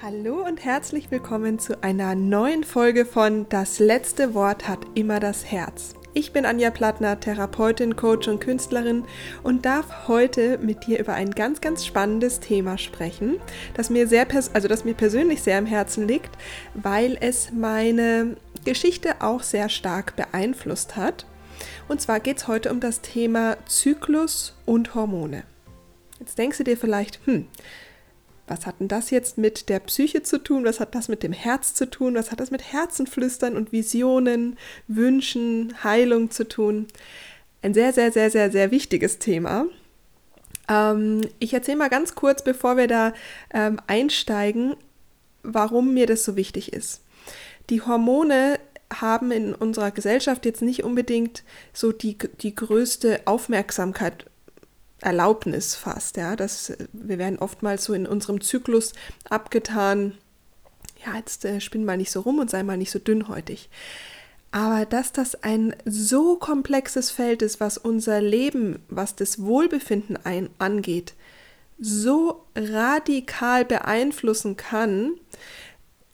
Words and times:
Hallo 0.00 0.44
und 0.46 0.64
herzlich 0.64 1.10
willkommen 1.10 1.58
zu 1.58 1.82
einer 1.82 2.14
neuen 2.14 2.62
Folge 2.62 3.04
von 3.04 3.48
Das 3.48 3.80
letzte 3.80 4.32
Wort 4.32 4.68
hat 4.68 4.78
immer 4.94 5.18
das 5.18 5.44
Herz. 5.44 5.94
Ich 6.14 6.32
bin 6.32 6.46
Anja 6.46 6.70
Plattner, 6.70 7.18
Therapeutin, 7.18 7.96
Coach 7.96 8.28
und 8.28 8.38
Künstlerin 8.38 9.02
und 9.42 9.66
darf 9.66 10.06
heute 10.06 10.58
mit 10.58 10.86
dir 10.86 11.00
über 11.00 11.14
ein 11.14 11.32
ganz, 11.32 11.60
ganz 11.60 11.84
spannendes 11.84 12.38
Thema 12.38 12.78
sprechen, 12.78 13.40
das 13.74 13.90
mir 13.90 14.06
sehr, 14.06 14.28
also 14.52 14.68
das 14.68 14.84
mir 14.84 14.94
persönlich 14.94 15.42
sehr 15.42 15.58
am 15.58 15.66
Herzen 15.66 16.06
liegt, 16.06 16.30
weil 16.74 17.18
es 17.20 17.50
meine 17.50 18.36
Geschichte 18.64 19.20
auch 19.20 19.42
sehr 19.42 19.68
stark 19.68 20.14
beeinflusst 20.14 20.94
hat. 20.94 21.26
Und 21.88 22.00
zwar 22.00 22.20
geht 22.20 22.36
es 22.36 22.46
heute 22.46 22.70
um 22.70 22.78
das 22.78 23.00
Thema 23.00 23.56
Zyklus 23.66 24.54
und 24.64 24.94
Hormone. 24.94 25.42
Jetzt 26.20 26.38
denkst 26.38 26.58
du 26.58 26.64
dir 26.64 26.76
vielleicht, 26.76 27.18
hm, 27.26 27.48
was 28.48 28.66
hat 28.66 28.80
denn 28.80 28.88
das 28.88 29.10
jetzt 29.10 29.38
mit 29.38 29.68
der 29.68 29.80
Psyche 29.80 30.22
zu 30.22 30.38
tun? 30.38 30.64
Was 30.64 30.80
hat 30.80 30.94
das 30.94 31.08
mit 31.08 31.22
dem 31.22 31.32
Herz 31.32 31.74
zu 31.74 31.88
tun? 31.88 32.14
Was 32.14 32.30
hat 32.30 32.40
das 32.40 32.50
mit 32.50 32.72
Herzenflüstern 32.72 33.56
und 33.56 33.72
Visionen, 33.72 34.58
Wünschen, 34.86 35.74
Heilung 35.84 36.30
zu 36.30 36.48
tun? 36.48 36.86
Ein 37.62 37.74
sehr, 37.74 37.92
sehr, 37.92 38.12
sehr, 38.12 38.30
sehr, 38.30 38.50
sehr 38.50 38.70
wichtiges 38.70 39.18
Thema. 39.18 39.66
Ähm, 40.68 41.22
ich 41.38 41.54
erzähle 41.54 41.78
mal 41.78 41.88
ganz 41.88 42.14
kurz, 42.14 42.42
bevor 42.42 42.76
wir 42.76 42.86
da 42.86 43.12
ähm, 43.52 43.80
einsteigen, 43.86 44.74
warum 45.42 45.94
mir 45.94 46.06
das 46.06 46.24
so 46.24 46.36
wichtig 46.36 46.72
ist. 46.72 47.02
Die 47.70 47.82
Hormone 47.82 48.58
haben 48.92 49.30
in 49.30 49.54
unserer 49.54 49.90
Gesellschaft 49.90 50.46
jetzt 50.46 50.62
nicht 50.62 50.84
unbedingt 50.84 51.44
so 51.72 51.92
die, 51.92 52.16
die 52.40 52.54
größte 52.54 53.20
Aufmerksamkeit 53.26 54.27
Erlaubnis 55.00 55.74
fast, 55.74 56.16
ja, 56.16 56.34
dass 56.36 56.72
wir 56.92 57.18
werden 57.18 57.38
oftmals 57.38 57.84
so 57.84 57.94
in 57.94 58.06
unserem 58.06 58.40
Zyklus 58.40 58.92
abgetan, 59.28 60.18
ja, 61.04 61.16
jetzt 61.16 61.44
äh, 61.44 61.60
spinn 61.60 61.84
mal 61.84 61.96
nicht 61.96 62.10
so 62.10 62.20
rum 62.20 62.38
und 62.38 62.50
sei 62.50 62.62
mal 62.62 62.76
nicht 62.76 62.90
so 62.90 62.98
dünnhäutig. 62.98 63.68
Aber 64.50 64.86
dass 64.86 65.12
das 65.12 65.42
ein 65.42 65.76
so 65.84 66.36
komplexes 66.36 67.10
Feld 67.10 67.42
ist, 67.42 67.60
was 67.60 67.78
unser 67.78 68.20
Leben, 68.20 68.80
was 68.88 69.14
das 69.14 69.42
Wohlbefinden 69.42 70.16
ein, 70.24 70.48
angeht, 70.58 71.14
so 71.78 72.46
radikal 72.56 73.64
beeinflussen 73.64 74.56
kann, 74.56 75.12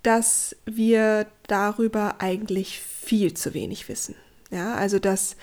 dass 0.03 0.57
wir 0.67 1.27
darüber 1.47 2.17
eigentlich 2.19 2.81
viel 2.81 3.35
zu 3.35 3.55
wenig 3.55 3.89
wissen. 3.89 4.15
Ja, 4.51 4.75
also 4.75 4.99
dass 4.99 5.37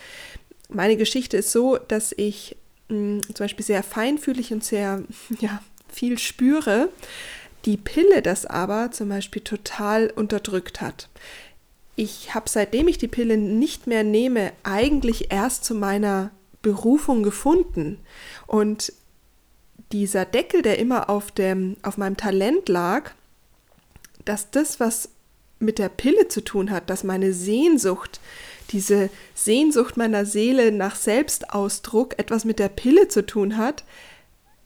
meine 0.70 0.98
Geschichte 0.98 1.38
ist 1.38 1.52
so, 1.52 1.78
dass 1.78 2.14
ich 2.16 2.56
mh, 2.92 3.22
zum 3.34 3.46
Beispiel 3.46 3.66
sehr 3.66 3.84
feinfühlig 3.84 4.54
und 4.54 4.64
sehr 4.64 5.04
ja, 5.40 5.62
viel 5.92 6.18
spüre, 6.18 6.90
die 7.66 7.78
Pille 7.78 8.22
das 8.22 8.46
aber 8.46 8.92
zum 8.92 9.10
Beispiel 9.10 9.42
total 9.42 10.12
unterdrückt 10.16 10.82
hat. 10.82 11.10
Ich 11.96 12.34
habe 12.34 12.50
seitdem 12.50 12.88
ich 12.88 12.98
die 12.98 13.08
Pille 13.08 13.38
nicht 13.38 13.86
mehr 13.88 14.04
nehme, 14.04 14.54
eigentlich 14.64 15.32
erst 15.32 15.66
zu 15.66 15.76
meiner 15.76 16.32
Berufung 16.62 17.22
gefunden. 17.22 18.00
Und 18.48 18.94
dieser 19.92 20.26
Deckel, 20.26 20.62
der 20.62 20.80
immer 20.80 21.10
auf, 21.10 21.32
dem, 21.32 21.76
auf 21.84 21.98
meinem 21.98 22.18
Talent 22.18 22.70
lag, 22.70 23.12
dass 24.26 24.52
das, 24.52 24.80
was 24.80 25.10
mit 25.60 25.78
der 25.78 25.90
Pille 25.90 26.28
zu 26.28 26.44
tun 26.44 26.72
hat, 26.72 26.90
dass 26.90 27.04
meine 27.04 27.34
Sehnsucht 27.34 28.20
diese 28.72 29.10
Sehnsucht 29.34 29.98
meiner 29.98 30.26
Seele 30.26 30.72
nach 30.72 30.96
Selbstausdruck 30.96 32.18
etwas 32.20 32.46
mit 32.46 32.60
der 32.60 32.70
Pille 32.70 33.08
zu 33.08 33.26
tun 33.26 33.58
hat, 33.58 33.84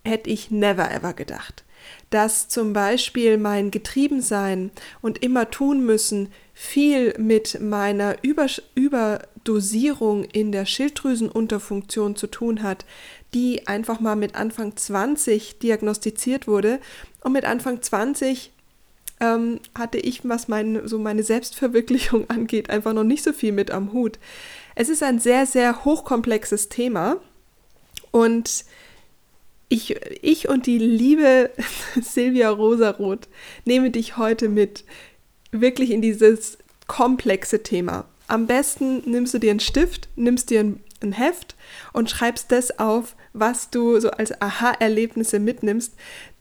hätte 0.04 0.30
ich 0.30 0.52
never 0.52 0.92
ever 0.92 1.14
gedacht. 1.14 1.64
Dass 2.10 2.48
zum 2.48 2.74
Beispiel 2.74 3.38
mein 3.38 3.72
Getriebensein 3.72 4.72
und 5.02 5.24
immer 5.24 5.52
tun 5.52 5.86
müssen 5.86 6.30
viel 6.54 7.14
mit 7.20 7.60
meiner 7.60 8.24
Übers 8.24 8.62
Überdosierung 8.76 10.24
in 10.24 10.52
der 10.52 10.66
Schilddrüsenunterfunktion 10.66 12.16
zu 12.16 12.28
tun 12.28 12.64
hat, 12.64 12.86
die 13.34 13.68
einfach 13.68 14.00
mal 14.00 14.16
mit 14.16 14.36
Anfang 14.36 14.76
20 14.76 15.60
diagnostiziert 15.60 16.48
wurde 16.48 16.80
und 17.22 17.34
mit 17.34 17.46
Anfang 17.46 17.82
20 17.82 18.52
ähm, 19.20 19.60
hatte 19.74 19.98
ich, 19.98 20.28
was 20.28 20.48
mein, 20.48 20.88
so 20.88 21.00
meine 21.00 21.24
Selbstverwirklichung 21.24 22.30
angeht, 22.30 22.70
einfach 22.70 22.94
noch 22.94 23.04
nicht 23.04 23.24
so 23.24 23.34
viel 23.34 23.52
mit 23.52 23.72
am 23.72 23.94
Hut. 23.94 24.20
Es 24.76 24.90
ist 24.90 25.04
ein 25.04 25.20
sehr, 25.20 25.46
sehr 25.46 25.86
hochkomplexes 25.86 26.70
Thema 26.70 27.18
und 28.12 28.66
ich, 29.70 29.96
ich 30.22 30.48
und 30.48 30.68
die 30.68 30.78
liebe 30.78 31.50
Silvia 32.02 32.50
Rosaroth 32.50 33.28
nehme 33.66 33.90
dich 33.90 34.18
heute 34.18 34.50
mit 34.50 34.84
wirklich 35.52 35.92
in 35.92 36.02
dieses 36.02 36.58
komplexe 36.88 37.64
Thema. 37.64 38.06
Am 38.28 38.48
besten 38.48 39.02
nimmst 39.10 39.34
du 39.34 39.40
dir 39.40 39.52
einen 39.52 39.60
Stift, 39.60 40.10
nimmst 40.16 40.50
dir 40.50 40.60
ein, 40.60 40.84
ein 41.02 41.12
Heft 41.14 41.56
und 41.94 42.10
schreibst 42.10 42.52
das 42.52 42.80
auf, 42.80 43.16
was 43.34 43.70
du 43.70 44.00
so 44.00 44.12
als 44.12 44.40
Aha-Erlebnisse 44.42 45.40
mitnimmst, 45.40 45.94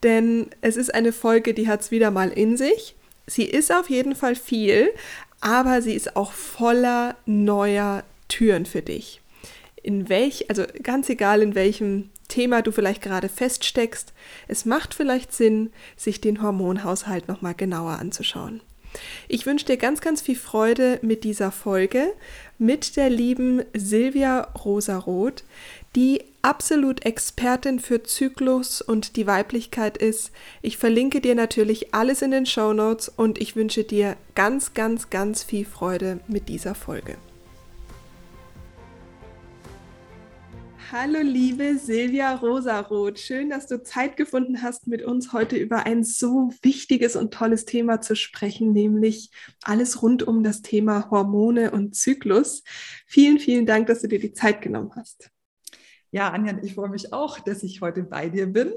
denn 0.04 0.48
es 0.60 0.76
ist 0.76 0.94
eine 0.94 1.12
Folge, 1.12 1.54
die 1.54 1.66
hat 1.66 1.80
es 1.80 1.90
wieder 1.90 2.10
mal 2.10 2.30
in 2.30 2.56
sich. 2.56 2.94
Sie 3.26 3.44
ist 3.44 3.72
auf 3.72 3.90
jeden 3.90 4.14
Fall 4.14 4.36
viel, 4.36 4.90
aber 5.40 5.82
sie 5.82 5.94
ist 5.94 6.14
auch 6.14 6.32
voller 6.32 7.16
neuer 7.26 8.04
Türen 8.28 8.66
für 8.66 8.82
dich. 8.82 9.20
In 9.82 10.08
welch, 10.08 10.48
also 10.48 10.64
ganz 10.82 11.08
egal 11.08 11.42
in 11.42 11.54
welchem 11.54 12.10
Thema 12.28 12.62
du 12.62 12.70
vielleicht 12.70 13.02
gerade 13.02 13.28
feststeckst, 13.28 14.12
es 14.48 14.64
macht 14.64 14.94
vielleicht 14.94 15.32
Sinn, 15.32 15.72
sich 15.96 16.20
den 16.20 16.42
Hormonhaushalt 16.42 17.28
nochmal 17.28 17.54
genauer 17.54 17.98
anzuschauen. 17.98 18.60
Ich 19.28 19.44
wünsche 19.44 19.66
dir 19.66 19.76
ganz, 19.76 20.00
ganz 20.00 20.22
viel 20.22 20.36
Freude 20.36 20.98
mit 21.02 21.24
dieser 21.24 21.50
Folge 21.50 22.12
mit 22.58 22.96
der 22.96 23.10
lieben 23.10 23.62
Silvia 23.74 24.42
Rosaroth, 24.64 25.44
die 25.96 26.22
absolut 26.42 27.06
Expertin 27.06 27.78
für 27.78 28.02
Zyklus 28.02 28.82
und 28.82 29.16
die 29.16 29.26
Weiblichkeit 29.26 29.96
ist. 29.96 30.30
Ich 30.60 30.76
verlinke 30.76 31.20
dir 31.20 31.34
natürlich 31.34 31.94
alles 31.94 32.20
in 32.20 32.32
den 32.32 32.46
Show 32.46 32.72
Notes 32.72 33.08
und 33.08 33.40
ich 33.40 33.56
wünsche 33.56 33.84
dir 33.84 34.16
ganz, 34.34 34.74
ganz, 34.74 35.10
ganz 35.10 35.42
viel 35.42 35.64
Freude 35.64 36.20
mit 36.28 36.48
dieser 36.48 36.74
Folge. 36.74 37.16
Hallo 40.92 41.20
liebe 41.22 41.76
Silvia 41.78 42.34
Rosaroth, 42.36 43.18
schön, 43.18 43.50
dass 43.50 43.66
du 43.66 43.82
Zeit 43.82 44.16
gefunden 44.16 44.62
hast, 44.62 44.86
mit 44.86 45.02
uns 45.02 45.32
heute 45.32 45.56
über 45.56 45.86
ein 45.86 46.04
so 46.04 46.52
wichtiges 46.62 47.16
und 47.16 47.34
tolles 47.34 47.64
Thema 47.64 48.00
zu 48.00 48.14
sprechen, 48.14 48.72
nämlich 48.72 49.30
alles 49.62 50.02
rund 50.02 50.22
um 50.22 50.44
das 50.44 50.62
Thema 50.62 51.10
Hormone 51.10 51.72
und 51.72 51.96
Zyklus. 51.96 52.62
Vielen, 53.06 53.40
vielen 53.40 53.66
Dank, 53.66 53.86
dass 53.86 54.02
du 54.02 54.08
dir 54.08 54.20
die 54.20 54.34
Zeit 54.34 54.60
genommen 54.60 54.92
hast. 54.94 55.33
Ja, 56.14 56.30
Anja, 56.30 56.56
ich 56.62 56.74
freue 56.74 56.90
mich 56.90 57.12
auch, 57.12 57.40
dass 57.40 57.64
ich 57.64 57.80
heute 57.80 58.04
bei 58.04 58.28
dir 58.28 58.46
bin 58.46 58.72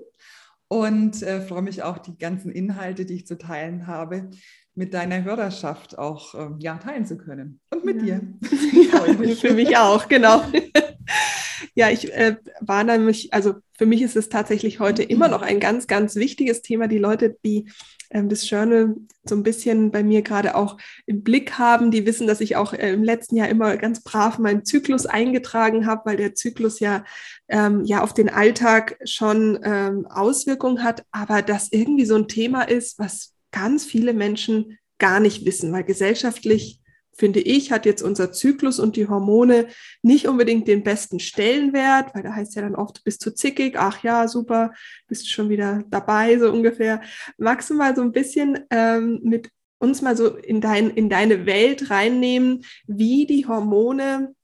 und 0.69 1.21
äh, 1.21 1.39
freue 1.39 1.61
mich 1.61 1.83
auch, 1.83 1.99
die 1.99 2.17
ganzen 2.17 2.51
Inhalte, 2.51 3.05
die 3.05 3.13
ich 3.13 3.27
zu 3.27 3.37
teilen 3.37 3.85
habe, 3.85 4.31
mit 4.73 4.95
deiner 4.95 5.23
Hörerschaft 5.23 5.99
auch 5.99 6.33
äh, 6.33 6.49
ja, 6.57 6.77
teilen 6.79 7.05
zu 7.05 7.15
können. 7.15 7.59
Und 7.69 7.85
mit 7.85 8.01
ja. 8.01 8.17
dir. 8.17 8.33
Ja, 8.91 9.35
für 9.35 9.53
mich 9.53 9.77
auch, 9.77 10.07
genau. 10.07 10.45
Ja, 11.75 11.91
ich 11.91 12.11
äh, 12.11 12.37
war 12.59 12.83
nämlich, 12.83 13.31
also 13.33 13.53
für 13.77 13.85
mich 13.85 14.01
ist 14.01 14.15
es 14.15 14.29
tatsächlich 14.29 14.79
heute 14.79 15.03
immer 15.03 15.27
noch 15.27 15.41
ein 15.41 15.59
ganz, 15.59 15.87
ganz 15.87 16.15
wichtiges 16.15 16.61
Thema. 16.61 16.87
Die 16.87 16.97
Leute, 16.97 17.37
die 17.45 17.69
ähm, 18.09 18.27
das 18.27 18.49
Journal 18.49 18.95
so 19.23 19.35
ein 19.35 19.43
bisschen 19.43 19.91
bei 19.91 20.03
mir 20.03 20.21
gerade 20.21 20.55
auch 20.55 20.77
im 21.05 21.23
Blick 21.23 21.59
haben, 21.59 21.91
die 21.91 22.05
wissen, 22.05 22.27
dass 22.27 22.41
ich 22.41 22.55
auch 22.55 22.73
äh, 22.73 22.91
im 22.93 23.03
letzten 23.03 23.35
Jahr 23.35 23.49
immer 23.49 23.77
ganz 23.77 24.01
brav 24.01 24.39
meinen 24.39 24.65
Zyklus 24.65 25.05
eingetragen 25.05 25.85
habe, 25.85 26.01
weil 26.05 26.17
der 26.17 26.33
Zyklus 26.33 26.79
ja, 26.79 27.05
ähm, 27.47 27.83
ja 27.85 28.01
auf 28.01 28.13
den 28.13 28.29
Alltag 28.29 28.97
schon 29.05 29.59
ähm, 29.63 30.07
Auswirkungen 30.07 30.83
hat, 30.83 31.05
aber 31.11 31.41
das 31.41 31.71
irgendwie 31.71 32.05
so 32.05 32.15
ein 32.15 32.27
Thema 32.27 32.63
ist, 32.63 32.97
was 32.99 33.33
ganz 33.51 33.85
viele 33.85 34.13
Menschen 34.13 34.77
gar 34.97 35.19
nicht 35.19 35.45
wissen, 35.45 35.71
weil 35.71 35.83
gesellschaftlich 35.83 36.81
finde 37.17 37.39
ich, 37.39 37.71
hat 37.71 37.85
jetzt 37.85 38.01
unser 38.01 38.31
Zyklus 38.31 38.79
und 38.79 38.95
die 38.95 39.07
Hormone 39.07 39.67
nicht 40.03 40.27
unbedingt 40.27 40.67
den 40.67 40.83
besten 40.83 41.19
Stellenwert, 41.19 42.13
weil 42.13 42.23
da 42.23 42.33
heißt 42.33 42.55
ja 42.55 42.61
dann 42.61 42.75
oft, 42.75 43.03
bist 43.03 43.25
du 43.25 43.33
zickig, 43.33 43.75
ach 43.77 44.03
ja, 44.03 44.27
super, 44.27 44.73
bist 45.07 45.23
du 45.23 45.29
schon 45.29 45.49
wieder 45.49 45.83
dabei, 45.89 46.37
so 46.37 46.51
ungefähr. 46.51 47.01
Magst 47.37 47.69
du 47.69 47.73
mal 47.73 47.95
so 47.95 48.01
ein 48.01 48.11
bisschen 48.11 48.59
ähm, 48.69 49.19
mit 49.23 49.49
uns 49.79 50.01
mal 50.01 50.15
so 50.15 50.35
in, 50.35 50.61
dein, 50.61 50.89
in 50.91 51.09
deine 51.09 51.45
Welt 51.45 51.89
reinnehmen, 51.89 52.63
wie 52.85 53.25
die 53.25 53.47
Hormone, 53.47 54.35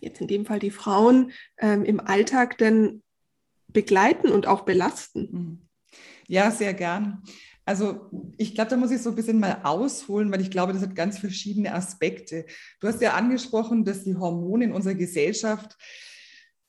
jetzt 0.00 0.20
in 0.20 0.28
dem 0.28 0.46
Fall 0.46 0.58
die 0.58 0.70
Frauen, 0.70 1.32
ähm, 1.58 1.84
im 1.84 2.00
Alltag 2.00 2.58
denn 2.58 3.02
begleiten 3.68 4.28
und 4.30 4.46
auch 4.46 4.62
belasten? 4.62 5.28
Mhm. 5.30 5.58
Ja, 6.28 6.50
sehr 6.50 6.74
gern. 6.74 7.22
Also 7.70 8.10
ich 8.36 8.56
glaube, 8.56 8.68
da 8.68 8.76
muss 8.76 8.90
ich 8.90 9.00
so 9.00 9.10
ein 9.10 9.14
bisschen 9.14 9.38
mal 9.38 9.60
ausholen, 9.62 10.32
weil 10.32 10.40
ich 10.40 10.50
glaube, 10.50 10.72
das 10.72 10.82
hat 10.82 10.96
ganz 10.96 11.20
verschiedene 11.20 11.72
Aspekte. 11.72 12.44
Du 12.80 12.88
hast 12.88 13.00
ja 13.00 13.12
angesprochen, 13.12 13.84
dass 13.84 14.02
die 14.02 14.16
Hormone 14.16 14.64
in 14.64 14.72
unserer 14.72 14.96
Gesellschaft 14.96 15.76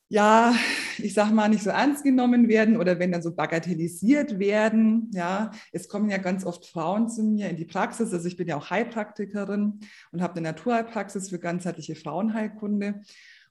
ja, 0.09 0.53
ich 1.00 1.15
sag 1.15 1.31
mal, 1.31 1.50
nicht 1.50 1.63
so 1.63 1.71
ernst 1.71 2.03
genommen 2.03 2.50
werden 2.50 2.77
oder 2.77 3.00
wenn 3.00 3.12
dann 3.12 3.24
so 3.24 3.33
bagatellisiert 3.33 4.38
werden. 4.38 5.09
Ja, 5.12 5.50
es 5.71 5.88
kommen 5.88 6.09
ja 6.12 6.18
ganz 6.18 6.45
oft 6.45 6.68
Frauen 6.68 7.09
zu 7.09 7.24
mir 7.24 7.50
in 7.50 7.56
die 7.56 7.65
Praxis. 7.65 8.13
Also 8.13 8.27
ich 8.27 8.38
bin 8.38 8.48
ja 8.48 8.57
auch 8.57 8.69
Heilpraktikerin 8.69 9.80
und 10.12 10.21
habe 10.21 10.36
eine 10.36 10.50
Naturheilpraxis 10.50 11.30
für 11.30 11.39
ganzheitliche 11.39 11.95
Frauenheilkunde. 11.95 13.01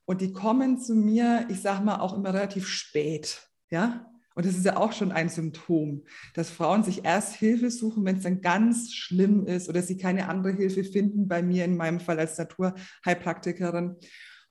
Und 0.05 0.21
die 0.21 0.31
kommen 0.31 0.79
zu 0.79 0.95
mir, 0.95 1.47
ich 1.49 1.61
sag 1.61 1.83
mal, 1.83 1.99
auch 1.99 2.15
immer 2.15 2.33
relativ 2.33 2.67
spät. 2.67 3.41
Ja, 3.71 4.10
und 4.35 4.45
das 4.45 4.55
ist 4.55 4.65
ja 4.65 4.77
auch 4.77 4.93
schon 4.93 5.11
ein 5.11 5.29
Symptom, 5.29 6.03
dass 6.33 6.49
Frauen 6.49 6.83
sich 6.83 7.03
erst 7.03 7.35
Hilfe 7.35 7.69
suchen, 7.69 8.05
wenn 8.05 8.17
es 8.17 8.23
dann 8.23 8.41
ganz 8.41 8.93
schlimm 8.93 9.45
ist 9.45 9.67
oder 9.67 9.81
sie 9.81 9.97
keine 9.97 10.29
andere 10.29 10.53
Hilfe 10.53 10.83
finden, 10.83 11.27
bei 11.27 11.41
mir 11.41 11.65
in 11.65 11.75
meinem 11.75 11.99
Fall 11.99 12.19
als 12.19 12.37
Naturheilpraktikerin. 12.37 13.97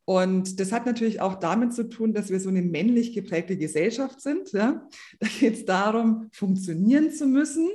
Und 0.05 0.59
das 0.59 0.73
hat 0.73 0.87
natürlich 0.87 1.21
auch 1.21 1.37
damit 1.37 1.73
zu 1.73 1.89
tun, 1.89 2.13
dass 2.13 2.31
wir 2.31 2.41
so 2.41 2.49
eine 2.49 2.63
männlich 2.63 3.13
geprägte 3.13 3.57
Gesellschaft 3.57 4.21
sind. 4.21 4.53
Ja? 4.53 4.87
Da 5.21 5.29
geht 5.39 5.55
es 5.55 5.65
darum, 5.65 6.29
funktionieren 6.33 7.13
zu 7.13 7.27
müssen 7.27 7.69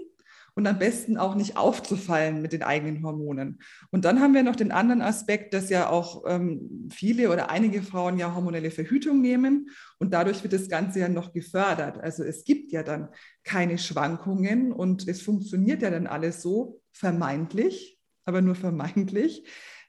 und 0.55 0.65
am 0.67 0.79
besten 0.79 1.17
auch 1.17 1.35
nicht 1.35 1.57
aufzufallen 1.57 2.41
mit 2.41 2.53
den 2.53 2.63
eigenen 2.63 3.03
Hormonen. 3.03 3.59
Und 3.91 4.05
dann 4.05 4.21
haben 4.21 4.33
wir 4.33 4.41
noch 4.41 4.55
den 4.55 4.71
anderen 4.71 5.01
Aspekt, 5.01 5.53
dass 5.53 5.69
ja 5.69 5.89
auch 5.89 6.23
ähm, 6.27 6.89
viele 6.91 7.31
oder 7.31 7.49
einige 7.49 7.83
Frauen 7.83 8.17
ja 8.17 8.33
hormonelle 8.33 8.71
Verhütung 8.71 9.21
nehmen 9.21 9.69
und 9.99 10.13
dadurch 10.13 10.43
wird 10.43 10.53
das 10.53 10.69
Ganze 10.69 10.99
ja 10.99 11.09
noch 11.09 11.33
gefördert. 11.33 11.99
Also 11.99 12.23
es 12.23 12.45
gibt 12.45 12.71
ja 12.71 12.83
dann 12.83 13.09
keine 13.43 13.77
Schwankungen 13.77 14.71
und 14.71 15.07
es 15.07 15.21
funktioniert 15.21 15.81
ja 15.81 15.91
dann 15.91 16.07
alles 16.07 16.41
so 16.41 16.81
vermeintlich, 16.93 17.99
aber 18.23 18.41
nur 18.41 18.55
vermeintlich 18.55 19.45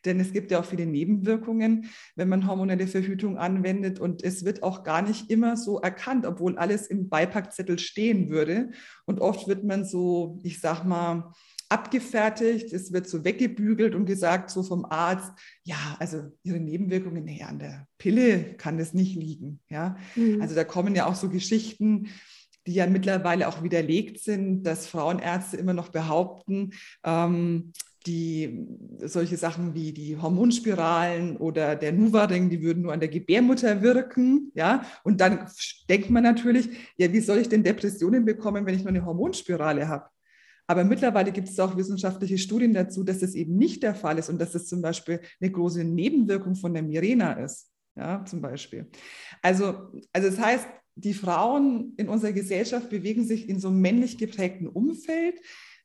denn 0.06 0.20
es 0.20 0.32
gibt 0.32 0.50
ja 0.50 0.60
auch 0.60 0.64
viele 0.64 0.86
Nebenwirkungen, 0.86 1.90
wenn 2.14 2.28
man 2.28 2.46
hormonelle 2.46 2.86
Verhütung 2.86 3.36
anwendet. 3.36 3.98
Und 3.98 4.22
es 4.22 4.44
wird 4.44 4.62
auch 4.62 4.84
gar 4.84 5.02
nicht 5.02 5.30
immer 5.30 5.56
so 5.56 5.80
erkannt, 5.80 6.24
obwohl 6.24 6.56
alles 6.56 6.86
im 6.86 7.08
Beipackzettel 7.08 7.78
stehen 7.78 8.30
würde. 8.30 8.70
Und 9.04 9.20
oft 9.20 9.48
wird 9.48 9.64
man 9.64 9.84
so, 9.84 10.40
ich 10.42 10.60
sag 10.60 10.84
mal, 10.84 11.32
abgefertigt, 11.68 12.72
es 12.72 12.92
wird 12.92 13.08
so 13.08 13.24
weggebügelt 13.24 13.94
und 13.94 14.06
gesagt, 14.06 14.50
so 14.50 14.62
vom 14.62 14.84
Arzt, 14.84 15.32
ja, 15.64 15.96
also 15.98 16.22
ihre 16.42 16.60
Nebenwirkungen, 16.60 17.24
nee, 17.24 17.42
an 17.42 17.58
der 17.58 17.88
Pille 17.98 18.54
kann 18.54 18.78
das 18.78 18.94
nicht 18.94 19.16
liegen. 19.16 19.60
Ja? 19.68 19.96
Mhm. 20.14 20.40
Also 20.40 20.54
da 20.54 20.64
kommen 20.64 20.94
ja 20.94 21.06
auch 21.06 21.16
so 21.16 21.28
Geschichten, 21.28 22.08
die 22.66 22.74
ja 22.74 22.86
mittlerweile 22.86 23.48
auch 23.48 23.62
widerlegt 23.62 24.20
sind, 24.20 24.64
dass 24.64 24.86
Frauenärzte 24.86 25.56
immer 25.56 25.72
noch 25.72 25.88
behaupten, 25.88 26.70
ähm, 27.04 27.72
die 28.06 28.66
solche 29.02 29.36
Sachen 29.36 29.74
wie 29.74 29.92
die 29.92 30.16
Hormonspiralen 30.16 31.36
oder 31.36 31.76
der 31.76 31.92
Nuva-Ring, 31.92 32.48
die 32.48 32.62
würden 32.62 32.82
nur 32.82 32.92
an 32.92 33.00
der 33.00 33.08
Gebärmutter 33.08 33.82
wirken, 33.82 34.52
ja. 34.54 34.84
Und 35.04 35.20
dann 35.20 35.46
denkt 35.88 36.10
man 36.10 36.22
natürlich, 36.22 36.68
ja, 36.96 37.12
wie 37.12 37.20
soll 37.20 37.38
ich 37.38 37.48
denn 37.48 37.64
Depressionen 37.64 38.24
bekommen, 38.24 38.64
wenn 38.66 38.74
ich 38.74 38.82
nur 38.82 38.90
eine 38.90 39.04
Hormonspirale 39.04 39.88
habe? 39.88 40.08
Aber 40.68 40.84
mittlerweile 40.84 41.32
gibt 41.32 41.48
es 41.48 41.60
auch 41.60 41.76
wissenschaftliche 41.76 42.38
Studien 42.38 42.74
dazu, 42.74 43.04
dass 43.04 43.20
das 43.20 43.34
eben 43.34 43.56
nicht 43.56 43.82
der 43.82 43.94
Fall 43.94 44.18
ist 44.18 44.28
und 44.28 44.40
dass 44.40 44.52
das 44.52 44.66
zum 44.66 44.82
Beispiel 44.82 45.20
eine 45.40 45.50
große 45.50 45.84
Nebenwirkung 45.84 46.56
von 46.56 46.74
der 46.74 46.82
Mirena 46.82 47.34
ist, 47.34 47.70
ja, 47.96 48.24
zum 48.24 48.40
Beispiel. 48.40 48.86
Also, 49.42 49.92
also 50.12 50.28
das 50.28 50.38
heißt, 50.38 50.66
die 50.96 51.14
Frauen 51.14 51.92
in 51.98 52.08
unserer 52.08 52.32
Gesellschaft 52.32 52.90
bewegen 52.90 53.24
sich 53.24 53.48
in 53.48 53.60
so 53.60 53.68
einem 53.68 53.80
männlich 53.80 54.18
geprägten 54.18 54.66
Umfeld 54.66 55.36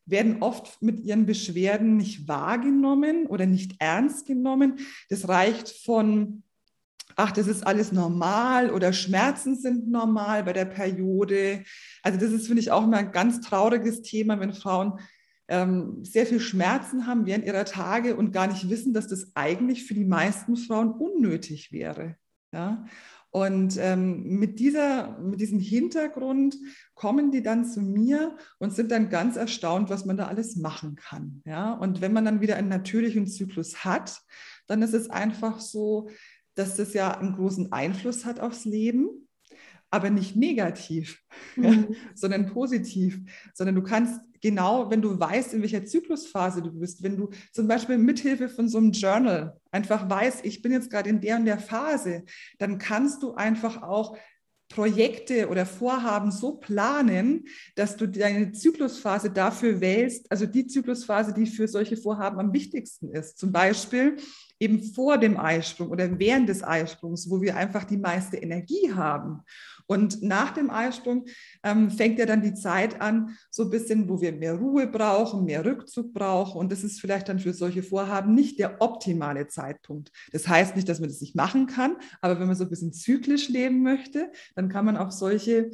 werden 0.06 0.42
oft 0.42 0.82
mit 0.82 1.04
ihren 1.04 1.26
Beschwerden 1.26 1.96
nicht 1.96 2.28
wahrgenommen 2.28 3.26
oder 3.26 3.46
nicht 3.46 3.76
ernst 3.78 4.26
genommen. 4.26 4.80
Das 5.08 5.28
reicht 5.28 5.68
von, 5.68 6.42
ach, 7.16 7.32
das 7.32 7.46
ist 7.46 7.66
alles 7.66 7.92
normal 7.92 8.70
oder 8.70 8.92
Schmerzen 8.92 9.56
sind 9.56 9.88
normal 9.88 10.44
bei 10.44 10.52
der 10.52 10.64
Periode. 10.64 11.64
Also 12.02 12.18
das 12.18 12.32
ist, 12.32 12.46
finde 12.46 12.62
ich, 12.62 12.70
auch 12.70 12.84
immer 12.84 12.98
ein 12.98 13.12
ganz 13.12 13.40
trauriges 13.40 14.02
Thema, 14.02 14.40
wenn 14.40 14.54
Frauen 14.54 14.98
ähm, 15.48 16.04
sehr 16.04 16.26
viel 16.26 16.40
Schmerzen 16.40 17.06
haben 17.06 17.26
während 17.26 17.44
ihrer 17.44 17.64
Tage 17.64 18.16
und 18.16 18.32
gar 18.32 18.46
nicht 18.46 18.68
wissen, 18.70 18.94
dass 18.94 19.08
das 19.08 19.32
eigentlich 19.34 19.84
für 19.84 19.94
die 19.94 20.04
meisten 20.04 20.56
Frauen 20.56 20.92
unnötig 20.92 21.72
wäre. 21.72 22.16
Ja? 22.52 22.84
Und 23.34 23.78
ähm, 23.78 24.24
mit, 24.24 24.60
dieser, 24.60 25.18
mit 25.18 25.40
diesem 25.40 25.58
Hintergrund 25.58 26.54
kommen 26.94 27.30
die 27.30 27.42
dann 27.42 27.64
zu 27.64 27.80
mir 27.80 28.36
und 28.58 28.74
sind 28.74 28.90
dann 28.92 29.08
ganz 29.08 29.36
erstaunt, 29.36 29.88
was 29.88 30.04
man 30.04 30.18
da 30.18 30.26
alles 30.26 30.56
machen 30.56 30.96
kann. 30.96 31.40
Ja? 31.46 31.72
Und 31.72 32.02
wenn 32.02 32.12
man 32.12 32.26
dann 32.26 32.42
wieder 32.42 32.56
einen 32.56 32.68
natürlichen 32.68 33.26
Zyklus 33.26 33.86
hat, 33.86 34.20
dann 34.66 34.82
ist 34.82 34.92
es 34.92 35.08
einfach 35.08 35.60
so, 35.60 36.10
dass 36.54 36.76
das 36.76 36.92
ja 36.92 37.16
einen 37.16 37.34
großen 37.34 37.72
Einfluss 37.72 38.26
hat 38.26 38.38
aufs 38.38 38.66
Leben 38.66 39.28
aber 39.92 40.10
nicht 40.10 40.34
negativ, 40.34 41.22
mhm. 41.56 41.64
ja, 41.64 41.84
sondern 42.14 42.46
positiv, 42.46 43.20
sondern 43.54 43.76
du 43.76 43.82
kannst 43.82 44.20
genau, 44.40 44.90
wenn 44.90 45.02
du 45.02 45.20
weißt, 45.20 45.54
in 45.54 45.62
welcher 45.62 45.84
Zyklusphase 45.84 46.62
du 46.62 46.72
bist, 46.72 47.02
wenn 47.02 47.16
du 47.16 47.30
zum 47.52 47.68
Beispiel 47.68 47.98
mithilfe 47.98 48.48
von 48.48 48.68
so 48.68 48.78
einem 48.78 48.90
Journal 48.90 49.56
einfach 49.70 50.10
weißt, 50.10 50.44
ich 50.44 50.62
bin 50.62 50.72
jetzt 50.72 50.90
gerade 50.90 51.10
in 51.10 51.20
der 51.20 51.36
und 51.36 51.44
der 51.44 51.58
Phase, 51.58 52.24
dann 52.58 52.78
kannst 52.78 53.22
du 53.22 53.34
einfach 53.34 53.82
auch 53.82 54.16
Projekte 54.68 55.48
oder 55.48 55.66
Vorhaben 55.66 56.32
so 56.32 56.56
planen, 56.56 57.44
dass 57.76 57.96
du 57.96 58.08
deine 58.08 58.52
Zyklusphase 58.52 59.30
dafür 59.30 59.80
wählst, 59.80 60.30
also 60.30 60.46
die 60.46 60.66
Zyklusphase, 60.66 61.34
die 61.34 61.46
für 61.46 61.68
solche 61.68 61.98
Vorhaben 61.98 62.40
am 62.40 62.52
wichtigsten 62.54 63.10
ist. 63.10 63.38
Zum 63.38 63.52
Beispiel 63.52 64.16
eben 64.58 64.82
vor 64.82 65.18
dem 65.18 65.38
Eisprung 65.38 65.90
oder 65.90 66.18
während 66.18 66.48
des 66.48 66.62
Eisprungs, 66.62 67.28
wo 67.28 67.42
wir 67.42 67.56
einfach 67.56 67.84
die 67.84 67.96
meiste 67.96 68.36
Energie 68.36 68.92
haben. 68.94 69.40
Und 69.86 70.22
nach 70.22 70.52
dem 70.52 70.70
Eisprung 70.70 71.26
ähm, 71.62 71.90
fängt 71.90 72.18
ja 72.18 72.26
dann 72.26 72.42
die 72.42 72.54
Zeit 72.54 73.00
an, 73.00 73.36
so 73.50 73.64
ein 73.64 73.70
bisschen, 73.70 74.08
wo 74.08 74.20
wir 74.20 74.32
mehr 74.32 74.54
Ruhe 74.54 74.86
brauchen, 74.86 75.44
mehr 75.44 75.64
Rückzug 75.64 76.12
brauchen. 76.12 76.58
Und 76.58 76.72
das 76.72 76.84
ist 76.84 77.00
vielleicht 77.00 77.28
dann 77.28 77.38
für 77.38 77.52
solche 77.52 77.82
Vorhaben 77.82 78.34
nicht 78.34 78.58
der 78.58 78.80
optimale 78.80 79.48
Zeitpunkt. 79.48 80.10
Das 80.32 80.48
heißt 80.48 80.76
nicht, 80.76 80.88
dass 80.88 81.00
man 81.00 81.08
das 81.08 81.20
nicht 81.20 81.34
machen 81.34 81.66
kann, 81.66 81.96
aber 82.20 82.38
wenn 82.40 82.46
man 82.46 82.56
so 82.56 82.64
ein 82.64 82.70
bisschen 82.70 82.92
zyklisch 82.92 83.48
leben 83.48 83.82
möchte, 83.82 84.30
dann 84.54 84.68
kann 84.68 84.84
man 84.84 84.96
auf 84.96 85.12
solche 85.12 85.70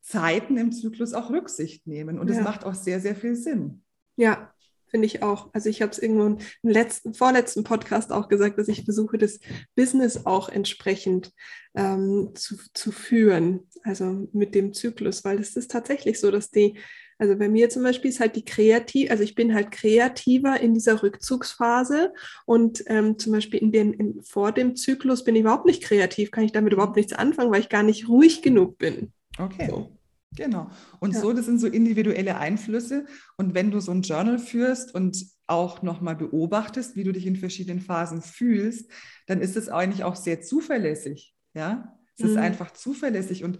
Zeiten 0.00 0.56
im 0.56 0.72
Zyklus 0.72 1.14
auch 1.14 1.30
Rücksicht 1.30 1.86
nehmen. 1.86 2.18
Und 2.18 2.28
das 2.28 2.38
ja. 2.38 2.42
macht 2.42 2.64
auch 2.64 2.74
sehr, 2.74 3.00
sehr 3.00 3.14
viel 3.14 3.36
Sinn. 3.36 3.82
Ja, 4.16 4.51
finde 4.92 5.06
ich 5.06 5.22
auch. 5.22 5.48
Also 5.54 5.70
ich 5.70 5.82
habe 5.82 5.90
es 5.90 5.98
irgendwo 5.98 6.26
im 6.26 6.38
letzten, 6.62 7.14
vorletzten 7.14 7.64
Podcast 7.64 8.12
auch 8.12 8.28
gesagt, 8.28 8.58
dass 8.58 8.68
ich 8.68 8.84
versuche, 8.84 9.18
das 9.18 9.40
Business 9.74 10.26
auch 10.26 10.50
entsprechend 10.50 11.32
ähm, 11.74 12.30
zu, 12.34 12.56
zu 12.74 12.92
führen, 12.92 13.68
also 13.82 14.28
mit 14.32 14.54
dem 14.54 14.74
Zyklus, 14.74 15.24
weil 15.24 15.40
es 15.40 15.56
ist 15.56 15.70
tatsächlich 15.70 16.20
so, 16.20 16.30
dass 16.30 16.50
die, 16.50 16.78
also 17.18 17.36
bei 17.36 17.48
mir 17.48 17.70
zum 17.70 17.82
Beispiel 17.82 18.10
ist 18.10 18.20
halt 18.20 18.36
die 18.36 18.44
kreativ, 18.44 19.10
also 19.10 19.22
ich 19.22 19.34
bin 19.34 19.54
halt 19.54 19.70
kreativer 19.70 20.60
in 20.60 20.74
dieser 20.74 21.02
Rückzugsphase 21.02 22.12
und 22.44 22.84
ähm, 22.86 23.18
zum 23.18 23.32
Beispiel 23.32 23.60
in 23.60 23.72
den, 23.72 23.94
in, 23.94 24.22
vor 24.22 24.52
dem 24.52 24.76
Zyklus 24.76 25.24
bin 25.24 25.36
ich 25.36 25.40
überhaupt 25.40 25.66
nicht 25.66 25.82
kreativ, 25.82 26.30
kann 26.30 26.44
ich 26.44 26.52
damit 26.52 26.74
überhaupt 26.74 26.96
nichts 26.96 27.14
anfangen, 27.14 27.50
weil 27.50 27.60
ich 27.60 27.70
gar 27.70 27.82
nicht 27.82 28.08
ruhig 28.08 28.42
genug 28.42 28.76
bin. 28.76 29.12
Okay. 29.38 29.68
So. 29.70 29.96
Genau. 30.36 30.70
Und 30.98 31.14
ja. 31.14 31.20
so, 31.20 31.32
das 31.32 31.46
sind 31.46 31.58
so 31.58 31.66
individuelle 31.66 32.38
Einflüsse. 32.38 33.06
Und 33.36 33.54
wenn 33.54 33.70
du 33.70 33.80
so 33.80 33.92
ein 33.92 34.02
Journal 34.02 34.38
führst 34.38 34.94
und 34.94 35.26
auch 35.46 35.82
nochmal 35.82 36.16
beobachtest, 36.16 36.96
wie 36.96 37.04
du 37.04 37.12
dich 37.12 37.26
in 37.26 37.36
verschiedenen 37.36 37.80
Phasen 37.80 38.22
fühlst, 38.22 38.90
dann 39.26 39.40
ist 39.40 39.56
es 39.56 39.68
eigentlich 39.68 40.04
auch 40.04 40.16
sehr 40.16 40.40
zuverlässig. 40.40 41.34
Ja, 41.54 41.98
es 42.16 42.24
mhm. 42.24 42.30
ist 42.30 42.36
einfach 42.36 42.70
zuverlässig. 42.72 43.44
Und 43.44 43.58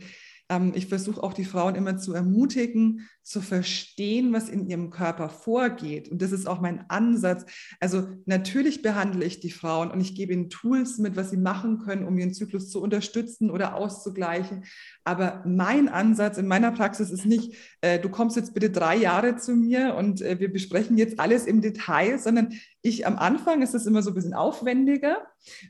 ähm, 0.52 0.72
ich 0.74 0.86
versuche 0.86 1.22
auch 1.22 1.32
die 1.32 1.44
Frauen 1.44 1.74
immer 1.74 1.96
zu 1.96 2.12
ermutigen, 2.12 3.08
zu 3.22 3.40
verstehen, 3.40 4.32
was 4.32 4.48
in 4.48 4.68
ihrem 4.68 4.90
Körper 4.90 5.28
vorgeht. 5.28 6.10
Und 6.10 6.20
das 6.20 6.32
ist 6.32 6.46
auch 6.46 6.60
mein 6.60 6.84
Ansatz. 6.90 7.46
Also 7.80 8.08
natürlich 8.26 8.82
behandle 8.82 9.24
ich 9.24 9.40
die 9.40 9.50
Frauen 9.50 9.90
und 9.90 10.00
ich 10.00 10.14
gebe 10.14 10.32
ihnen 10.32 10.50
Tools 10.50 10.98
mit, 10.98 11.16
was 11.16 11.30
sie 11.30 11.36
machen 11.36 11.78
können, 11.78 12.04
um 12.04 12.18
ihren 12.18 12.34
Zyklus 12.34 12.68
zu 12.68 12.82
unterstützen 12.82 13.50
oder 13.50 13.76
auszugleichen. 13.76 14.64
Aber 15.04 15.42
mein 15.46 15.88
Ansatz 15.88 16.36
in 16.36 16.46
meiner 16.46 16.72
Praxis 16.72 17.10
ist 17.10 17.24
nicht, 17.24 17.54
äh, 17.80 17.98
du 17.98 18.10
kommst 18.10 18.36
jetzt 18.36 18.52
bitte 18.52 18.70
drei 18.70 18.96
Jahre 18.96 19.36
zu 19.36 19.54
mir 19.54 19.94
und 19.94 20.20
äh, 20.20 20.38
wir 20.38 20.52
besprechen 20.52 20.98
jetzt 20.98 21.18
alles 21.18 21.46
im 21.46 21.62
Detail, 21.62 22.18
sondern 22.18 22.52
ich 22.82 23.06
am 23.06 23.16
Anfang 23.16 23.62
ist 23.62 23.74
es 23.74 23.86
immer 23.86 24.02
so 24.02 24.10
ein 24.10 24.14
bisschen 24.14 24.34
aufwendiger, 24.34 25.18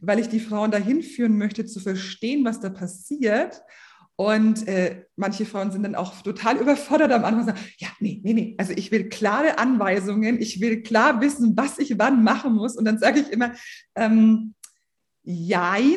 weil 0.00 0.18
ich 0.18 0.28
die 0.28 0.40
Frauen 0.40 0.70
dahin 0.70 1.02
führen 1.02 1.36
möchte, 1.38 1.66
zu 1.66 1.78
verstehen, 1.78 2.44
was 2.44 2.60
da 2.60 2.70
passiert 2.70 3.62
und 4.16 4.68
äh, 4.68 5.04
manche 5.16 5.46
Frauen 5.46 5.72
sind 5.72 5.82
dann 5.84 5.94
auch 5.94 6.20
total 6.22 6.58
überfordert 6.58 7.12
am 7.12 7.24
Anfang 7.24 7.40
und 7.40 7.46
sagen, 7.46 7.66
ja, 7.78 7.88
nee, 8.00 8.20
nee, 8.22 8.34
nee, 8.34 8.54
also 8.58 8.72
ich 8.72 8.90
will 8.92 9.08
klare 9.08 9.58
Anweisungen, 9.58 10.40
ich 10.40 10.60
will 10.60 10.82
klar 10.82 11.20
wissen, 11.20 11.56
was 11.56 11.78
ich 11.78 11.98
wann 11.98 12.22
machen 12.22 12.54
muss. 12.54 12.76
Und 12.76 12.84
dann 12.84 12.98
sage 12.98 13.20
ich 13.20 13.30
immer, 13.30 13.52
ähm, 13.96 14.54
jein, 15.22 15.96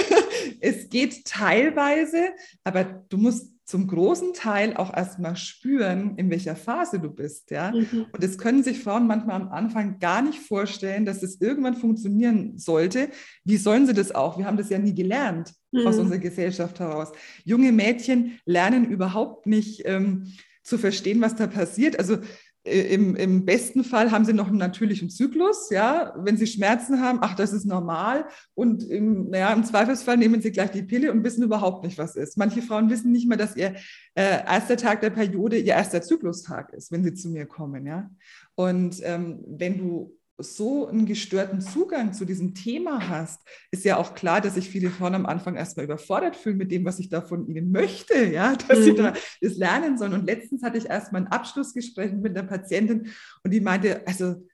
es 0.60 0.88
geht 0.88 1.24
teilweise, 1.24 2.30
aber 2.64 2.84
du 2.84 3.18
musst 3.18 3.51
zum 3.64 3.86
großen 3.86 4.34
Teil 4.34 4.76
auch 4.76 4.94
erstmal 4.94 5.36
spüren, 5.36 6.16
in 6.16 6.30
welcher 6.30 6.56
Phase 6.56 6.98
du 6.98 7.08
bist. 7.10 7.50
Ja? 7.50 7.72
Mhm. 7.72 8.06
Und 8.12 8.24
es 8.24 8.36
können 8.36 8.62
sich 8.62 8.80
Frauen 8.82 9.06
manchmal 9.06 9.40
am 9.40 9.48
Anfang 9.48 9.98
gar 9.98 10.20
nicht 10.22 10.40
vorstellen, 10.40 11.06
dass 11.06 11.22
es 11.22 11.40
irgendwann 11.40 11.76
funktionieren 11.76 12.58
sollte. 12.58 13.08
Wie 13.44 13.56
sollen 13.56 13.86
sie 13.86 13.94
das 13.94 14.14
auch? 14.14 14.38
Wir 14.38 14.46
haben 14.46 14.56
das 14.56 14.70
ja 14.70 14.78
nie 14.78 14.94
gelernt 14.94 15.52
mhm. 15.70 15.86
aus 15.86 15.98
unserer 15.98 16.18
Gesellschaft 16.18 16.80
heraus. 16.80 17.12
Junge 17.44 17.72
Mädchen 17.72 18.38
lernen 18.44 18.90
überhaupt 18.90 19.46
nicht 19.46 19.82
ähm, 19.84 20.32
zu 20.64 20.78
verstehen, 20.78 21.20
was 21.20 21.36
da 21.36 21.46
passiert. 21.46 21.98
Also 21.98 22.18
im, 22.64 23.16
im 23.16 23.44
besten 23.44 23.82
Fall 23.82 24.12
haben 24.12 24.24
sie 24.24 24.32
noch 24.32 24.46
einen 24.46 24.58
natürlichen 24.58 25.10
Zyklus, 25.10 25.70
ja, 25.70 26.14
wenn 26.16 26.36
sie 26.36 26.46
Schmerzen 26.46 27.00
haben, 27.00 27.18
ach, 27.20 27.34
das 27.34 27.52
ist 27.52 27.64
normal. 27.64 28.26
Und 28.54 28.84
im, 28.84 29.30
naja, 29.30 29.52
im 29.52 29.64
Zweifelsfall 29.64 30.16
nehmen 30.16 30.40
sie 30.40 30.52
gleich 30.52 30.70
die 30.70 30.84
Pille 30.84 31.10
und 31.10 31.24
wissen 31.24 31.42
überhaupt 31.42 31.84
nicht, 31.84 31.98
was 31.98 32.14
ist. 32.14 32.38
Manche 32.38 32.62
Frauen 32.62 32.88
wissen 32.88 33.10
nicht 33.10 33.28
mal, 33.28 33.36
dass 33.36 33.56
ihr 33.56 33.74
äh, 34.14 34.44
erster 34.44 34.76
Tag 34.76 35.00
der 35.00 35.10
Periode 35.10 35.58
ihr 35.58 35.72
erster 35.72 36.02
Zyklustag 36.02 36.72
ist, 36.72 36.92
wenn 36.92 37.02
sie 37.02 37.14
zu 37.14 37.30
mir 37.30 37.46
kommen, 37.46 37.84
ja. 37.84 38.08
Und 38.54 39.00
ähm, 39.02 39.40
wenn 39.46 39.78
du 39.78 40.16
so 40.38 40.86
einen 40.86 41.06
gestörten 41.06 41.60
Zugang 41.60 42.12
zu 42.12 42.24
diesem 42.24 42.54
Thema 42.54 43.08
hast, 43.08 43.40
ist 43.70 43.84
ja 43.84 43.96
auch 43.96 44.14
klar, 44.14 44.40
dass 44.40 44.54
sich 44.54 44.68
viele 44.68 44.90
Frauen 44.90 45.14
am 45.14 45.26
Anfang 45.26 45.56
erstmal 45.56 45.84
überfordert 45.84 46.36
fühlen 46.36 46.56
mit 46.56 46.72
dem, 46.72 46.84
was 46.84 46.98
ich 46.98 47.08
da 47.08 47.20
von 47.20 47.46
ihnen 47.46 47.70
möchte, 47.70 48.24
ja, 48.24 48.56
dass 48.68 48.80
mhm. 48.80 48.82
sie 48.82 48.94
da 48.94 49.12
das 49.40 49.56
lernen 49.56 49.98
sollen. 49.98 50.14
Und 50.14 50.26
letztens 50.26 50.62
hatte 50.62 50.78
ich 50.78 50.86
erstmal 50.86 51.22
ein 51.22 51.28
Abschlussgespräch 51.28 52.12
mit 52.12 52.36
einer 52.36 52.46
Patientin 52.46 53.08
und 53.44 53.50
die 53.52 53.60
meinte, 53.60 54.06
also 54.06 54.46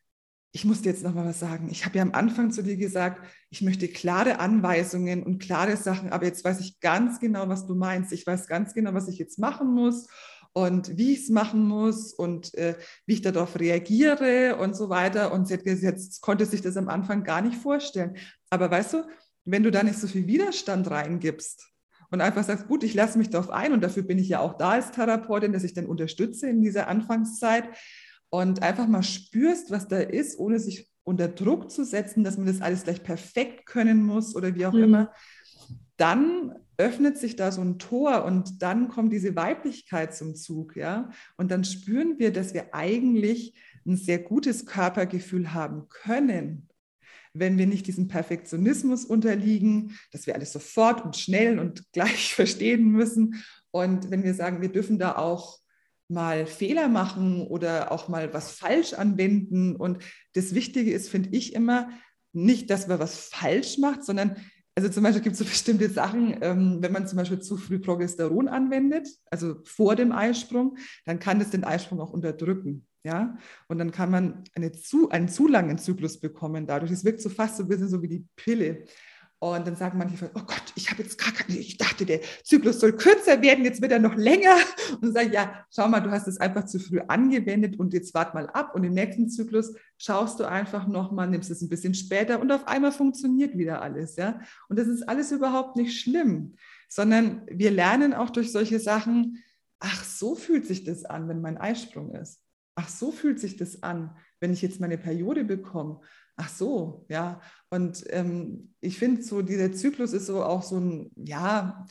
ich 0.53 0.65
muss 0.65 0.83
dir 0.83 0.91
jetzt 0.91 1.05
noch 1.05 1.15
mal 1.15 1.27
was 1.27 1.41
sagen. 1.41 1.69
Ich 1.71 1.85
habe 1.85 1.99
ja 1.99 2.03
am 2.03 2.13
Anfang 2.13 2.51
zu 2.51 2.63
dir 2.63 2.77
gesagt, 2.77 3.25
ich 3.51 3.61
möchte 3.63 3.87
klare 3.87 4.41
Anweisungen 4.41 5.23
und 5.23 5.41
klare 5.41 5.77
Sachen, 5.77 6.11
aber 6.11 6.25
jetzt 6.25 6.45
weiß 6.45 6.61
ich 6.61 6.81
ganz 6.81 7.21
genau, 7.21 7.49
was 7.49 7.67
du 7.67 7.75
meinst. 7.75 8.13
Ich 8.13 8.27
weiß 8.27 8.47
ganz 8.47 8.73
genau, 8.75 8.95
was 8.95 9.09
ich 9.09 9.19
jetzt 9.19 9.39
machen 9.39 9.73
muss 9.75 10.09
und 10.53 10.97
wie 10.97 11.13
ich 11.13 11.21
es 11.21 11.29
machen 11.29 11.67
muss 11.67 12.13
und 12.13 12.55
äh, 12.55 12.77
wie 13.07 13.15
ich 13.15 13.23
darauf 13.23 13.59
reagiere 13.59 14.57
und 14.57 14.75
so 14.75 14.89
weiter. 14.89 15.33
Und 15.33 15.47
sie 15.47 15.55
hat 15.55 15.65
gesagt, 15.65 15.99
jetzt 15.99 16.21
konnte 16.21 16.47
sich 16.47 16.63
das 16.63 16.77
am 16.77 16.89
Anfang 16.89 17.23
gar 17.25 17.41
nicht 17.41 17.57
vorstellen. 17.57 18.17
Aber 18.51 18.71
weißt 18.71 18.95
du, 18.95 19.05
wenn 19.45 19.63
du 19.63 19.71
da 19.71 19.83
nicht 19.83 19.99
so 19.99 20.07
viel 20.07 20.27
Widerstand 20.27 20.91
reingibst 20.91 21.67
und 22.11 22.21
einfach 22.21 22.45
sagst, 22.45 22.67
gut, 22.69 22.83
ich 22.85 22.95
lasse 22.95 23.19
mich 23.19 23.31
darauf 23.31 23.51
ein 23.51 23.73
und 23.73 23.83
dafür 23.83 24.03
bin 24.03 24.19
ich 24.19 24.29
ja 24.29 24.41
auch 24.41 24.57
da 24.57 24.71
als 24.71 24.91
Therapeutin, 24.91 25.53
dass 25.53 25.65
ich 25.65 25.75
dann 25.75 25.87
unterstütze 25.87 26.49
in 26.49 26.63
dieser 26.63 26.89
Anfangszeit 26.89 27.69
und 28.31 28.63
einfach 28.63 28.87
mal 28.87 29.03
spürst, 29.03 29.71
was 29.71 29.89
da 29.89 29.99
ist, 29.99 30.39
ohne 30.39 30.59
sich 30.59 30.91
unter 31.05 31.29
Druck 31.29 31.71
zu 31.71 31.85
setzen, 31.85 32.25
dass 32.25 32.37
man 32.37 32.47
das 32.47 32.61
alles 32.61 32.85
gleich 32.85 33.03
perfekt 33.03 33.65
können 33.65 34.03
muss 34.03 34.37
oder 34.37 34.55
wie 34.55 34.67
auch 34.67 34.75
mhm. 34.75 34.85
immer, 34.85 35.13
dann 35.97 36.55
öffnet 36.79 37.19
sich 37.19 37.35
da 37.35 37.51
so 37.51 37.61
ein 37.61 37.79
Tor 37.79 38.25
und 38.25 38.63
dann 38.63 38.89
kommt 38.89 39.13
diese 39.13 39.35
Weiblichkeit 39.35 40.15
zum 40.15 40.37
Zug, 40.37 40.77
ja. 40.77 41.11
Und 41.37 41.51
dann 41.51 41.65
spüren 41.65 42.19
wir, 42.19 42.33
dass 42.33 42.55
wir 42.55 42.73
eigentlich 42.73 43.55
ein 43.85 43.97
sehr 43.97 44.21
gutes 44.21 44.65
Körpergefühl 44.65 45.53
haben 45.53 45.89
können, 45.89 46.69
wenn 47.35 47.59
wir 47.59 47.67
nicht 47.67 47.89
diesem 47.89 48.07
Perfektionismus 48.07 49.05
unterliegen, 49.05 49.99
dass 50.13 50.27
wir 50.27 50.35
alles 50.35 50.53
sofort 50.53 51.05
und 51.05 51.17
schnell 51.17 51.59
und 51.59 51.85
gleich 51.93 52.35
verstehen 52.35 52.91
müssen. 52.93 53.43
Und 53.73 54.11
wenn 54.11 54.23
wir 54.23 54.35
sagen, 54.35 54.63
wir 54.63 54.71
dürfen 54.71 54.99
da 54.99 55.17
auch 55.17 55.59
mal 56.09 56.47
Fehler 56.47 56.89
machen 56.89 57.43
oder 57.43 57.93
auch 57.93 58.09
mal 58.09 58.33
was 58.33 58.53
falsch 58.53 58.95
anwenden. 58.95 59.77
Und 59.77 60.03
das 60.33 60.55
Wichtige 60.55 60.93
ist, 60.93 61.11
finde 61.11 61.31
ich 61.37 61.55
immer, 61.55 61.91
nicht, 62.33 62.71
dass 62.71 62.87
man 62.87 62.99
was 62.99 63.29
falsch 63.29 63.79
macht, 63.79 64.05
sondern 64.05 64.37
also 64.79 64.91
zum 64.91 65.03
Beispiel 65.03 65.23
gibt 65.23 65.33
es 65.33 65.41
so 65.41 65.45
bestimmte 65.45 65.89
Sachen, 65.91 66.39
ähm, 66.41 66.79
wenn 66.81 66.93
man 66.93 67.09
zum 67.09 67.17
Beispiel 67.17 67.41
zu 67.41 67.57
früh 67.57 67.81
Progesteron 67.81 68.47
anwendet, 68.47 69.09
also 69.29 69.57
vor 69.65 69.97
dem 69.97 70.13
Eisprung, 70.13 70.79
dann 71.05 71.19
kann 71.19 71.41
das 71.41 71.51
den 71.51 71.65
Eisprung 71.65 72.01
auch 72.01 72.13
unterdrücken. 72.13 72.87
Ja? 73.03 73.37
Und 73.67 73.79
dann 73.79 73.91
kann 73.91 74.09
man 74.09 74.45
eine 74.55 74.71
zu, 74.71 75.11
einen 75.11 75.27
zu 75.27 75.49
langen 75.49 75.79
Zyklus 75.79 76.21
bekommen 76.21 76.69
dadurch. 76.69 76.93
Es 76.93 77.05
wirkt 77.05 77.21
so 77.21 77.29
fast 77.29 77.57
so 77.57 77.65
ein 77.65 77.69
bisschen 77.69 77.89
so 77.89 78.01
wie 78.03 78.09
die 78.09 78.25
Pille. 78.37 78.85
Und 79.41 79.69
dann 79.69 79.77
sagen 79.77 79.99
manche, 79.99 80.31
oh 80.35 80.41
Gott, 80.41 80.65
ich 80.75 80.91
habe 80.91 81.03
jetzt 81.03 81.17
gar 81.17 81.33
keine, 81.33 81.57
ich 81.57 81.77
dachte, 81.77 82.05
der 82.05 82.21
Zyklus 82.43 82.81
soll 82.81 82.97
kürzer 82.97 83.41
werden, 83.41 83.65
jetzt 83.65 83.81
wird 83.81 83.93
er 83.93 84.01
noch 84.01 84.17
länger. 84.17 84.57
Und 85.01 85.13
sagen, 85.13 85.33
ja, 85.33 85.65
schau 85.71 85.87
mal, 85.87 86.01
du 86.01 86.11
hast 86.11 86.27
es 86.27 86.39
einfach 86.39 86.65
zu 86.65 86.81
früh 86.81 87.01
angewendet 87.07 87.79
und 87.79 87.93
jetzt 87.93 88.15
wart 88.15 88.35
mal 88.35 88.49
ab 88.49 88.75
und 88.75 88.83
im 88.83 88.95
nächsten 88.95 89.29
Zyklus 89.29 89.75
schaust 89.97 90.41
du 90.41 90.45
einfach 90.45 90.89
nochmal, 90.89 91.29
nimmst 91.29 91.51
es 91.51 91.63
ein 91.63 91.69
bisschen 91.69 91.95
später 91.95 92.41
und 92.41 92.51
auf 92.51 92.67
einmal 92.67 92.91
funktioniert 92.91 93.57
wieder 93.57 93.81
alles, 93.81 94.17
ja. 94.17 94.41
Und 94.69 94.79
das 94.79 94.89
ist 94.89 95.09
alles 95.09 95.31
überhaupt 95.31 95.77
nicht 95.77 96.01
schlimm, 96.01 96.57
sondern 96.89 97.43
wir 97.49 97.71
lernen 97.71 98.15
auch 98.15 98.31
durch 98.31 98.51
solche 98.51 98.81
Sachen, 98.81 99.45
ach, 99.79 100.05
so 100.05 100.35
fühlt 100.35 100.67
sich 100.67 100.83
das 100.83 101.05
an, 101.05 101.29
wenn 101.29 101.41
mein 101.41 101.59
Eisprung 101.59 102.13
ist. 102.13 102.43
Ach, 102.75 102.89
so 102.89 103.13
fühlt 103.13 103.39
sich 103.39 103.57
das 103.57 103.83
an, 103.83 104.17
wenn 104.41 104.53
ich 104.53 104.63
jetzt 104.63 104.81
meine 104.81 104.99
Periode 104.99 105.45
bekomme. 105.45 106.01
Ach 106.37 106.49
so, 106.49 107.05
ja. 107.09 107.41
Und 107.71 108.05
ähm, 108.09 108.75
ich 108.81 108.99
finde 108.99 109.23
so, 109.23 109.43
dieser 109.43 109.73
Zyklus 109.73 110.13
ist 110.13 110.27
so 110.27 110.43
auch 110.43 110.63
so 110.63 110.79
ein, 110.79 111.11
ja, 111.17 111.87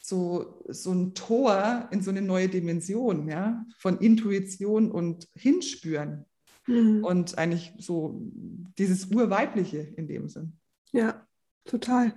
so, 0.00 0.62
so 0.68 0.92
ein 0.92 1.14
Tor 1.14 1.88
in 1.90 2.02
so 2.02 2.10
eine 2.10 2.20
neue 2.20 2.48
Dimension, 2.48 3.28
ja, 3.28 3.64
von 3.78 3.98
Intuition 3.98 4.90
und 4.90 5.28
Hinspüren. 5.34 6.26
Mhm. 6.66 7.04
Und 7.04 7.38
eigentlich 7.38 7.72
so 7.78 8.20
dieses 8.78 9.06
Urweibliche 9.06 9.78
in 9.96 10.08
dem 10.08 10.28
Sinn. 10.28 10.58
Ja, 10.92 11.26
total. 11.64 12.14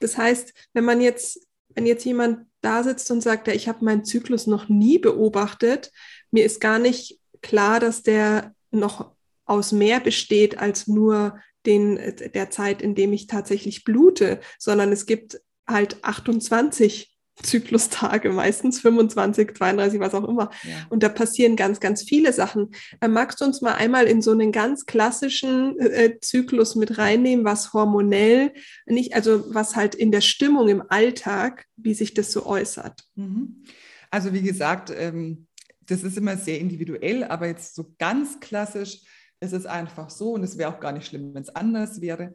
Das 0.00 0.16
heißt, 0.16 0.52
wenn 0.74 0.84
man 0.84 1.00
jetzt, 1.00 1.46
wenn 1.74 1.86
jetzt 1.86 2.04
jemand 2.04 2.46
da 2.60 2.82
sitzt 2.82 3.10
und 3.10 3.20
sagt, 3.20 3.48
ja, 3.48 3.54
ich 3.54 3.68
habe 3.68 3.84
meinen 3.84 4.04
Zyklus 4.04 4.46
noch 4.46 4.68
nie 4.68 4.98
beobachtet, 4.98 5.92
mir 6.30 6.44
ist 6.44 6.60
gar 6.60 6.78
nicht 6.78 7.20
klar, 7.42 7.80
dass 7.80 8.02
der 8.02 8.54
noch 8.70 9.14
aus 9.44 9.72
mehr 9.72 10.00
besteht 10.00 10.58
als 10.58 10.86
nur 10.86 11.38
den, 11.66 11.98
der 12.34 12.50
Zeit, 12.50 12.82
in 12.82 12.94
dem 12.94 13.12
ich 13.12 13.26
tatsächlich 13.26 13.84
blute, 13.84 14.40
sondern 14.58 14.92
es 14.92 15.06
gibt 15.06 15.40
halt 15.66 16.02
28 16.02 17.14
Zyklustage, 17.42 18.30
meistens 18.30 18.80
25, 18.80 19.56
32, 19.56 19.98
was 19.98 20.14
auch 20.14 20.28
immer. 20.28 20.50
Ja. 20.62 20.86
Und 20.88 21.02
da 21.02 21.08
passieren 21.08 21.56
ganz, 21.56 21.80
ganz 21.80 22.02
viele 22.02 22.32
Sachen. 22.32 22.70
Äh, 23.00 23.08
magst 23.08 23.40
du 23.40 23.44
uns 23.44 23.60
mal 23.60 23.74
einmal 23.74 24.06
in 24.06 24.22
so 24.22 24.30
einen 24.30 24.52
ganz 24.52 24.86
klassischen 24.86 25.78
äh, 25.80 26.18
Zyklus 26.20 26.76
mit 26.76 26.96
reinnehmen, 26.96 27.44
was 27.44 27.72
hormonell 27.72 28.52
nicht, 28.86 29.14
also 29.14 29.52
was 29.52 29.74
halt 29.74 29.96
in 29.96 30.12
der 30.12 30.20
Stimmung 30.20 30.68
im 30.68 30.82
Alltag, 30.88 31.66
wie 31.76 31.94
sich 31.94 32.14
das 32.14 32.30
so 32.30 32.46
äußert? 32.46 33.02
Mhm. 33.16 33.64
Also 34.10 34.32
wie 34.32 34.42
gesagt, 34.42 34.92
ähm, 34.96 35.48
das 35.80 36.04
ist 36.04 36.16
immer 36.16 36.36
sehr 36.36 36.60
individuell, 36.60 37.24
aber 37.24 37.48
jetzt 37.48 37.74
so 37.74 37.94
ganz 37.98 38.38
klassisch 38.38 39.00
es 39.44 39.52
ist 39.52 39.66
einfach 39.66 40.10
so 40.10 40.32
und 40.32 40.42
es 40.42 40.58
wäre 40.58 40.74
auch 40.74 40.80
gar 40.80 40.92
nicht 40.92 41.06
schlimm, 41.06 41.34
wenn 41.34 41.42
es 41.42 41.54
anders 41.54 42.00
wäre. 42.00 42.32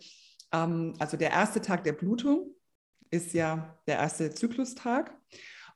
Ähm, 0.54 0.94
also 1.00 1.18
der 1.18 1.32
erste 1.32 1.62
Tag 1.62 1.84
der 1.84 1.94
Blutung 1.94 2.56
ist 3.12 3.34
ja 3.34 3.78
der 3.88 3.98
erste 3.98 4.34
Zyklustag. 4.34 5.16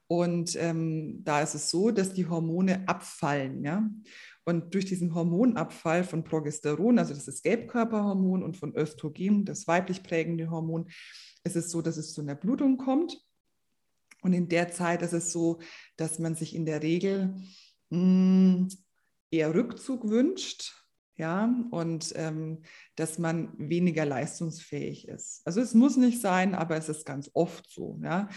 Und 0.08 0.56
ähm, 0.58 1.24
da 1.24 1.42
ist 1.42 1.56
es 1.56 1.70
so, 1.70 1.90
dass 1.90 2.14
die 2.14 2.28
Hormone 2.28 2.88
abfallen. 2.88 3.64
Ja? 3.64 3.90
Und 4.44 4.74
durch 4.74 4.86
diesen 4.86 5.16
Hormonabfall 5.16 6.04
von 6.04 6.24
Progesteron, 6.24 7.00
also 7.00 7.14
das 7.14 7.28
ist 7.28 7.44
Gelbkörperhormon, 7.44 8.44
und 8.44 8.58
von 8.58 8.76
Östrogen, 8.76 9.46
das 9.46 9.68
weiblich 9.68 10.04
prägende 10.04 10.52
Hormon, 10.52 10.90
ist 11.44 11.56
es 11.56 11.72
so, 11.72 11.82
dass 11.82 11.98
es 11.98 12.14
zu 12.14 12.22
einer 12.22 12.36
Blutung 12.36 12.78
kommt. 12.78 13.18
Und 14.22 14.34
in 14.34 14.48
der 14.50 14.72
Zeit 14.72 15.02
ist 15.02 15.14
es 15.14 15.32
so, 15.32 15.60
dass 15.98 16.20
man 16.20 16.36
sich 16.36 16.56
in 16.56 16.66
der 16.66 16.84
Regel 16.84 17.34
mh, 17.90 17.98
hm, 17.98 18.70
eher 19.32 19.56
Rückzug 19.56 20.08
wünscht, 20.08 20.83
ja, 21.16 21.54
und 21.70 22.12
ähm, 22.16 22.64
dass 22.96 23.20
man 23.20 23.54
weniger 23.58 24.04
leistungsfähig 24.04 25.08
ist. 25.08 25.42
Also 25.46 25.62
es 25.62 25.76
muss 25.76 25.96
nicht 25.96 26.20
sein, 26.22 26.56
aber 26.56 26.76
es 26.76 26.90
ist 26.90 27.06
ganz 27.06 27.30
oft 27.34 27.70
so. 27.70 28.00
Ja. 28.04 28.30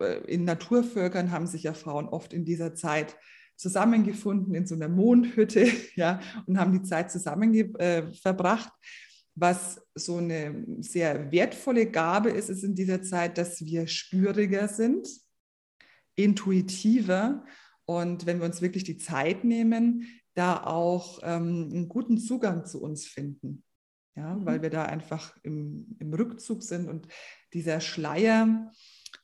Äh, 0.00 0.18
in 0.26 0.44
Naturvölkern 0.44 1.30
haben 1.30 1.46
sich 1.46 1.62
ja 1.62 1.72
Frauen 1.72 2.08
oft 2.08 2.32
in 2.32 2.44
dieser 2.44 2.74
Zeit 2.74 3.16
zusammengefunden 3.56 4.54
in 4.54 4.66
so 4.66 4.74
einer 4.74 4.88
Mondhütte, 4.88 5.68
ja, 5.94 6.20
und 6.46 6.58
haben 6.58 6.72
die 6.72 6.82
Zeit 6.82 7.12
zusammen 7.12 7.54
äh, 7.78 8.12
verbracht. 8.12 8.72
Was 9.36 9.80
so 9.94 10.16
eine 10.16 10.64
sehr 10.80 11.30
wertvolle 11.30 11.86
Gabe 11.86 12.30
ist, 12.30 12.50
ist 12.50 12.64
in 12.64 12.74
dieser 12.74 13.02
Zeit, 13.02 13.38
dass 13.38 13.64
wir 13.64 13.86
spüriger 13.86 14.66
sind, 14.66 15.08
intuitiver 16.16 17.44
und 17.84 18.26
wenn 18.26 18.38
wir 18.38 18.46
uns 18.46 18.60
wirklich 18.62 18.84
die 18.84 18.98
Zeit 18.98 19.44
nehmen, 19.44 20.06
da 20.34 20.64
auch 20.64 21.20
ähm, 21.22 21.70
einen 21.72 21.88
guten 21.88 22.18
Zugang 22.18 22.64
zu 22.64 22.82
uns 22.82 23.06
finden. 23.06 23.64
Ja, 24.16 24.34
mhm. 24.34 24.44
weil 24.44 24.62
wir 24.62 24.70
da 24.70 24.84
einfach 24.84 25.36
im, 25.42 25.96
im 25.98 26.12
Rückzug 26.12 26.62
sind 26.62 26.88
und 26.88 27.06
dieser 27.52 27.80
Schleier 27.80 28.70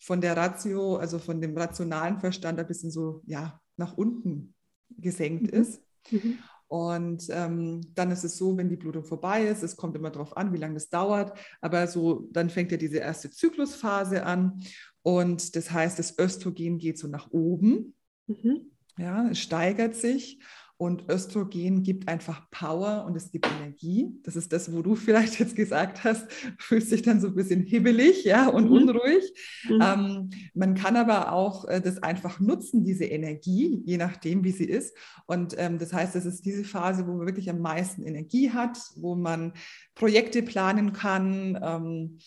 von 0.00 0.20
der 0.20 0.36
Ratio, 0.36 0.96
also 0.96 1.18
von 1.18 1.40
dem 1.40 1.56
rationalen 1.56 2.20
Verstand 2.20 2.58
ein 2.58 2.66
bisschen 2.66 2.90
so 2.90 3.22
ja, 3.26 3.60
nach 3.76 3.96
unten 3.96 4.54
gesenkt 4.90 5.52
mhm. 5.52 5.60
ist. 5.60 5.82
Mhm. 6.10 6.38
Und 6.68 7.26
ähm, 7.30 7.80
dann 7.94 8.10
ist 8.10 8.24
es 8.24 8.36
so, 8.36 8.56
wenn 8.56 8.68
die 8.68 8.76
Blutung 8.76 9.04
vorbei 9.04 9.46
ist, 9.46 9.62
es 9.62 9.76
kommt 9.76 9.96
immer 9.96 10.10
darauf 10.10 10.36
an, 10.36 10.52
wie 10.52 10.58
lange 10.58 10.74
das 10.74 10.88
dauert, 10.88 11.38
aber 11.60 11.86
so, 11.86 12.28
dann 12.32 12.50
fängt 12.50 12.72
ja 12.72 12.76
diese 12.76 12.98
erste 12.98 13.30
Zyklusphase 13.30 14.24
an 14.24 14.60
Und 15.02 15.54
das 15.54 15.70
heißt, 15.70 15.98
das 15.98 16.18
Östrogen 16.18 16.78
geht 16.78 16.98
so 16.98 17.06
nach 17.06 17.30
oben. 17.30 17.94
Mhm. 18.26 18.72
Ja, 18.98 19.28
es 19.28 19.38
steigert 19.38 19.94
sich 19.94 20.40
und 20.78 21.08
Östrogen 21.08 21.82
gibt 21.82 22.06
einfach 22.06 22.50
Power 22.50 23.04
und 23.06 23.16
es 23.16 23.30
gibt 23.30 23.46
Energie. 23.46 24.10
Das 24.24 24.36
ist 24.36 24.52
das, 24.52 24.72
wo 24.72 24.82
du 24.82 24.94
vielleicht 24.96 25.38
jetzt 25.38 25.56
gesagt 25.56 26.04
hast, 26.04 26.30
fühlst 26.58 26.92
dich 26.92 27.02
dann 27.02 27.20
so 27.20 27.28
ein 27.28 27.34
bisschen 27.34 27.62
hibbelig 27.62 28.24
ja, 28.24 28.48
und 28.48 28.66
mhm. 28.66 28.72
unruhig. 28.72 29.24
Mhm. 29.68 29.80
Ähm, 29.82 30.30
man 30.54 30.74
kann 30.74 30.96
aber 30.96 31.32
auch 31.32 31.64
äh, 31.66 31.80
das 31.80 32.02
einfach 32.02 32.40
nutzen, 32.40 32.84
diese 32.84 33.06
Energie, 33.06 33.82
je 33.86 33.96
nachdem, 33.96 34.44
wie 34.44 34.52
sie 34.52 34.66
ist. 34.66 34.94
Und 35.26 35.54
ähm, 35.58 35.78
das 35.78 35.92
heißt, 35.92 36.14
es 36.14 36.26
ist 36.26 36.44
diese 36.44 36.64
Phase, 36.64 37.06
wo 37.06 37.14
man 37.14 37.26
wirklich 37.26 37.48
am 37.48 37.60
meisten 37.60 38.02
Energie 38.02 38.50
hat, 38.50 38.78
wo 38.96 39.14
man 39.14 39.54
Projekte 39.94 40.42
planen 40.42 40.92
kann 40.92 41.58
ähm, 41.62 42.18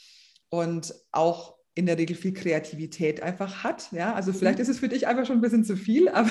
und 0.49 0.93
auch 1.11 1.58
in 1.79 1.85
der 1.85 1.97
Regel 1.97 2.15
viel 2.15 2.33
Kreativität 2.33 3.23
einfach 3.23 3.63
hat. 3.63 3.89
Ja, 3.93 4.13
also 4.13 4.33
vielleicht 4.33 4.57
mhm. 4.57 4.63
ist 4.63 4.69
es 4.69 4.79
für 4.79 4.89
dich 4.89 5.07
einfach 5.07 5.25
schon 5.25 5.37
ein 5.37 5.41
bisschen 5.41 5.63
zu 5.63 5.77
viel, 5.77 6.09
aber 6.13 6.29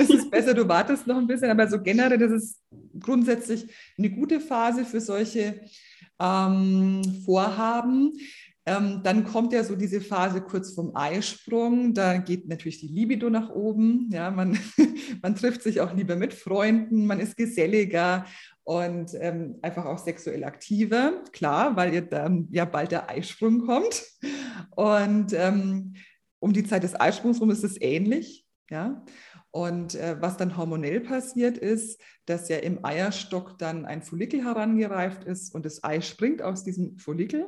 es 0.00 0.10
ist 0.10 0.30
besser, 0.30 0.52
du 0.52 0.68
wartest 0.68 1.06
noch 1.06 1.16
ein 1.16 1.28
bisschen. 1.28 1.50
Aber 1.50 1.68
so 1.68 1.80
generell, 1.80 2.18
das 2.18 2.32
ist 2.32 2.60
grundsätzlich 2.98 3.68
eine 3.96 4.10
gute 4.10 4.40
Phase 4.40 4.84
für 4.84 5.00
solche 5.00 5.60
ähm, 6.20 7.02
Vorhaben. 7.24 8.12
Ähm, 8.64 9.00
dann 9.02 9.24
kommt 9.24 9.52
ja 9.52 9.64
so 9.64 9.74
diese 9.74 10.00
Phase 10.00 10.40
kurz 10.40 10.72
vom 10.72 10.94
Eisprung. 10.94 11.94
Da 11.94 12.18
geht 12.18 12.48
natürlich 12.48 12.78
die 12.78 12.88
Libido 12.88 13.28
nach 13.28 13.50
oben. 13.50 14.08
Ja, 14.12 14.30
man, 14.30 14.58
man 15.22 15.34
trifft 15.34 15.62
sich 15.62 15.80
auch 15.80 15.92
lieber 15.94 16.14
mit 16.14 16.32
Freunden, 16.32 17.06
man 17.06 17.18
ist 17.18 17.36
geselliger 17.36 18.24
und 18.64 19.10
ähm, 19.18 19.58
einfach 19.62 19.84
auch 19.84 19.98
sexuell 19.98 20.44
aktiver. 20.44 21.24
Klar, 21.32 21.76
weil 21.76 21.92
ihr 21.92 22.02
dann 22.02 22.48
ja 22.52 22.64
bald 22.64 22.92
der 22.92 23.10
Eisprung 23.10 23.66
kommt. 23.66 24.04
Und 24.76 25.32
ähm, 25.32 25.94
um 26.38 26.52
die 26.52 26.64
Zeit 26.64 26.84
des 26.84 26.98
Eisprungs 26.98 27.40
rum 27.40 27.50
ist 27.50 27.64
es 27.64 27.80
ähnlich. 27.80 28.46
Ja. 28.70 29.04
Und 29.50 29.96
äh, 29.96 30.16
was 30.20 30.38
dann 30.38 30.56
hormonell 30.56 31.00
passiert 31.00 31.58
ist, 31.58 32.00
dass 32.24 32.48
ja 32.48 32.56
im 32.56 32.84
Eierstock 32.84 33.58
dann 33.58 33.84
ein 33.84 34.02
Follikel 34.02 34.42
herangereift 34.42 35.24
ist 35.24 35.54
und 35.54 35.66
das 35.66 35.84
Ei 35.84 36.00
springt 36.00 36.40
aus 36.40 36.64
diesem 36.64 36.96
Follikel. 36.96 37.46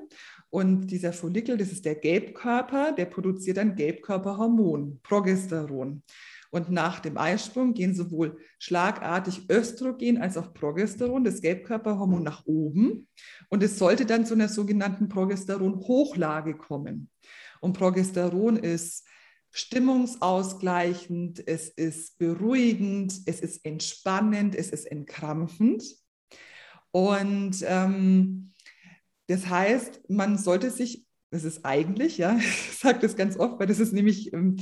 Und 0.55 0.87
dieser 0.93 1.13
Follikel, 1.13 1.57
das 1.57 1.73
ist 1.73 1.85
der 1.85 1.97
Gelbkörper, 1.97 2.93
der 2.93 3.07
produziert 3.07 3.59
ein 3.59 3.75
Gelbkörperhormon, 3.75 5.01
Progesteron. 5.03 6.05
Und 6.53 6.71
nach 6.71 7.01
dem 7.01 7.19
Eisprung 7.19 7.75
gehen 7.75 7.93
sowohl 7.93 8.39
schlagartig 8.61 9.51
Östrogen 9.51 10.19
als 10.19 10.37
auch 10.37 10.55
Progesteron, 10.55 11.25
das 11.25 11.41
Gelbkörperhormon, 11.41 12.23
nach 12.23 12.47
oben. 12.47 13.09
Und 13.49 13.65
es 13.65 13.81
sollte 13.81 14.07
dann 14.07 14.27
zu 14.27 14.35
einer 14.35 14.49
sogenannten 14.49 15.09
Progesteron-Hochlage 15.09 16.57
kommen. 16.57 17.11
Und 17.61 17.77
Progesteron 17.77 18.57
ist 18.57 19.09
stimmungsausgleichend, 19.51 21.43
es 21.49 21.69
ist 21.69 22.17
beruhigend, 22.19 23.13
es 23.27 23.41
ist 23.41 23.65
entspannend, 23.65 24.55
es 24.55 24.71
ist 24.71 24.85
entkrampfend. 24.85 25.83
Und 26.93 27.57
ähm, 27.67 28.54
das 29.27 29.49
heißt, 29.49 30.03
man 30.09 30.37
sollte 30.37 30.71
sich, 30.71 31.07
das 31.31 31.45
ist 31.45 31.65
eigentlich, 31.65 32.19
ja, 32.19 32.37
ich 32.39 32.79
sage 32.79 33.01
das 33.01 33.17
ganz 33.17 33.39
oft, 33.39 33.59
weil 33.59 33.67
das 33.67 33.81
ist 33.81 33.93
nämlich, 33.93 34.33
ähm, 34.33 34.57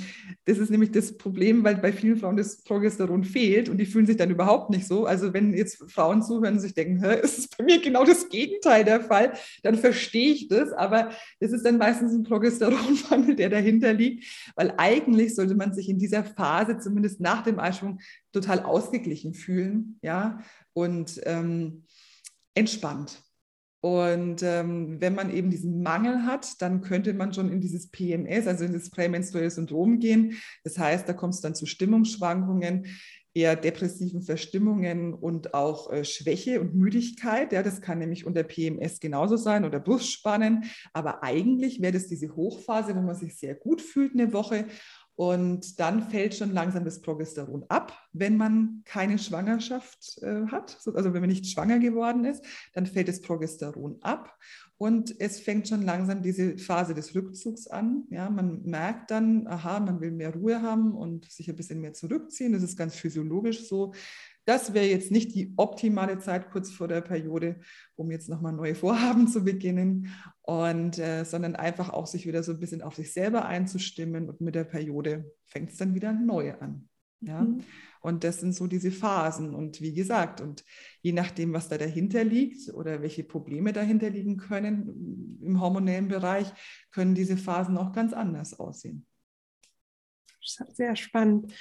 das 0.44 0.58
ist 0.58 0.70
nämlich 0.70 0.92
das 0.92 1.16
Problem, 1.18 1.64
weil 1.64 1.76
bei 1.76 1.92
vielen 1.92 2.16
Frauen 2.16 2.36
das 2.36 2.62
Progesteron 2.62 3.24
fehlt 3.24 3.68
und 3.68 3.78
die 3.78 3.86
fühlen 3.86 4.06
sich 4.06 4.16
dann 4.16 4.30
überhaupt 4.30 4.70
nicht 4.70 4.86
so. 4.86 5.04
Also 5.04 5.34
wenn 5.34 5.52
jetzt 5.52 5.90
Frauen 5.90 6.22
zuhören 6.22 6.54
und 6.54 6.60
sich 6.60 6.74
denken, 6.74 7.02
ist 7.04 7.38
es 7.38 7.48
bei 7.48 7.64
mir 7.64 7.80
genau 7.80 8.04
das 8.04 8.28
Gegenteil 8.28 8.84
der 8.84 9.00
Fall, 9.00 9.32
dann 9.62 9.74
verstehe 9.74 10.32
ich 10.32 10.48
das, 10.48 10.72
aber 10.72 11.10
das 11.40 11.52
ist 11.52 11.66
dann 11.66 11.78
meistens 11.78 12.12
ein 12.12 12.22
Progesteronmangel, 12.22 13.36
der 13.36 13.50
dahinter 13.50 13.92
liegt, 13.92 14.24
weil 14.54 14.72
eigentlich 14.76 15.34
sollte 15.34 15.56
man 15.56 15.74
sich 15.74 15.88
in 15.88 15.98
dieser 15.98 16.24
Phase, 16.24 16.78
zumindest 16.78 17.20
nach 17.20 17.42
dem 17.42 17.58
Eisprung, 17.58 17.98
total 18.32 18.60
ausgeglichen 18.60 19.34
fühlen, 19.34 19.98
ja, 20.00 20.38
und 20.72 21.20
ähm, 21.24 21.84
entspannt. 22.54 23.22
Und 23.82 24.44
ähm, 24.44 25.00
wenn 25.00 25.16
man 25.16 25.34
eben 25.34 25.50
diesen 25.50 25.82
Mangel 25.82 26.24
hat, 26.24 26.62
dann 26.62 26.82
könnte 26.82 27.12
man 27.14 27.34
schon 27.34 27.50
in 27.50 27.60
dieses 27.60 27.90
PMS, 27.90 28.46
also 28.46 28.64
in 28.64 28.72
das 28.72 28.90
prämenstruelle 28.90 29.50
Syndrom 29.50 29.98
gehen. 29.98 30.38
Das 30.62 30.78
heißt, 30.78 31.08
da 31.08 31.12
kommt 31.12 31.34
es 31.34 31.40
dann 31.40 31.56
zu 31.56 31.66
Stimmungsschwankungen, 31.66 32.86
eher 33.34 33.56
depressiven 33.56 34.22
Verstimmungen 34.22 35.14
und 35.14 35.54
auch 35.54 35.90
äh, 35.90 36.04
Schwäche 36.04 36.60
und 36.60 36.76
Müdigkeit. 36.76 37.52
Ja, 37.52 37.64
das 37.64 37.80
kann 37.80 37.98
nämlich 37.98 38.24
unter 38.24 38.44
PMS 38.44 39.00
genauso 39.00 39.36
sein 39.36 39.64
oder 39.64 39.80
Brustspannen. 39.80 40.64
Aber 40.92 41.24
eigentlich 41.24 41.80
wäre 41.82 41.92
das 41.92 42.06
diese 42.06 42.36
Hochphase, 42.36 42.94
wo 42.94 43.00
man 43.00 43.16
sich 43.16 43.36
sehr 43.36 43.56
gut 43.56 43.82
fühlt 43.82 44.12
eine 44.12 44.32
Woche 44.32 44.66
und 45.14 45.78
dann 45.78 46.08
fällt 46.10 46.34
schon 46.34 46.52
langsam 46.52 46.84
das 46.84 47.00
Progesteron 47.02 47.64
ab, 47.68 47.96
wenn 48.12 48.36
man 48.36 48.82
keine 48.84 49.18
Schwangerschaft 49.18 50.18
äh, 50.22 50.46
hat, 50.46 50.78
also 50.94 51.12
wenn 51.12 51.20
man 51.20 51.30
nicht 51.30 51.46
schwanger 51.46 51.78
geworden 51.78 52.24
ist, 52.24 52.44
dann 52.72 52.86
fällt 52.86 53.08
das 53.08 53.20
Progesteron 53.20 53.98
ab 54.02 54.36
und 54.82 55.20
es 55.20 55.38
fängt 55.38 55.68
schon 55.68 55.82
langsam 55.82 56.22
diese 56.22 56.58
Phase 56.58 56.92
des 56.92 57.14
Rückzugs 57.14 57.68
an. 57.68 58.02
Ja, 58.10 58.28
man 58.28 58.62
merkt 58.64 59.12
dann, 59.12 59.46
aha, 59.46 59.78
man 59.78 60.00
will 60.00 60.10
mehr 60.10 60.34
Ruhe 60.34 60.60
haben 60.60 60.92
und 60.92 61.30
sich 61.30 61.48
ein 61.48 61.54
bisschen 61.54 61.80
mehr 61.80 61.92
zurückziehen. 61.92 62.52
Das 62.52 62.64
ist 62.64 62.76
ganz 62.76 62.96
physiologisch 62.96 63.68
so. 63.68 63.92
Das 64.44 64.74
wäre 64.74 64.86
jetzt 64.86 65.10
nicht 65.10 65.34
die 65.34 65.52
optimale 65.56 66.18
Zeit 66.18 66.50
kurz 66.50 66.70
vor 66.70 66.88
der 66.88 67.00
Periode, 67.00 67.60
um 67.94 68.10
jetzt 68.10 68.28
nochmal 68.28 68.52
neue 68.52 68.74
Vorhaben 68.74 69.28
zu 69.28 69.44
beginnen, 69.44 70.08
und, 70.42 70.98
äh, 70.98 71.24
sondern 71.24 71.54
einfach 71.54 71.90
auch 71.90 72.06
sich 72.06 72.26
wieder 72.26 72.42
so 72.42 72.52
ein 72.52 72.58
bisschen 72.58 72.82
auf 72.82 72.96
sich 72.96 73.12
selber 73.12 73.44
einzustimmen 73.44 74.28
und 74.28 74.40
mit 74.40 74.54
der 74.56 74.64
Periode 74.64 75.32
fängt 75.46 75.70
es 75.70 75.76
dann 75.76 75.94
wieder 75.94 76.12
neu 76.12 76.54
an. 76.54 76.88
Ja? 77.20 77.42
Mhm. 77.42 77.62
Und 78.00 78.24
das 78.24 78.40
sind 78.40 78.52
so 78.52 78.66
diese 78.66 78.90
Phasen. 78.90 79.54
Und 79.54 79.80
wie 79.80 79.94
gesagt, 79.94 80.40
und 80.40 80.64
je 81.02 81.12
nachdem, 81.12 81.52
was 81.52 81.68
da 81.68 81.78
dahinter 81.78 82.24
liegt 82.24 82.74
oder 82.74 83.00
welche 83.00 83.22
Probleme 83.22 83.72
dahinter 83.72 84.10
liegen 84.10 84.36
können 84.36 85.38
im 85.40 85.60
hormonellen 85.60 86.08
Bereich, 86.08 86.52
können 86.90 87.14
diese 87.14 87.36
Phasen 87.36 87.78
auch 87.78 87.92
ganz 87.92 88.12
anders 88.12 88.58
aussehen. 88.58 89.06
Sehr 90.40 90.96
spannend. 90.96 91.52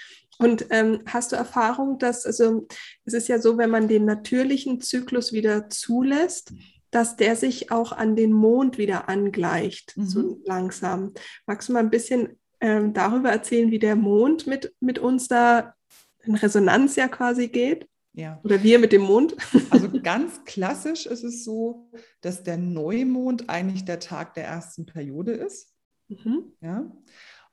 Und 0.41 0.65
ähm, 0.71 1.01
hast 1.05 1.31
du 1.31 1.35
Erfahrung, 1.35 1.99
dass, 1.99 2.25
also 2.25 2.67
es 3.05 3.13
ist 3.13 3.27
ja 3.27 3.39
so, 3.39 3.59
wenn 3.59 3.69
man 3.69 3.87
den 3.87 4.05
natürlichen 4.05 4.81
Zyklus 4.81 5.33
wieder 5.33 5.69
zulässt, 5.69 6.51
dass 6.89 7.15
der 7.15 7.35
sich 7.35 7.71
auch 7.71 7.91
an 7.91 8.15
den 8.15 8.33
Mond 8.33 8.79
wieder 8.79 9.07
angleicht, 9.07 9.95
mhm. 9.95 10.05
so 10.07 10.41
langsam. 10.45 11.13
Magst 11.45 11.69
du 11.69 11.73
mal 11.73 11.79
ein 11.79 11.91
bisschen 11.91 12.39
ähm, 12.59 12.91
darüber 12.93 13.29
erzählen, 13.29 13.69
wie 13.69 13.77
der 13.77 13.95
Mond 13.95 14.47
mit, 14.47 14.73
mit 14.79 14.97
uns 14.97 15.27
da 15.27 15.75
in 16.23 16.33
Resonanz 16.33 16.95
ja 16.95 17.07
quasi 17.07 17.47
geht? 17.47 17.87
Ja. 18.13 18.39
Oder 18.43 18.63
wir 18.63 18.79
mit 18.79 18.93
dem 18.93 19.03
Mond? 19.03 19.35
Also 19.69 19.89
ganz 20.01 20.43
klassisch 20.43 21.05
ist 21.05 21.23
es 21.23 21.45
so, 21.45 21.91
dass 22.21 22.43
der 22.43 22.57
Neumond 22.57 23.47
eigentlich 23.47 23.85
der 23.85 23.99
Tag 23.99 24.33
der 24.33 24.45
ersten 24.45 24.87
Periode 24.87 25.33
ist. 25.33 25.71
Mhm. 26.09 26.51
Ja. 26.61 26.91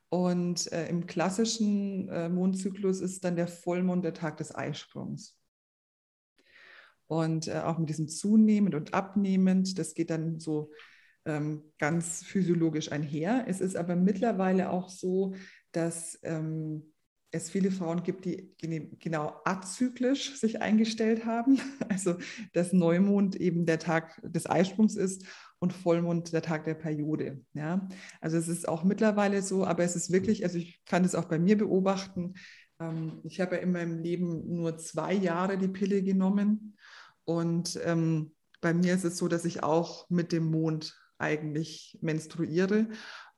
Und 0.09 0.71
äh, 0.71 0.87
im 0.87 1.05
klassischen 1.05 2.09
äh, 2.09 2.29
Mondzyklus 2.29 2.99
ist 2.99 3.23
dann 3.23 3.35
der 3.35 3.47
Vollmond 3.47 4.03
der 4.03 4.13
Tag 4.13 4.37
des 4.37 4.53
Eisprungs. 4.53 5.37
Und 7.07 7.47
äh, 7.47 7.59
auch 7.59 7.77
mit 7.77 7.89
diesem 7.89 8.07
zunehmend 8.07 8.75
und 8.75 8.93
abnehmend, 8.93 9.77
das 9.77 9.93
geht 9.93 10.09
dann 10.09 10.39
so 10.39 10.71
ähm, 11.25 11.63
ganz 11.77 12.23
physiologisch 12.23 12.91
einher. 12.91 13.45
Es 13.47 13.61
ist 13.61 13.75
aber 13.75 13.95
mittlerweile 13.95 14.71
auch 14.71 14.89
so, 14.89 15.35
dass 15.71 16.19
ähm, 16.23 16.93
es 17.31 17.49
viele 17.49 17.71
Frauen 17.71 18.03
gibt, 18.03 18.25
die 18.25 18.51
genau 18.99 19.39
azyklisch 19.45 20.35
sich 20.35 20.61
eingestellt 20.61 21.25
haben. 21.25 21.59
Also 21.89 22.15
dass 22.53 22.71
Neumond 22.71 23.35
eben 23.35 23.65
der 23.65 23.79
Tag 23.79 24.21
des 24.23 24.49
Eisprungs 24.49 24.95
ist 24.95 25.25
und 25.59 25.73
Vollmond 25.73 26.31
der 26.33 26.41
Tag 26.41 26.63
der 26.65 26.75
Periode. 26.75 27.41
Ja? 27.53 27.87
Also 28.21 28.37
es 28.37 28.47
ist 28.47 28.67
auch 28.67 28.83
mittlerweile 28.83 29.41
so, 29.41 29.65
aber 29.65 29.83
es 29.83 29.95
ist 29.95 30.11
wirklich, 30.11 30.43
also 30.43 30.57
ich 30.57 30.81
kann 30.85 31.03
es 31.03 31.15
auch 31.15 31.25
bei 31.25 31.39
mir 31.39 31.57
beobachten. 31.57 32.35
Ähm, 32.79 33.19
ich 33.23 33.41
habe 33.41 33.55
ja 33.55 33.61
in 33.61 33.71
meinem 33.71 33.99
Leben 33.99 34.55
nur 34.55 34.77
zwei 34.77 35.13
Jahre 35.13 35.57
die 35.57 35.67
Pille 35.67 36.03
genommen 36.03 36.77
und 37.25 37.79
ähm, 37.83 38.31
bei 38.61 38.73
mir 38.73 38.93
ist 38.93 39.05
es 39.05 39.17
so, 39.17 39.27
dass 39.27 39.45
ich 39.45 39.63
auch 39.63 40.09
mit 40.09 40.31
dem 40.31 40.45
Mond 40.45 40.97
eigentlich 41.17 41.97
menstruiere, 42.01 42.87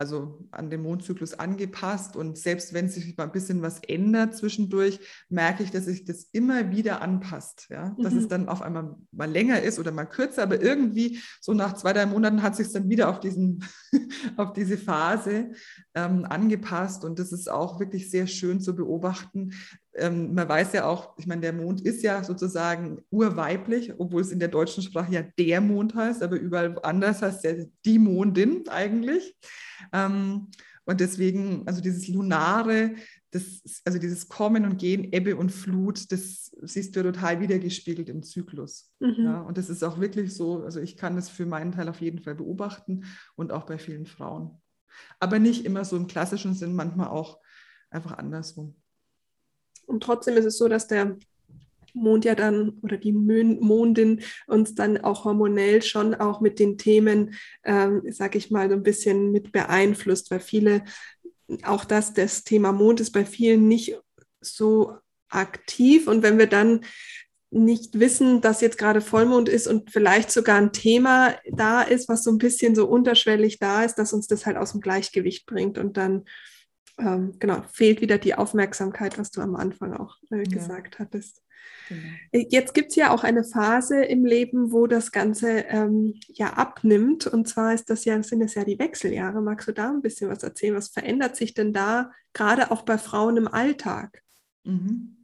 also 0.01 0.39
an 0.49 0.71
den 0.71 0.81
Mondzyklus 0.81 1.35
angepasst. 1.35 2.15
Und 2.15 2.35
selbst 2.35 2.73
wenn 2.73 2.89
sich 2.89 3.15
mal 3.17 3.25
ein 3.25 3.31
bisschen 3.31 3.61
was 3.61 3.79
ändert 3.87 4.35
zwischendurch, 4.35 4.99
merke 5.29 5.61
ich, 5.61 5.69
dass 5.69 5.85
sich 5.85 6.05
das 6.05 6.23
immer 6.31 6.71
wieder 6.71 7.03
anpasst. 7.03 7.67
Ja? 7.69 7.95
Dass 7.99 8.13
mhm. 8.13 8.19
es 8.19 8.27
dann 8.27 8.49
auf 8.49 8.63
einmal 8.63 8.95
mal 9.11 9.29
länger 9.29 9.61
ist 9.61 9.77
oder 9.77 9.91
mal 9.91 10.05
kürzer, 10.05 10.41
aber 10.41 10.59
irgendwie 10.59 11.19
so 11.39 11.53
nach 11.53 11.73
zwei, 11.73 11.93
drei 11.93 12.07
Monaten 12.07 12.41
hat 12.41 12.55
sich 12.55 12.65
es 12.65 12.73
dann 12.73 12.89
wieder 12.89 13.09
auf, 13.09 13.19
diesen, 13.19 13.63
auf 14.37 14.53
diese 14.53 14.79
Phase 14.79 15.51
ähm, 15.93 16.25
angepasst. 16.25 17.05
Und 17.05 17.19
das 17.19 17.31
ist 17.31 17.51
auch 17.51 17.79
wirklich 17.79 18.09
sehr 18.09 18.25
schön 18.25 18.59
zu 18.59 18.75
beobachten, 18.75 19.51
ähm, 19.93 20.33
man 20.33 20.47
weiß 20.47 20.73
ja 20.73 20.85
auch, 20.85 21.17
ich 21.17 21.27
meine, 21.27 21.41
der 21.41 21.53
Mond 21.53 21.81
ist 21.81 22.01
ja 22.01 22.23
sozusagen 22.23 23.01
urweiblich, 23.09 23.93
obwohl 23.97 24.21
es 24.21 24.31
in 24.31 24.39
der 24.39 24.47
deutschen 24.47 24.83
Sprache 24.83 25.13
ja 25.13 25.23
der 25.37 25.59
Mond 25.59 25.95
heißt, 25.95 26.23
aber 26.23 26.37
überall 26.37 26.77
anders 26.83 27.21
heißt 27.21 27.43
er 27.45 27.65
die 27.85 27.99
Mondin 27.99 28.63
eigentlich. 28.69 29.35
Ähm, 29.91 30.47
Und 30.85 30.99
deswegen, 30.99 31.65
also 31.67 31.79
dieses 31.79 32.07
Lunare, 32.07 32.95
das, 33.29 33.61
also 33.85 33.99
dieses 33.99 34.27
Kommen 34.27 34.65
und 34.65 34.77
Gehen, 34.77 35.13
Ebbe 35.13 35.35
und 35.35 35.51
Flut, 35.51 36.11
das 36.11 36.51
siehst 36.63 36.95
du 36.95 37.03
total 37.03 37.39
wiedergespiegelt 37.39 38.09
im 38.09 38.23
Zyklus. 38.23 38.91
Mhm. 38.99 39.23
Ja, 39.23 39.41
und 39.41 39.57
das 39.57 39.69
ist 39.69 39.83
auch 39.83 39.99
wirklich 39.99 40.33
so, 40.33 40.63
also 40.63 40.79
ich 40.79 40.97
kann 40.97 41.15
das 41.15 41.29
für 41.29 41.45
meinen 41.45 41.71
Teil 41.71 41.87
auf 41.87 42.01
jeden 42.01 42.19
Fall 42.19 42.35
beobachten 42.35 43.05
und 43.35 43.51
auch 43.51 43.65
bei 43.65 43.77
vielen 43.77 44.05
Frauen. 44.05 44.59
Aber 45.19 45.39
nicht 45.39 45.65
immer 45.65 45.85
so 45.85 45.95
im 45.95 46.07
klassischen 46.07 46.55
Sinn, 46.55 46.75
manchmal 46.75 47.09
auch 47.09 47.39
einfach 47.91 48.17
andersrum. 48.17 48.75
Und 49.85 50.03
trotzdem 50.03 50.35
ist 50.35 50.45
es 50.45 50.57
so, 50.57 50.67
dass 50.67 50.87
der 50.87 51.15
Mond 51.93 52.25
ja 52.25 52.35
dann 52.35 52.79
oder 52.81 52.97
die 52.97 53.11
Mondin 53.11 54.21
uns 54.47 54.75
dann 54.75 54.97
auch 54.97 55.25
hormonell 55.25 55.81
schon 55.81 56.15
auch 56.15 56.41
mit 56.41 56.59
den 56.59 56.77
Themen, 56.77 57.35
ähm, 57.63 58.03
sag 58.09 58.35
ich 58.35 58.51
mal, 58.51 58.69
so 58.69 58.75
ein 58.75 58.83
bisschen 58.83 59.31
mit 59.31 59.51
beeinflusst, 59.51 60.31
weil 60.31 60.39
viele, 60.39 60.83
auch 61.63 61.85
das, 61.85 62.13
das 62.13 62.43
Thema 62.43 62.71
Mond 62.71 62.99
ist 62.99 63.11
bei 63.11 63.25
vielen 63.25 63.67
nicht 63.67 63.97
so 64.39 64.93
aktiv. 65.29 66.07
Und 66.07 66.23
wenn 66.23 66.37
wir 66.37 66.47
dann 66.47 66.81
nicht 67.51 67.99
wissen, 67.99 68.39
dass 68.39 68.61
jetzt 68.61 68.77
gerade 68.77 69.01
Vollmond 69.01 69.49
ist 69.49 69.67
und 69.67 69.91
vielleicht 69.91 70.31
sogar 70.31 70.57
ein 70.57 70.71
Thema 70.71 71.35
da 71.49 71.81
ist, 71.81 72.07
was 72.07 72.23
so 72.23 72.31
ein 72.31 72.37
bisschen 72.37 72.75
so 72.75 72.87
unterschwellig 72.87 73.59
da 73.59 73.83
ist, 73.83 73.95
dass 73.95 74.13
uns 74.13 74.27
das 74.27 74.45
halt 74.45 74.55
aus 74.55 74.71
dem 74.71 74.79
Gleichgewicht 74.79 75.45
bringt 75.45 75.77
und 75.77 75.97
dann 75.97 76.23
ähm, 76.97 77.35
genau 77.39 77.61
fehlt 77.73 77.99
wieder 77.99 78.17
die 78.17 78.35
Aufmerksamkeit, 78.35 79.17
was 79.17 79.31
du 79.31 79.41
am 79.41 79.55
Anfang 79.55 79.93
auch 79.93 80.15
äh, 80.31 80.43
gesagt 80.43 80.95
ja. 80.95 80.99
hattest. 80.99 81.41
Genau. 81.89 82.47
Jetzt 82.49 82.73
gibt 82.73 82.91
es 82.91 82.95
ja 82.95 83.11
auch 83.11 83.23
eine 83.23 83.43
Phase 83.43 84.03
im 84.03 84.25
Leben, 84.25 84.71
wo 84.71 84.87
das 84.87 85.11
Ganze 85.11 85.59
ähm, 85.67 86.19
ja 86.27 86.53
abnimmt. 86.53 87.27
Und 87.27 87.47
zwar 87.47 87.73
ist 87.73 87.89
das 87.89 88.05
ja, 88.05 88.21
sind 88.23 88.41
es 88.41 88.55
ja 88.55 88.63
die 88.63 88.79
Wechseljahre. 88.79 89.41
Magst 89.41 89.67
du 89.67 89.73
da 89.73 89.89
ein 89.89 90.01
bisschen 90.01 90.29
was 90.29 90.43
erzählen? 90.43 90.75
Was 90.75 90.89
verändert 90.89 91.35
sich 91.35 91.53
denn 91.53 91.73
da, 91.73 92.11
gerade 92.33 92.71
auch 92.71 92.83
bei 92.83 92.97
Frauen 92.97 93.37
im 93.37 93.47
Alltag? 93.47 94.23
Mhm. 94.63 95.17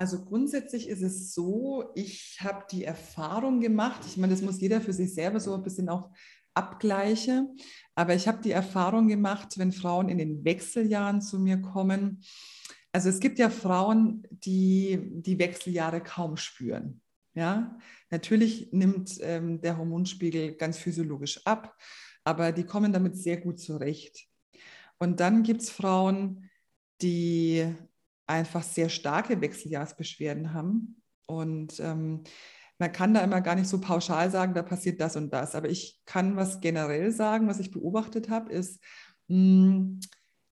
Also 0.00 0.24
grundsätzlich 0.24 0.88
ist 0.88 1.02
es 1.02 1.34
so, 1.34 1.90
ich 1.96 2.38
habe 2.40 2.64
die 2.70 2.84
Erfahrung 2.84 3.60
gemacht, 3.60 4.02
ich 4.06 4.16
meine, 4.16 4.32
das 4.32 4.42
muss 4.42 4.60
jeder 4.60 4.80
für 4.80 4.92
sich 4.92 5.12
selber 5.12 5.40
so 5.40 5.52
ein 5.54 5.64
bisschen 5.64 5.88
auch 5.88 6.10
abgleichen, 6.54 7.56
aber 7.96 8.14
ich 8.14 8.28
habe 8.28 8.40
die 8.40 8.52
Erfahrung 8.52 9.08
gemacht, 9.08 9.58
wenn 9.58 9.72
Frauen 9.72 10.08
in 10.08 10.18
den 10.18 10.44
Wechseljahren 10.44 11.20
zu 11.20 11.40
mir 11.40 11.60
kommen, 11.60 12.22
also 12.98 13.10
es 13.10 13.20
gibt 13.20 13.38
ja 13.38 13.48
Frauen, 13.48 14.26
die 14.28 14.98
die 15.22 15.38
Wechseljahre 15.38 16.00
kaum 16.00 16.36
spüren. 16.36 17.00
Ja, 17.32 17.78
natürlich 18.10 18.72
nimmt 18.72 19.20
ähm, 19.20 19.60
der 19.60 19.78
Hormonspiegel 19.78 20.56
ganz 20.56 20.78
physiologisch 20.78 21.46
ab, 21.46 21.76
aber 22.24 22.50
die 22.50 22.64
kommen 22.64 22.92
damit 22.92 23.16
sehr 23.16 23.36
gut 23.36 23.60
zurecht. 23.60 24.26
Und 24.98 25.20
dann 25.20 25.44
gibt 25.44 25.62
es 25.62 25.70
Frauen, 25.70 26.50
die 27.00 27.72
einfach 28.26 28.64
sehr 28.64 28.88
starke 28.88 29.40
Wechseljahrsbeschwerden 29.40 30.52
haben. 30.52 31.00
Und 31.26 31.78
ähm, 31.78 32.24
man 32.78 32.90
kann 32.90 33.14
da 33.14 33.22
immer 33.22 33.40
gar 33.42 33.54
nicht 33.54 33.68
so 33.68 33.80
pauschal 33.80 34.28
sagen, 34.32 34.54
da 34.54 34.64
passiert 34.64 35.00
das 35.00 35.14
und 35.14 35.32
das. 35.32 35.54
Aber 35.54 35.68
ich 35.68 36.00
kann 36.04 36.34
was 36.34 36.60
generell 36.60 37.12
sagen, 37.12 37.46
was 37.46 37.60
ich 37.60 37.70
beobachtet 37.70 38.28
habe, 38.28 38.52
ist, 38.52 38.82
mh, 39.28 39.36
hm, 39.36 40.00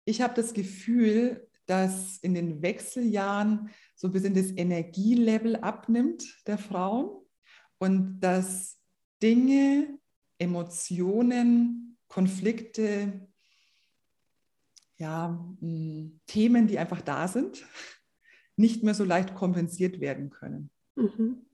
ich 0.05 0.21
habe 0.23 0.35
das 0.35 0.55
Gefühl, 0.55 1.46
dass 1.67 2.19
in 2.19 2.35
den 2.35 2.63
Wechseljahren 2.63 3.71
so 3.95 4.09
ein 4.09 4.13
bisschen 4.13 4.35
das 4.35 4.51
Energielevel 4.51 5.57
abnimmt 5.57 6.25
der 6.47 6.59
Frauen 6.59 7.25
und 7.79 8.21
dass 8.21 8.81
Dinge, 9.23 9.99
Emotionen, 10.39 11.99
Konflikte, 12.09 13.29
ja, 14.99 15.39
hm, 15.61 16.21
Themen, 16.27 16.67
die 16.67 16.79
einfach 16.79 17.03
da 17.03 17.29
sind, 17.29 17.67
nicht 18.57 18.83
mehr 18.83 18.95
so 18.95 19.05
leicht 19.05 19.35
kompensiert 19.35 20.01
werden 20.01 20.31
können. 20.31 20.71
Mhm. 20.95 21.47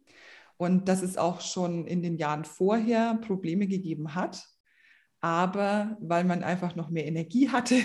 Und 0.57 0.89
dass 0.89 1.03
es 1.03 1.17
auch 1.17 1.41
schon 1.41 1.87
in 1.87 2.03
den 2.03 2.17
Jahren 2.17 2.45
vorher 2.45 3.17
Probleme 3.17 3.67
gegeben 3.67 4.15
hat, 4.15 4.45
aber 5.23 5.97
weil 6.01 6.25
man 6.25 6.43
einfach 6.43 6.75
noch 6.75 6.91
mehr 6.91 7.07
Energie 7.07 7.49
hatte, 7.53 7.77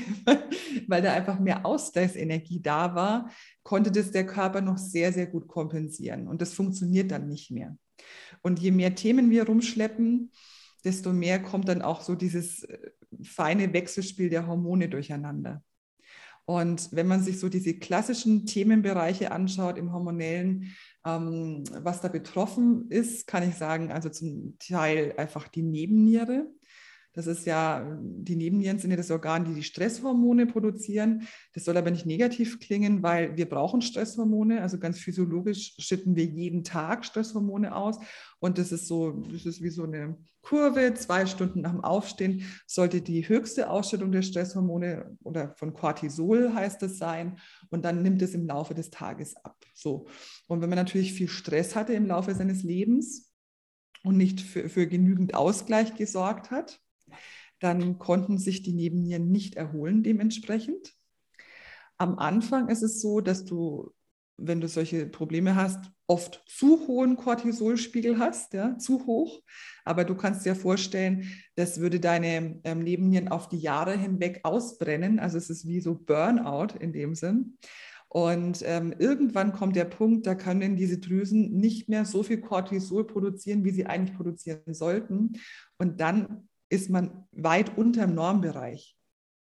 weil 0.87 1.01
da 1.01 1.13
einfach 1.13 1.39
mehr 1.39 1.65
Ausgleichsenergie 1.65 2.61
da 2.61 2.95
war, 2.95 3.29
konnte 3.63 3.91
das 3.91 4.11
der 4.11 4.25
Körper 4.25 4.59
noch 4.59 4.77
sehr, 4.77 5.13
sehr 5.13 5.27
gut 5.27 5.47
kompensieren. 5.47 6.27
Und 6.27 6.41
das 6.41 6.53
funktioniert 6.53 7.11
dann 7.11 7.29
nicht 7.29 7.51
mehr. 7.51 7.77
Und 8.41 8.59
je 8.59 8.71
mehr 8.71 8.95
Themen 8.95 9.29
wir 9.29 9.45
rumschleppen, 9.45 10.31
desto 10.83 11.13
mehr 11.13 11.41
kommt 11.41 11.67
dann 11.67 11.81
auch 11.81 12.01
so 12.01 12.15
dieses 12.15 12.63
äh, 12.63 12.91
feine 13.23 13.71
Wechselspiel 13.71 14.29
der 14.29 14.47
Hormone 14.47 14.89
durcheinander. 14.89 15.63
Und 16.45 16.89
wenn 16.93 17.07
man 17.07 17.21
sich 17.21 17.39
so 17.39 17.49
diese 17.49 17.77
klassischen 17.77 18.45
Themenbereiche 18.45 19.31
anschaut 19.31 19.77
im 19.77 19.91
hormonellen, 19.91 20.73
ähm, 21.05 21.63
was 21.81 22.01
da 22.01 22.07
betroffen 22.07 22.89
ist, 22.89 23.27
kann 23.27 23.47
ich 23.47 23.55
sagen, 23.55 23.91
also 23.91 24.09
zum 24.09 24.57
Teil 24.57 25.13
einfach 25.17 25.49
die 25.49 25.63
Nebenniere. 25.63 26.47
Das 27.17 27.25
ist 27.25 27.47
ja, 27.47 27.97
die 27.99 28.35
Nebennieren 28.35 28.77
sind 28.77 28.91
ja 28.91 28.95
das 28.95 29.09
Organ, 29.09 29.43
die 29.43 29.55
die 29.55 29.63
Stresshormone 29.63 30.45
produzieren. 30.45 31.27
Das 31.53 31.65
soll 31.65 31.75
aber 31.75 31.89
nicht 31.89 32.05
negativ 32.05 32.59
klingen, 32.59 33.01
weil 33.01 33.35
wir 33.35 33.49
brauchen 33.49 33.81
Stresshormone. 33.81 34.61
Also 34.61 34.77
ganz 34.77 34.99
physiologisch 34.99 35.73
schütten 35.79 36.15
wir 36.15 36.25
jeden 36.25 36.63
Tag 36.63 37.05
Stresshormone 37.05 37.75
aus. 37.75 37.97
Und 38.37 38.59
das 38.59 38.71
ist 38.71 38.85
so, 38.85 39.23
das 39.33 39.47
ist 39.47 39.63
wie 39.63 39.71
so 39.71 39.85
eine 39.85 40.15
Kurve. 40.43 40.93
Zwei 40.93 41.25
Stunden 41.25 41.61
nach 41.61 41.71
dem 41.71 41.83
Aufstehen 41.83 42.43
sollte 42.67 43.01
die 43.01 43.27
höchste 43.27 43.71
Ausschüttung 43.71 44.11
der 44.11 44.21
Stresshormone 44.21 45.17
oder 45.23 45.55
von 45.55 45.73
Cortisol 45.73 46.53
heißt 46.53 46.83
es 46.83 46.99
sein. 46.99 47.39
Und 47.71 47.83
dann 47.83 48.03
nimmt 48.03 48.21
es 48.21 48.35
im 48.35 48.45
Laufe 48.45 48.75
des 48.75 48.91
Tages 48.91 49.35
ab. 49.37 49.57
So. 49.73 50.05
Und 50.47 50.61
wenn 50.61 50.69
man 50.69 50.77
natürlich 50.77 51.13
viel 51.13 51.29
Stress 51.29 51.75
hatte 51.75 51.93
im 51.93 52.05
Laufe 52.05 52.35
seines 52.35 52.61
Lebens, 52.61 53.23
und 54.03 54.15
nicht 54.15 54.39
für, 54.39 54.69
für 54.69 54.87
genügend 54.87 55.33
Ausgleich 55.33 55.95
gesorgt 55.95 56.51
hat, 56.51 56.79
dann 57.59 57.97
konnten 57.97 58.37
sich 58.37 58.61
die 58.61 58.73
Nebennieren 58.73 59.31
nicht 59.31 59.55
erholen 59.55 60.03
dementsprechend. 60.03 60.93
Am 61.97 62.19
Anfang 62.19 62.69
ist 62.69 62.83
es 62.83 63.01
so, 63.01 63.21
dass 63.21 63.45
du, 63.45 63.91
wenn 64.37 64.61
du 64.61 64.67
solche 64.67 65.07
Probleme 65.07 65.55
hast, 65.55 65.91
oft 66.05 66.43
zu 66.47 66.87
hohen 66.87 67.17
Cortisolspiegel 67.17 68.17
hast, 68.17 68.53
ja, 68.53 68.77
zu 68.77 69.05
hoch. 69.05 69.41
Aber 69.83 70.05
du 70.05 70.15
kannst 70.15 70.45
dir 70.45 70.55
vorstellen, 70.55 71.27
das 71.55 71.79
würde 71.79 71.99
deine 71.99 72.59
ähm, 72.63 72.83
Nebennieren 72.83 73.27
auf 73.27 73.49
die 73.49 73.59
Jahre 73.59 73.97
hinweg 73.97 74.41
ausbrennen. 74.43 75.19
Also 75.19 75.37
es 75.37 75.49
ist 75.49 75.67
wie 75.67 75.81
so 75.81 75.95
Burnout 75.95 76.77
in 76.79 76.93
dem 76.93 77.13
Sinn. 77.13 77.57
Und 78.09 78.63
ähm, 78.65 78.95
irgendwann 78.99 79.51
kommt 79.51 79.75
der 79.75 79.85
Punkt, 79.85 80.25
da 80.27 80.35
können 80.35 80.77
diese 80.77 80.99
Drüsen 80.99 81.57
nicht 81.57 81.89
mehr 81.89 82.05
so 82.05 82.23
viel 82.23 82.39
Cortisol 82.39 83.05
produzieren, 83.05 83.65
wie 83.65 83.71
sie 83.71 83.85
eigentlich 83.85 84.15
produzieren 84.15 84.73
sollten. 84.73 85.33
Und 85.77 85.99
dann 85.99 86.47
ist 86.69 86.89
man 86.89 87.27
weit 87.31 87.77
unter 87.77 88.05
dem 88.05 88.15
Normbereich. 88.15 88.97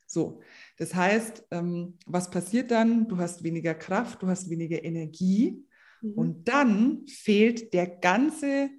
So, 0.08 0.41
das 0.78 0.93
heißt, 0.93 1.47
ähm, 1.52 1.97
was 2.06 2.30
passiert 2.30 2.71
dann? 2.71 3.08
Du 3.08 3.17
hast 3.17 3.43
weniger 3.43 3.73
Kraft, 3.73 4.21
du 4.21 4.28
hast 4.28 4.49
weniger 4.49 4.84
Energie 4.84 5.65
mhm. 6.02 6.13
und 6.13 6.47
dann 6.47 7.08
fehlt 7.08 7.73
der 7.73 7.88
ganze 7.88 8.69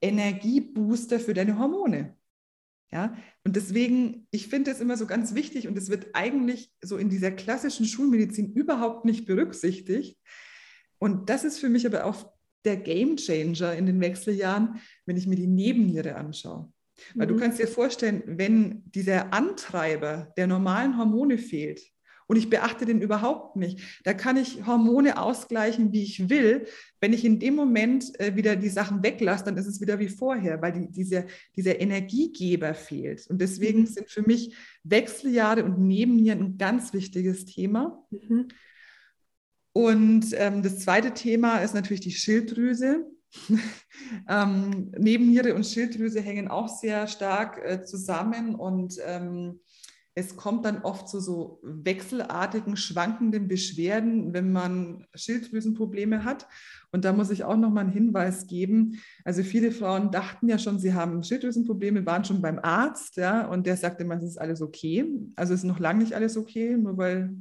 Energiebooster 0.00 1.18
für 1.20 1.34
deine 1.34 1.58
Hormone. 1.58 2.16
Ja, 2.92 3.16
und 3.44 3.54
deswegen, 3.54 4.26
ich 4.32 4.48
finde 4.48 4.72
es 4.72 4.80
immer 4.80 4.96
so 4.96 5.06
ganz 5.06 5.34
wichtig 5.34 5.68
und 5.68 5.78
es 5.78 5.90
wird 5.90 6.08
eigentlich 6.14 6.72
so 6.82 6.96
in 6.96 7.08
dieser 7.08 7.30
klassischen 7.30 7.86
Schulmedizin 7.86 8.52
überhaupt 8.52 9.04
nicht 9.04 9.26
berücksichtigt. 9.26 10.18
Und 10.98 11.30
das 11.30 11.44
ist 11.44 11.58
für 11.58 11.68
mich 11.68 11.86
aber 11.86 12.04
auch 12.04 12.32
der 12.64 12.76
Game 12.76 13.16
Changer 13.16 13.74
in 13.74 13.86
den 13.86 14.00
Wechseljahren, 14.00 14.80
wenn 15.06 15.16
ich 15.16 15.26
mir 15.26 15.36
die 15.36 15.46
Nebenniere 15.46 16.16
anschaue. 16.16 16.72
Weil 17.14 17.26
mhm. 17.26 17.32
du 17.32 17.36
kannst 17.36 17.58
dir 17.58 17.68
vorstellen, 17.68 18.22
wenn 18.26 18.82
dieser 18.90 19.32
Antreiber 19.32 20.32
der 20.36 20.46
normalen 20.46 20.96
Hormone 20.98 21.38
fehlt 21.38 21.80
und 22.26 22.36
ich 22.36 22.48
beachte 22.48 22.86
den 22.86 23.02
überhaupt 23.02 23.56
nicht, 23.56 23.80
da 24.04 24.14
kann 24.14 24.36
ich 24.36 24.64
Hormone 24.64 25.20
ausgleichen, 25.20 25.92
wie 25.92 26.04
ich 26.04 26.30
will. 26.30 26.66
Wenn 27.00 27.12
ich 27.12 27.24
in 27.24 27.40
dem 27.40 27.56
Moment 27.56 28.18
äh, 28.20 28.36
wieder 28.36 28.54
die 28.54 28.68
Sachen 28.68 29.02
weglasse, 29.02 29.44
dann 29.44 29.56
ist 29.56 29.66
es 29.66 29.80
wieder 29.80 29.98
wie 29.98 30.08
vorher, 30.08 30.62
weil 30.62 30.72
die, 30.72 30.90
diese, 30.90 31.26
dieser 31.56 31.80
Energiegeber 31.80 32.74
fehlt. 32.74 33.26
Und 33.28 33.40
deswegen 33.40 33.80
mhm. 33.80 33.86
sind 33.86 34.10
für 34.10 34.22
mich 34.22 34.54
Wechseljahre 34.84 35.64
und 35.64 35.80
Nebennieren 35.80 36.40
ein 36.40 36.58
ganz 36.58 36.92
wichtiges 36.92 37.46
Thema. 37.46 38.06
Mhm. 38.10 38.48
Und 39.72 40.26
ähm, 40.34 40.62
das 40.62 40.80
zweite 40.80 41.14
Thema 41.14 41.58
ist 41.58 41.74
natürlich 41.74 42.00
die 42.00 42.12
Schilddrüse. 42.12 43.06
ähm, 44.28 44.92
Nebenniere 44.98 45.54
und 45.54 45.66
Schilddrüse 45.66 46.20
hängen 46.20 46.48
auch 46.48 46.68
sehr 46.68 47.06
stark 47.06 47.58
äh, 47.64 47.84
zusammen 47.84 48.54
und 48.54 48.96
ähm, 49.04 49.60
es 50.14 50.36
kommt 50.36 50.64
dann 50.64 50.82
oft 50.82 51.08
zu 51.08 51.20
so 51.20 51.60
wechselartigen, 51.62 52.76
schwankenden 52.76 53.46
Beschwerden, 53.46 54.32
wenn 54.32 54.52
man 54.52 55.06
Schilddrüsenprobleme 55.14 56.24
hat. 56.24 56.48
Und 56.90 57.04
da 57.04 57.12
muss 57.12 57.30
ich 57.30 57.44
auch 57.44 57.56
noch 57.56 57.70
mal 57.70 57.82
einen 57.82 57.92
Hinweis 57.92 58.48
geben. 58.48 59.00
Also 59.24 59.44
viele 59.44 59.70
Frauen 59.70 60.10
dachten 60.10 60.48
ja 60.48 60.58
schon, 60.58 60.80
sie 60.80 60.94
haben 60.94 61.22
Schilddrüsenprobleme, 61.22 62.04
waren 62.06 62.24
schon 62.24 62.42
beim 62.42 62.58
Arzt, 62.58 63.16
ja, 63.16 63.46
und 63.46 63.66
der 63.66 63.76
sagte 63.76 64.02
immer, 64.02 64.16
es 64.16 64.24
ist 64.24 64.40
alles 64.40 64.60
okay. 64.60 65.06
Also 65.36 65.54
es 65.54 65.60
ist 65.60 65.66
noch 65.66 65.78
lange 65.78 66.00
nicht 66.00 66.14
alles 66.14 66.36
okay, 66.36 66.76
nur 66.76 66.98
weil 66.98 67.32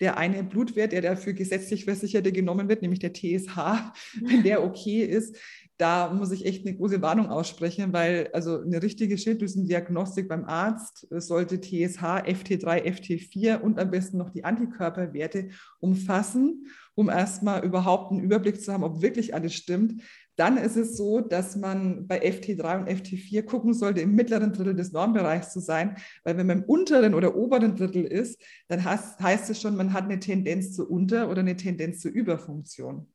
der 0.00 0.16
eine 0.16 0.42
Blutwert, 0.42 0.92
der 0.92 1.02
dafür 1.02 1.34
gesetzlich 1.34 1.84
Versicherte 1.84 2.32
genommen 2.32 2.68
wird, 2.68 2.82
nämlich 2.82 3.00
der 3.00 3.12
TSH, 3.12 3.56
wenn 4.22 4.42
der 4.42 4.64
okay 4.64 5.02
ist, 5.02 5.36
da 5.80 6.12
muss 6.12 6.30
ich 6.30 6.44
echt 6.44 6.66
eine 6.66 6.76
große 6.76 7.00
Warnung 7.00 7.30
aussprechen, 7.30 7.94
weil 7.94 8.28
also 8.34 8.60
eine 8.60 8.82
richtige 8.82 9.16
Schilddrüsendiagnostik 9.16 10.28
beim 10.28 10.44
Arzt 10.44 11.06
sollte 11.10 11.58
TSH, 11.58 12.02
FT3, 12.02 12.84
FT4 12.84 13.60
und 13.60 13.78
am 13.78 13.90
besten 13.90 14.18
noch 14.18 14.28
die 14.28 14.44
Antikörperwerte 14.44 15.48
umfassen, 15.78 16.66
um 16.94 17.08
erstmal 17.08 17.64
überhaupt 17.64 18.12
einen 18.12 18.20
Überblick 18.20 18.60
zu 18.60 18.74
haben, 18.74 18.84
ob 18.84 19.00
wirklich 19.00 19.34
alles 19.34 19.54
stimmt. 19.54 20.02
Dann 20.40 20.56
ist 20.56 20.76
es 20.76 20.96
so, 20.96 21.20
dass 21.20 21.54
man 21.54 22.06
bei 22.06 22.22
FT3 22.22 22.78
und 22.80 22.88
FT4 22.88 23.42
gucken 23.42 23.74
sollte, 23.74 24.00
im 24.00 24.14
mittleren 24.14 24.54
Drittel 24.54 24.74
des 24.74 24.90
Normbereichs 24.90 25.52
zu 25.52 25.60
sein, 25.60 25.98
weil 26.24 26.38
wenn 26.38 26.46
man 26.46 26.60
im 26.60 26.64
unteren 26.64 27.12
oder 27.12 27.36
oberen 27.36 27.76
Drittel 27.76 28.06
ist, 28.06 28.40
dann 28.66 28.82
heißt, 28.82 29.20
heißt 29.20 29.50
es 29.50 29.60
schon, 29.60 29.76
man 29.76 29.92
hat 29.92 30.04
eine 30.04 30.18
Tendenz 30.18 30.74
zur 30.74 30.90
Unter- 30.90 31.28
oder 31.28 31.40
eine 31.40 31.58
Tendenz 31.58 32.00
zur 32.00 32.12
Überfunktion. 32.12 33.06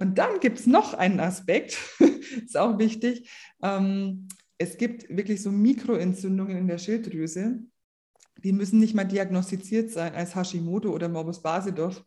Und 0.00 0.18
dann 0.18 0.40
gibt 0.40 0.58
es 0.58 0.66
noch 0.66 0.94
einen 0.94 1.20
Aspekt, 1.20 1.78
ist 2.44 2.56
auch 2.56 2.76
wichtig. 2.76 3.30
Ähm, 3.62 4.26
es 4.58 4.76
gibt 4.76 5.08
wirklich 5.16 5.42
so 5.42 5.52
Mikroentzündungen 5.52 6.56
in 6.56 6.66
der 6.66 6.78
Schilddrüse. 6.78 7.60
Die 8.42 8.52
müssen 8.52 8.80
nicht 8.80 8.94
mal 8.94 9.04
diagnostiziert 9.04 9.92
sein 9.92 10.12
als 10.12 10.34
Hashimoto 10.34 10.92
oder 10.92 11.08
Morbus 11.08 11.40
Basedorf. 11.40 12.04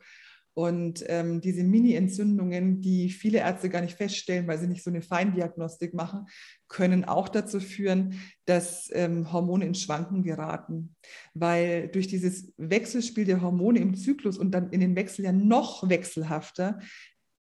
Und 0.58 1.04
ähm, 1.06 1.40
diese 1.40 1.64
Mini-Entzündungen, 1.64 2.82
die 2.82 3.12
viele 3.12 3.38
Ärzte 3.38 3.70
gar 3.70 3.82
nicht 3.82 3.96
feststellen, 3.96 4.48
weil 4.48 4.58
sie 4.58 4.66
nicht 4.66 4.84
so 4.84 4.90
eine 4.90 5.04
Feindiagnostik 5.04 5.94
machen, 5.94 6.26
können 6.68 7.06
auch 7.06 7.30
dazu 7.30 7.60
führen, 7.60 8.20
dass 8.46 8.90
ähm, 8.92 9.32
Hormone 9.32 9.66
in 9.66 9.76
Schwanken 9.76 10.24
geraten. 10.24 10.96
Weil 11.36 11.90
durch 11.90 12.08
dieses 12.08 12.52
Wechselspiel 12.58 13.26
der 13.26 13.44
Hormone 13.44 13.78
im 13.78 13.94
Zyklus 13.94 14.40
und 14.40 14.50
dann 14.50 14.72
in 14.72 14.80
den 14.80 14.96
Wechseljahren 14.96 15.48
noch 15.48 15.88
wechselhafter 15.90 16.80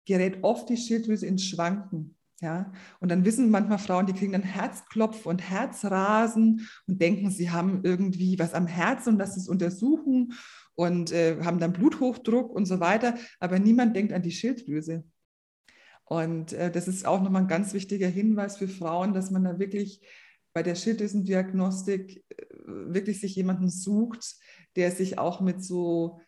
gerät 0.06 0.44
oft 0.44 0.70
die 0.70 0.78
Schilddrüse 0.78 1.26
ins 1.26 1.44
Schwanken. 1.44 2.14
Ja, 2.40 2.72
und 3.00 3.10
dann 3.10 3.26
wissen 3.26 3.50
manchmal 3.50 3.80
Frauen, 3.80 4.06
die 4.06 4.14
kriegen 4.14 4.34
dann 4.34 4.44
Herzklopf 4.44 5.26
und 5.26 5.42
Herzrasen 5.42 6.70
und 6.86 7.02
denken, 7.02 7.32
sie 7.32 7.50
haben 7.50 7.82
irgendwie 7.82 8.38
was 8.38 8.54
am 8.54 8.68
Herzen 8.68 9.14
und 9.14 9.18
lassen 9.18 9.40
es 9.40 9.50
untersuchen 9.50 10.34
und 10.78 11.12
äh, 11.12 11.44
haben 11.44 11.60
dann 11.60 11.74
Bluthochdruck 11.74 12.52
und 12.52 12.68
so 12.68 12.80
weiter. 12.80 13.18
Aber 13.40 13.58
niemand 13.58 13.96
denkt 13.96 14.14
an 14.14 14.22
die 14.22 14.32
Schilddrüse. 14.32 15.04
Und 16.06 16.54
äh, 16.54 16.72
das 16.72 16.88
ist 16.88 17.06
auch 17.06 17.22
nochmal 17.22 17.42
ein 17.42 17.48
ganz 17.48 17.74
wichtiger 17.74 18.08
Hinweis 18.08 18.58
für 18.58 18.68
Frauen, 18.68 19.14
dass 19.14 19.32
man 19.32 19.44
da 19.44 19.60
wirklich 19.60 20.02
bei 20.54 20.62
der 20.62 20.76
Schilddrüsendiagnostik 20.76 22.24
äh, 22.30 22.46
wirklich 22.66 23.20
sich 23.20 23.36
jemanden 23.36 23.70
sucht, 23.70 24.36
der 24.76 24.92
sich 24.92 25.18
auch 25.18 25.42
mit 25.42 25.64
so 25.64 26.22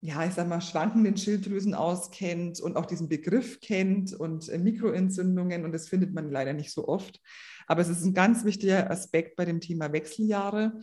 ja, 0.00 0.24
ich 0.24 0.34
sag 0.34 0.48
mal, 0.48 0.60
schwankenden 0.60 1.16
Schilddrüsen 1.16 1.74
auskennt 1.74 2.60
und 2.60 2.76
auch 2.76 2.86
diesen 2.86 3.08
Begriff 3.08 3.60
kennt 3.60 4.12
und 4.12 4.48
äh, 4.48 4.58
Mikroentzündungen 4.58 5.64
und 5.64 5.72
das 5.72 5.88
findet 5.88 6.14
man 6.14 6.30
leider 6.30 6.52
nicht 6.52 6.72
so 6.72 6.86
oft. 6.86 7.20
Aber 7.66 7.82
es 7.82 7.88
ist 7.88 8.04
ein 8.04 8.14
ganz 8.14 8.44
wichtiger 8.44 8.90
Aspekt 8.90 9.36
bei 9.36 9.44
dem 9.44 9.60
Thema 9.60 9.92
Wechseljahre. 9.92 10.80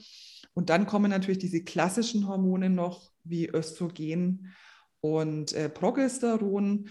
Und 0.56 0.70
dann 0.70 0.88
kommen 0.88 1.12
natürlich 1.12 1.38
diese 1.38 1.64
klassischen 1.64 2.28
Hormone 2.28 2.70
noch 2.70 3.12
wie 3.24 3.48
Östrogen 3.48 4.54
und 5.02 5.54
äh, 5.54 5.70
Progesteron. 5.70 6.90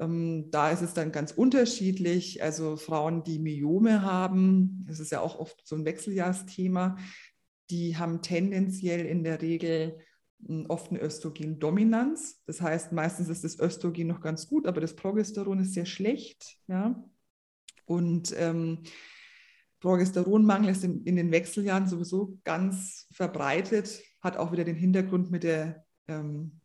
Ähm, 0.00 0.50
da 0.50 0.70
ist 0.70 0.82
es 0.82 0.94
dann 0.94 1.12
ganz 1.12 1.30
unterschiedlich. 1.32 2.42
Also 2.42 2.76
Frauen, 2.76 3.22
die 3.22 3.38
Myome 3.38 4.02
haben, 4.02 4.84
das 4.86 4.98
ist 4.98 5.12
ja 5.12 5.20
auch 5.20 5.38
oft 5.38 5.66
so 5.66 5.76
ein 5.76 5.84
Wechseljahrsthema, 5.84 6.98
die 7.70 7.96
haben 7.96 8.20
tendenziell 8.20 9.06
in 9.06 9.24
der 9.24 9.40
Regel 9.40 9.98
oft 10.68 10.90
eine 10.90 11.00
Östrogendominanz. 11.00 12.42
Das 12.46 12.60
heißt, 12.60 12.92
meistens 12.92 13.28
ist 13.28 13.44
das 13.44 13.58
Östrogen 13.58 14.08
noch 14.08 14.20
ganz 14.20 14.48
gut, 14.48 14.66
aber 14.66 14.80
das 14.80 14.94
Progesteron 14.96 15.60
ist 15.60 15.72
sehr 15.72 15.86
schlecht. 15.86 16.58
Ja? 16.66 17.02
Und 17.86 18.34
ähm, 18.36 18.82
Progesteronmangel 19.84 20.70
ist 20.70 20.82
in, 20.82 21.04
in, 21.04 21.16
den 21.16 21.30
Wechseljahren 21.30 21.86
sowieso 21.86 22.38
ganz 22.42 23.06
verbreitet, 23.12 24.02
hat 24.20 24.36
auch 24.36 24.50
wieder 24.50 24.64
den 24.64 24.76
Hintergrund 24.76 25.30
mit 25.30 25.42
der 25.42 25.84
ähm, 26.08 26.60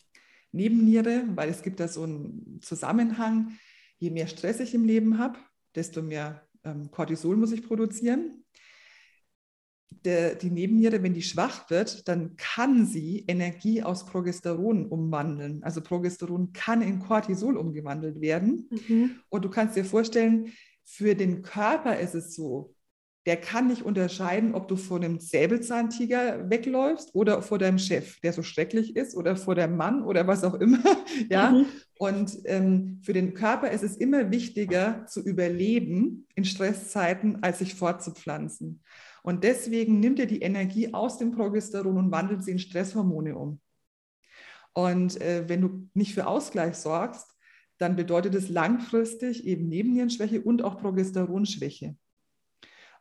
Nebenniere, 0.51 1.23
weil 1.35 1.49
es 1.49 1.61
gibt 1.61 1.79
da 1.79 1.87
so 1.87 2.03
einen 2.03 2.59
Zusammenhang. 2.61 3.59
Je 3.97 4.09
mehr 4.09 4.27
Stress 4.27 4.59
ich 4.59 4.73
im 4.73 4.85
Leben 4.85 5.17
habe, 5.17 5.37
desto 5.75 6.01
mehr 6.01 6.47
ähm, 6.63 6.89
Cortisol 6.91 7.37
muss 7.37 7.51
ich 7.51 7.63
produzieren 7.63 8.39
der, 10.05 10.35
die 10.35 10.49
Nebenniere, 10.49 11.03
wenn 11.03 11.13
die 11.13 11.21
schwach 11.21 11.69
wird, 11.69 12.07
dann 12.07 12.35
kann 12.37 12.85
sie 12.85 13.25
Energie 13.27 13.83
aus 13.83 14.05
Progesteron 14.05 14.85
umwandeln. 14.87 15.63
Also 15.63 15.81
Progesteron 15.81 16.53
kann 16.53 16.81
in 16.81 16.99
Cortisol 16.99 17.57
umgewandelt 17.57 18.21
werden. 18.21 18.69
Mhm. 18.87 19.19
Und 19.29 19.45
du 19.45 19.49
kannst 19.49 19.75
dir 19.75 19.85
vorstellen, 19.85 20.53
für 20.83 21.15
den 21.15 21.41
Körper 21.41 21.99
ist 21.99 22.15
es 22.15 22.33
so, 22.33 22.75
der 23.25 23.37
kann 23.37 23.67
nicht 23.67 23.83
unterscheiden, 23.83 24.55
ob 24.55 24.67
du 24.67 24.75
vor 24.75 24.97
einem 24.97 25.19
Säbelzahntiger 25.19 26.49
wegläufst 26.49 27.13
oder 27.13 27.41
vor 27.41 27.59
deinem 27.59 27.77
Chef, 27.77 28.19
der 28.21 28.33
so 28.33 28.43
schrecklich 28.43 28.95
ist, 28.95 29.15
oder 29.15 29.35
vor 29.35 29.55
deinem 29.55 29.77
Mann 29.77 30.03
oder 30.03 30.25
was 30.25 30.43
auch 30.43 30.55
immer. 30.55 30.79
ja? 31.29 31.51
Mhm. 31.51 31.65
Und 31.97 32.39
ähm, 32.45 33.01
für 33.03 33.13
den 33.13 33.33
Körper 33.33 33.71
ist 33.71 33.83
es 33.83 33.97
immer 33.97 34.31
wichtiger 34.31 35.05
zu 35.05 35.21
überleben 35.21 36.27
in 36.35 36.45
Stresszeiten, 36.45 37.43
als 37.43 37.59
sich 37.59 37.75
fortzupflanzen. 37.75 38.81
Und 39.21 39.43
deswegen 39.43 39.99
nimmt 39.99 40.19
er 40.19 40.25
die 40.25 40.41
Energie 40.41 40.93
aus 40.93 41.17
dem 41.17 41.31
Progesteron 41.31 41.97
und 41.97 42.11
wandelt 42.11 42.43
sie 42.43 42.51
in 42.51 42.59
Stresshormone 42.59 43.35
um. 43.35 43.59
Und 44.73 45.19
äh, 45.19 45.43
wenn 45.47 45.61
du 45.61 45.89
nicht 45.93 46.13
für 46.13 46.25
Ausgleich 46.25 46.75
sorgst, 46.75 47.27
dann 47.79 47.95
bedeutet 47.95 48.33
es 48.35 48.49
langfristig 48.49 49.45
eben 49.45 49.67
Nebennierenschwäche 49.67 50.41
und 50.41 50.63
auch 50.63 50.79
Progesteronschwäche. 50.79 51.95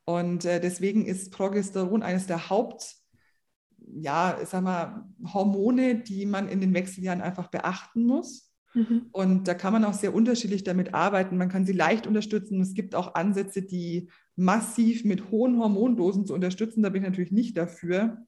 Und 0.08 0.46
äh, 0.46 0.58
deswegen 0.58 1.04
ist 1.04 1.32
Progesteron 1.32 2.02
eines 2.02 2.26
der 2.26 2.48
Haupt, 2.48 2.96
ja, 3.76 4.38
sag 4.46 4.62
mal, 4.62 5.04
Hormone, 5.34 5.96
die 5.96 6.24
man 6.24 6.48
in 6.48 6.62
den 6.62 6.72
Wechseljahren 6.72 7.20
einfach 7.20 7.48
beachten 7.48 8.06
muss. 8.06 8.50
Mhm. 8.72 9.08
Und 9.12 9.48
da 9.48 9.52
kann 9.52 9.74
man 9.74 9.84
auch 9.84 9.92
sehr 9.92 10.14
unterschiedlich 10.14 10.64
damit 10.64 10.94
arbeiten. 10.94 11.36
Man 11.36 11.50
kann 11.50 11.66
sie 11.66 11.74
leicht 11.74 12.06
unterstützen. 12.06 12.62
Es 12.62 12.72
gibt 12.72 12.94
auch 12.94 13.16
Ansätze, 13.16 13.60
die 13.60 14.08
massiv 14.34 15.04
mit 15.04 15.30
hohen 15.30 15.58
Hormondosen 15.58 16.24
zu 16.24 16.32
unterstützen. 16.32 16.82
Da 16.82 16.88
bin 16.88 17.02
ich 17.02 17.08
natürlich 17.10 17.32
nicht 17.32 17.58
dafür. 17.58 18.24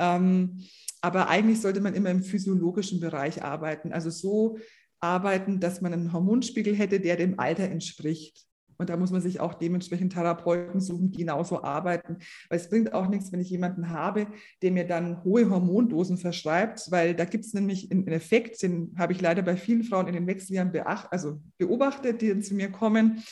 Ähm, 0.00 0.58
aber 1.02 1.28
eigentlich 1.28 1.60
sollte 1.60 1.80
man 1.80 1.94
immer 1.94 2.10
im 2.10 2.24
physiologischen 2.24 2.98
Bereich 2.98 3.44
arbeiten. 3.44 3.92
Also 3.92 4.10
so 4.10 4.58
arbeiten, 4.98 5.60
dass 5.60 5.82
man 5.82 5.92
einen 5.92 6.12
Hormonspiegel 6.12 6.74
hätte, 6.74 6.98
der 6.98 7.14
dem 7.14 7.38
Alter 7.38 7.70
entspricht. 7.70 8.48
Und 8.82 8.90
da 8.90 8.96
muss 8.96 9.12
man 9.12 9.20
sich 9.20 9.38
auch 9.38 9.54
dementsprechend 9.54 10.12
Therapeuten 10.12 10.80
suchen, 10.80 11.12
die 11.12 11.18
genauso 11.18 11.62
arbeiten. 11.62 12.16
Weil 12.48 12.58
es 12.58 12.68
bringt 12.68 12.92
auch 12.92 13.08
nichts, 13.08 13.30
wenn 13.30 13.40
ich 13.40 13.48
jemanden 13.48 13.90
habe, 13.90 14.26
der 14.60 14.72
mir 14.72 14.84
dann 14.84 15.22
hohe 15.22 15.48
Hormondosen 15.48 16.18
verschreibt, 16.18 16.90
weil 16.90 17.14
da 17.14 17.24
gibt 17.24 17.44
es 17.44 17.54
nämlich 17.54 17.92
einen 17.92 18.08
Effekt, 18.08 18.60
den 18.60 18.92
habe 18.98 19.12
ich 19.12 19.20
leider 19.20 19.42
bei 19.42 19.56
vielen 19.56 19.84
Frauen 19.84 20.08
in 20.08 20.14
den 20.14 20.26
Wechseljahren 20.26 20.72
beacht, 20.72 21.06
also 21.12 21.40
beobachtet, 21.58 22.22
die 22.22 22.36
zu 22.40 22.56
mir 22.56 22.72
kommen. 22.72 23.22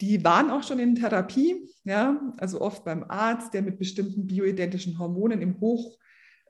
Die 0.00 0.22
waren 0.22 0.50
auch 0.50 0.62
schon 0.62 0.78
in 0.78 0.94
Therapie, 0.94 1.68
ja, 1.82 2.20
also 2.38 2.60
oft 2.60 2.84
beim 2.84 3.04
Arzt, 3.08 3.52
der 3.52 3.62
mit 3.62 3.80
bestimmten 3.80 4.28
bioidentischen 4.28 5.00
Hormonen 5.00 5.42
im 5.42 5.58
Hoch, 5.60 5.98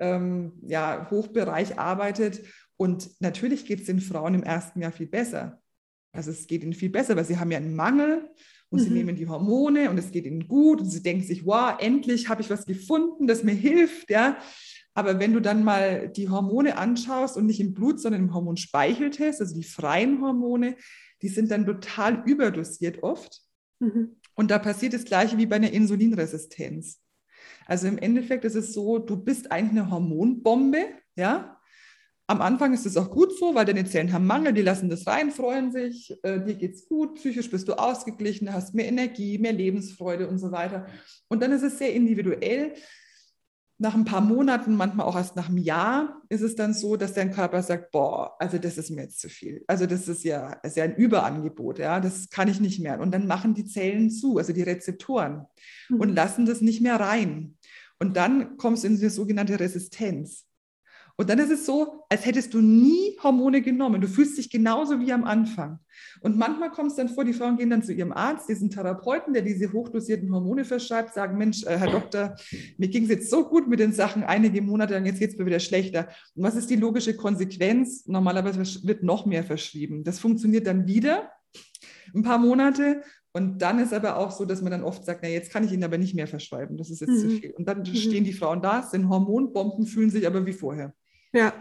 ähm, 0.01 0.53
ja, 0.67 1.09
Hochbereich 1.11 1.79
arbeitet. 1.79 2.43
Und 2.77 3.09
natürlich 3.21 3.65
geht 3.65 3.81
es 3.81 3.87
den 3.87 4.01
Frauen 4.01 4.35
im 4.35 4.43
ersten 4.43 4.83
Jahr 4.83 4.93
viel 4.93 5.07
besser. 5.07 5.63
Also 6.15 6.31
es 6.31 6.47
geht 6.47 6.63
ihnen 6.63 6.73
viel 6.73 6.91
besser, 6.91 7.17
weil 7.17 7.25
sie 7.25 7.39
haben 7.39 7.51
ja 7.51 7.59
einen 7.59 7.75
Mangel 7.75 8.31
und 8.71 8.81
mhm. 8.81 8.85
sie 8.85 8.91
nehmen 8.91 9.17
die 9.17 9.29
Hormone 9.29 9.91
und 9.91 9.99
es 9.99 10.11
geht 10.11 10.27
ihnen 10.27 10.49
gut 10.49 10.81
und 10.81 10.89
sie 10.89 11.03
denken 11.03 11.25
sich, 11.25 11.45
wow, 11.45 11.75
endlich 11.79 12.29
habe 12.29 12.41
ich 12.41 12.51
was 12.51 12.67
gefunden, 12.67 13.27
das 13.27 13.43
mir 13.43 13.55
hilft, 13.55 14.11
ja. 14.11 14.39
Aber 14.95 15.19
wenn 15.19 15.33
du 15.33 15.41
dann 15.41 15.65
mal 15.65 16.09
die 16.09 16.29
Hormone 16.29 16.79
anschaust 16.79 17.37
und 17.37 17.47
nicht 17.47 17.61
im 17.61 17.75
Blut, 17.75 18.01
sondern 18.01 18.23
im 18.23 18.35
Hormonspeicheltest, 18.35 19.41
also 19.41 19.55
die 19.55 19.65
freien 19.65 20.21
Hormone, 20.21 20.77
die 21.21 21.29
sind 21.29 21.51
dann 21.51 21.67
total 21.67 22.23
überdosiert 22.27 23.03
oft. 23.03 23.41
Mhm. 23.81 24.17
Und 24.35 24.51
da 24.53 24.59
passiert 24.59 24.95
das 24.95 25.05
Gleiche 25.05 25.37
wie 25.37 25.47
bei 25.47 25.57
einer 25.57 25.73
Insulinresistenz. 25.73 27.01
Also 27.67 27.89
im 27.89 27.99
Endeffekt 27.99 28.45
ist 28.45 28.55
es 28.55 28.73
so, 28.73 28.99
du 28.99 29.17
bist 29.17 29.51
eigentlich 29.51 29.81
eine 29.81 29.91
Hormonbombe, 29.91 30.87
ja, 31.17 31.54
am 32.27 32.41
Anfang 32.41 32.73
ist 32.73 32.87
es 32.87 32.97
auch 32.97 33.11
gut 33.11 33.37
so, 33.39 33.55
weil 33.55 33.67
deine 33.67 33.85
Zellen 33.85 34.13
haben 34.13 34.27
Mangel, 34.27 34.55
die 34.55 34.63
lassen 34.63 34.89
das 34.89 35.07
rein, 35.07 35.31
freuen 35.31 35.73
sich, 35.73 36.17
äh, 36.23 36.41
dir 36.41 36.71
es 36.71 36.89
gut, 36.89 37.17
psychisch 37.17 37.51
bist 37.51 37.69
du 37.69 37.75
ausgeglichen, 37.75 38.53
hast 38.53 38.75
mehr 38.75 38.87
Energie, 38.87 39.39
mehr 39.39 39.53
Lebensfreude 39.53 40.27
und 40.29 40.39
so 40.39 40.51
weiter. 40.51 40.87
Und 41.29 41.43
dann 41.43 41.53
ist 41.53 41.63
es 41.63 41.79
sehr 41.79 41.93
individuell. 41.93 42.75
nach 43.77 43.95
ein 43.95 44.05
paar 44.05 44.21
Monaten, 44.21 44.77
manchmal 44.77 45.05
auch 45.05 45.17
erst 45.17 45.35
nach 45.35 45.49
einem 45.49 45.59
Jahr, 45.59 46.23
ist 46.29 46.43
es 46.43 46.55
dann 46.55 46.73
so, 46.75 46.97
dass 46.97 47.13
dein 47.13 47.33
Körper 47.33 47.61
sagt, 47.63 47.91
boah, 47.91 48.37
also 48.39 48.57
das 48.57 48.79
ist 48.79 48.91
mir 48.91 49.03
jetzt 49.03 49.21
zu 49.21 49.29
viel. 49.29 49.65
Also 49.67 49.87
das 49.87 50.07
ist 50.07 50.23
ja, 50.23 50.53
ist 50.63 50.77
ja 50.77 50.85
ein 50.85 50.95
Überangebot, 50.95 51.81
ja, 51.81 51.99
das 51.99 52.31
kann 52.31 52.49
ich 52.49 52.61
nicht 52.61 52.81
mehr. 52.81 53.01
Und 53.01 53.13
dann 53.13 53.27
machen 53.27 53.53
die 53.55 53.65
Zellen 53.67 54.11
zu, 54.11 54.39
also 54.39 54.53
die 54.53 54.63
Rezeptoren, 54.63 55.47
mhm. 55.89 56.01
und 56.01 56.15
lassen 56.15 56.47
das 56.47 56.61
nicht 56.61 56.83
mehr 56.83 57.01
rein. 57.01 57.59
Und 57.99 58.17
dann 58.17 58.57
kommst 58.57 58.85
du 58.85 58.89
in 58.89 58.97
die 58.99 59.09
sogenannte 59.09 59.59
Resistenz. 59.59 60.47
Und 61.17 61.31
dann 61.31 61.39
ist 61.39 61.51
es 61.51 61.65
so, 61.65 62.05
als 62.09 62.27
hättest 62.27 62.55
du 62.55 62.61
nie 62.61 63.17
Hormone 63.23 63.63
genommen. 63.63 64.01
Du 64.01 64.09
fühlst 64.09 64.37
dich 64.37 64.51
genauso 64.51 65.01
wie 65.01 65.13
am 65.13 65.25
Anfang. 65.25 65.79
Und 66.21 66.37
manchmal 66.37 66.73
kommt 66.73 66.91
es 66.91 66.97
dann 66.97 67.09
vor, 67.09 67.25
die 67.25 67.33
Frauen 67.33 67.57
gehen 67.57 67.71
dann 67.71 67.85
zu 67.85 67.93
ihrem 67.93 68.13
Arzt, 68.13 68.49
diesen 68.49 68.69
Therapeuten, 68.69 69.33
der 69.33 69.43
diese 69.43 69.73
hochdosierten 69.73 70.33
Hormone 70.33 70.65
verschreibt, 70.65 71.15
sagen, 71.15 71.39
Mensch, 71.39 71.65
äh, 71.65 71.79
Herr 71.79 71.93
Doktor, 71.93 72.35
mir 72.79 72.89
ging 72.89 73.05
es 73.05 73.11
jetzt 73.11 73.31
so 73.31 73.49
gut 73.49 73.69
mit 73.69 73.79
den 73.79 73.93
Sachen 73.93 74.25
einige 74.25 74.61
Monate, 74.61 74.97
und 74.97 75.07
jetzt 75.07 75.21
geht 75.21 75.31
es 75.31 75.39
mir 75.39 75.47
wieder 75.47 75.61
schlechter. 75.61 76.09
Und 76.35 76.43
was 76.43 76.57
ist 76.57 76.69
die 76.69 76.77
logische 76.77 77.15
Konsequenz? 77.15 78.07
Normalerweise 78.07 78.85
wird 78.85 79.05
noch 79.05 79.25
mehr 79.25 79.45
verschrieben. 79.45 80.03
Das 80.03 80.19
funktioniert 80.19 80.67
dann 80.67 80.89
wieder 80.89 81.31
ein 82.13 82.23
paar 82.23 82.39
Monate 82.39 83.03
und 83.33 83.63
dann 83.63 83.79
ist 83.79 83.93
aber 83.93 84.17
auch 84.17 84.31
so, 84.31 84.45
dass 84.45 84.63
man 84.63 84.71
dann 84.71 84.85
oft 84.85 85.05
sagt, 85.05 85.21
na, 85.23 85.29
jetzt 85.29 85.51
kann 85.51 85.65
ich 85.65 85.73
Ihnen 85.73 85.85
aber 85.85 85.99
nicht 85.99 86.15
mehr 86.15 86.29
verschreiben, 86.29 86.77
das 86.77 86.91
ist 86.91 87.01
jetzt 87.01 87.11
mhm. 87.11 87.19
zu 87.19 87.29
viel. 87.31 87.51
Und 87.53 87.69
dann 87.69 87.81
mhm. 87.81 87.87
stehen 87.87 88.25
die 88.25 88.33
Frauen 88.33 88.63
da, 88.63 88.83
sind 88.83 89.09
Hormonbomben, 89.09 89.87
fühlen 89.87 90.11
sich 90.11 90.27
aber 90.27 90.47
wie 90.47 90.53
vorher. 90.53 90.95
Ja. 91.35 91.53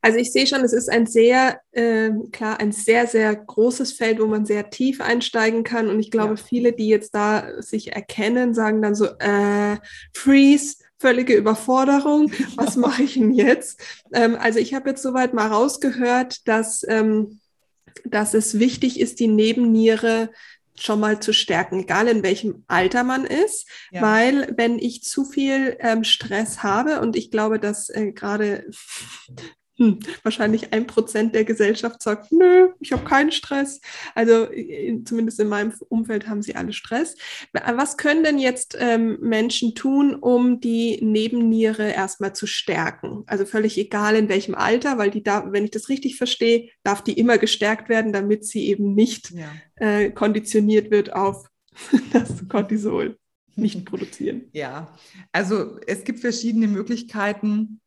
Also 0.00 0.18
ich 0.18 0.30
sehe 0.30 0.46
schon, 0.46 0.60
es 0.60 0.72
ist 0.72 0.88
ein 0.88 1.06
sehr, 1.06 1.60
äh, 1.72 2.10
klar, 2.30 2.60
ein 2.60 2.70
sehr, 2.72 3.06
sehr 3.06 3.34
großes 3.34 3.94
Feld, 3.94 4.20
wo 4.20 4.26
man 4.26 4.46
sehr 4.46 4.70
tief 4.70 5.00
einsteigen 5.00 5.64
kann. 5.64 5.88
Und 5.88 5.98
ich 5.98 6.10
glaube, 6.10 6.34
ja. 6.34 6.42
viele, 6.42 6.72
die 6.72 6.88
jetzt 6.88 7.14
da 7.14 7.60
sich 7.60 7.92
erkennen, 7.92 8.54
sagen 8.54 8.80
dann 8.80 8.94
so, 8.94 9.06
äh, 9.18 9.76
Freeze, 10.14 10.76
völlige 10.98 11.34
Überforderung, 11.34 12.30
was 12.56 12.76
mache 12.76 13.02
ich 13.02 13.14
denn 13.14 13.32
jetzt? 13.32 13.80
Ähm, 14.12 14.36
also 14.38 14.60
ich 14.60 14.74
habe 14.74 14.90
jetzt 14.90 15.02
soweit 15.02 15.34
mal 15.34 15.48
rausgehört, 15.48 16.46
dass... 16.46 16.84
Ähm, 16.86 17.40
dass 18.04 18.32
es 18.32 18.60
wichtig 18.60 19.00
ist, 19.00 19.18
die 19.18 19.26
Nebenniere 19.26 20.30
schon 20.82 21.00
mal 21.00 21.20
zu 21.20 21.32
stärken, 21.32 21.80
egal 21.80 22.08
in 22.08 22.22
welchem 22.22 22.64
Alter 22.66 23.04
man 23.04 23.24
ist, 23.24 23.68
ja. 23.90 24.02
weil 24.02 24.52
wenn 24.56 24.78
ich 24.78 25.02
zu 25.02 25.24
viel 25.24 25.76
ähm, 25.80 26.04
Stress 26.04 26.62
habe 26.62 27.00
und 27.00 27.16
ich 27.16 27.30
glaube, 27.30 27.58
dass 27.58 27.88
äh, 27.88 28.12
gerade 28.12 28.66
hm, 29.78 30.00
wahrscheinlich 30.24 30.72
ein 30.72 30.88
Prozent 30.88 31.36
der 31.36 31.44
Gesellschaft 31.44 32.02
sagt, 32.02 32.32
nö, 32.32 32.70
ich 32.80 32.92
habe 32.92 33.04
keinen 33.04 33.30
Stress. 33.30 33.80
Also 34.14 34.44
in, 34.44 35.06
zumindest 35.06 35.38
in 35.38 35.48
meinem 35.48 35.72
Umfeld 35.88 36.28
haben 36.28 36.42
sie 36.42 36.56
alle 36.56 36.72
Stress. 36.72 37.16
Was 37.52 37.96
können 37.96 38.24
denn 38.24 38.38
jetzt 38.40 38.76
ähm, 38.78 39.18
Menschen 39.20 39.76
tun, 39.76 40.16
um 40.16 40.60
die 40.60 40.98
Nebenniere 41.00 41.92
erstmal 41.92 42.34
zu 42.34 42.48
stärken? 42.48 43.22
Also 43.26 43.46
völlig 43.46 43.78
egal 43.78 44.16
in 44.16 44.28
welchem 44.28 44.56
Alter, 44.56 44.98
weil 44.98 45.10
die 45.10 45.22
da, 45.22 45.52
wenn 45.52 45.64
ich 45.64 45.70
das 45.70 45.88
richtig 45.88 46.16
verstehe, 46.16 46.70
darf 46.82 47.02
die 47.02 47.16
immer 47.16 47.38
gestärkt 47.38 47.88
werden, 47.88 48.12
damit 48.12 48.44
sie 48.44 48.66
eben 48.66 48.94
nicht 48.94 49.30
ja. 49.30 49.48
äh, 49.76 50.10
konditioniert 50.10 50.90
wird 50.90 51.12
auf 51.12 51.48
das 52.12 52.48
Cortisol 52.48 53.16
nicht 53.54 53.84
produzieren. 53.84 54.48
Ja, 54.52 54.96
also 55.32 55.78
es 55.86 56.04
gibt 56.04 56.20
verschiedene 56.20 56.66
Möglichkeiten 56.66 57.80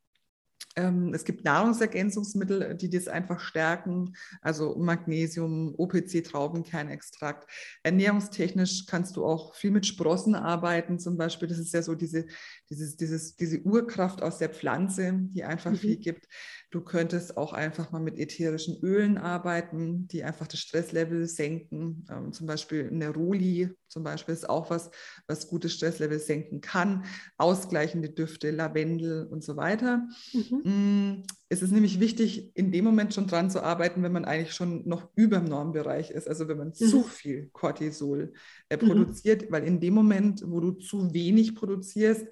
es 0.76 1.26
gibt 1.26 1.44
Nahrungsergänzungsmittel, 1.44 2.76
die 2.76 2.90
das 2.90 3.08
einfach 3.10 3.42
stärken, 3.42 4.16
also 4.42 4.76
Magnesium, 4.78 5.76
OPC, 5.78 6.24
Traubenkernextrakt. 6.24 7.50
Ernährungstechnisch 7.84 8.86
kannst 8.86 9.18
du 9.18 9.26
auch 9.26 9.56
viel 9.56 9.72
mit 9.72 9.86
Sprossen 9.86 10.34
arbeiten, 10.34 10.98
zum 10.98 11.18
Beispiel. 11.18 11.50
Das 11.50 11.60
ist 11.60 11.74
ja 11.74 11.82
so 11.82 11.96
diese, 11.96 12.26
dieses, 12.72 12.96
dieses, 12.96 13.36
diese 13.36 13.60
Urkraft 13.62 14.24
aus 14.24 14.38
der 14.38 14.50
Pflanze, 14.50 15.20
die 15.34 15.44
einfach 15.44 15.72
mhm. 15.72 15.78
viel 15.78 15.98
gibt. 15.98 16.28
Du 16.72 16.82
könntest 16.82 17.36
auch 17.36 17.52
einfach 17.52 17.92
mal 17.92 18.00
mit 18.00 18.18
ätherischen 18.18 18.82
Ölen 18.82 19.18
arbeiten, 19.18 20.08
die 20.08 20.24
einfach 20.24 20.48
das 20.48 20.62
Stresslevel 20.62 21.28
senken. 21.28 22.06
Ähm, 22.10 22.32
zum 22.32 22.48
Beispiel 22.48 22.90
Neroli 22.90 23.70
zum 23.90 24.04
Beispiel 24.04 24.34
ist 24.34 24.50
auch 24.50 24.70
was, 24.70 24.90
was 25.28 25.50
gutes 25.50 25.74
Stresslevel 25.74 26.18
senken 26.18 26.62
kann. 26.62 27.04
Ausgleichende 27.38 28.10
Düfte, 28.10 28.52
Lavendel 28.52 29.28
und 29.28 29.44
so 29.44 29.58
weiter. 29.58 30.08
Mhm. 30.32 31.24
Es 31.52 31.62
ist 31.62 31.72
nämlich 31.72 32.00
wichtig, 32.00 32.50
in 32.56 32.72
dem 32.72 32.86
Moment 32.86 33.14
schon 33.14 33.28
dran 33.28 33.50
zu 33.50 33.62
arbeiten, 33.62 34.04
wenn 34.04 34.14
man 34.14 34.24
eigentlich 34.24 34.54
schon 34.54 34.88
noch 34.88 35.10
über 35.16 35.40
dem 35.40 35.50
Normbereich 35.50 36.10
ist, 36.10 36.26
also 36.30 36.48
wenn 36.48 36.58
man 36.58 36.70
mhm. 36.70 36.74
zu 36.76 37.04
viel 37.04 37.50
Cortisol 37.52 38.32
äh, 38.70 38.78
mhm. 38.78 38.88
produziert, 38.88 39.42
mhm. 39.42 39.52
weil 39.52 39.66
in 39.66 39.82
dem 39.82 39.94
Moment, 39.94 40.44
wo 40.46 40.62
du 40.62 40.72
zu 40.72 41.14
wenig 41.14 41.54
produzierst, 41.54 42.26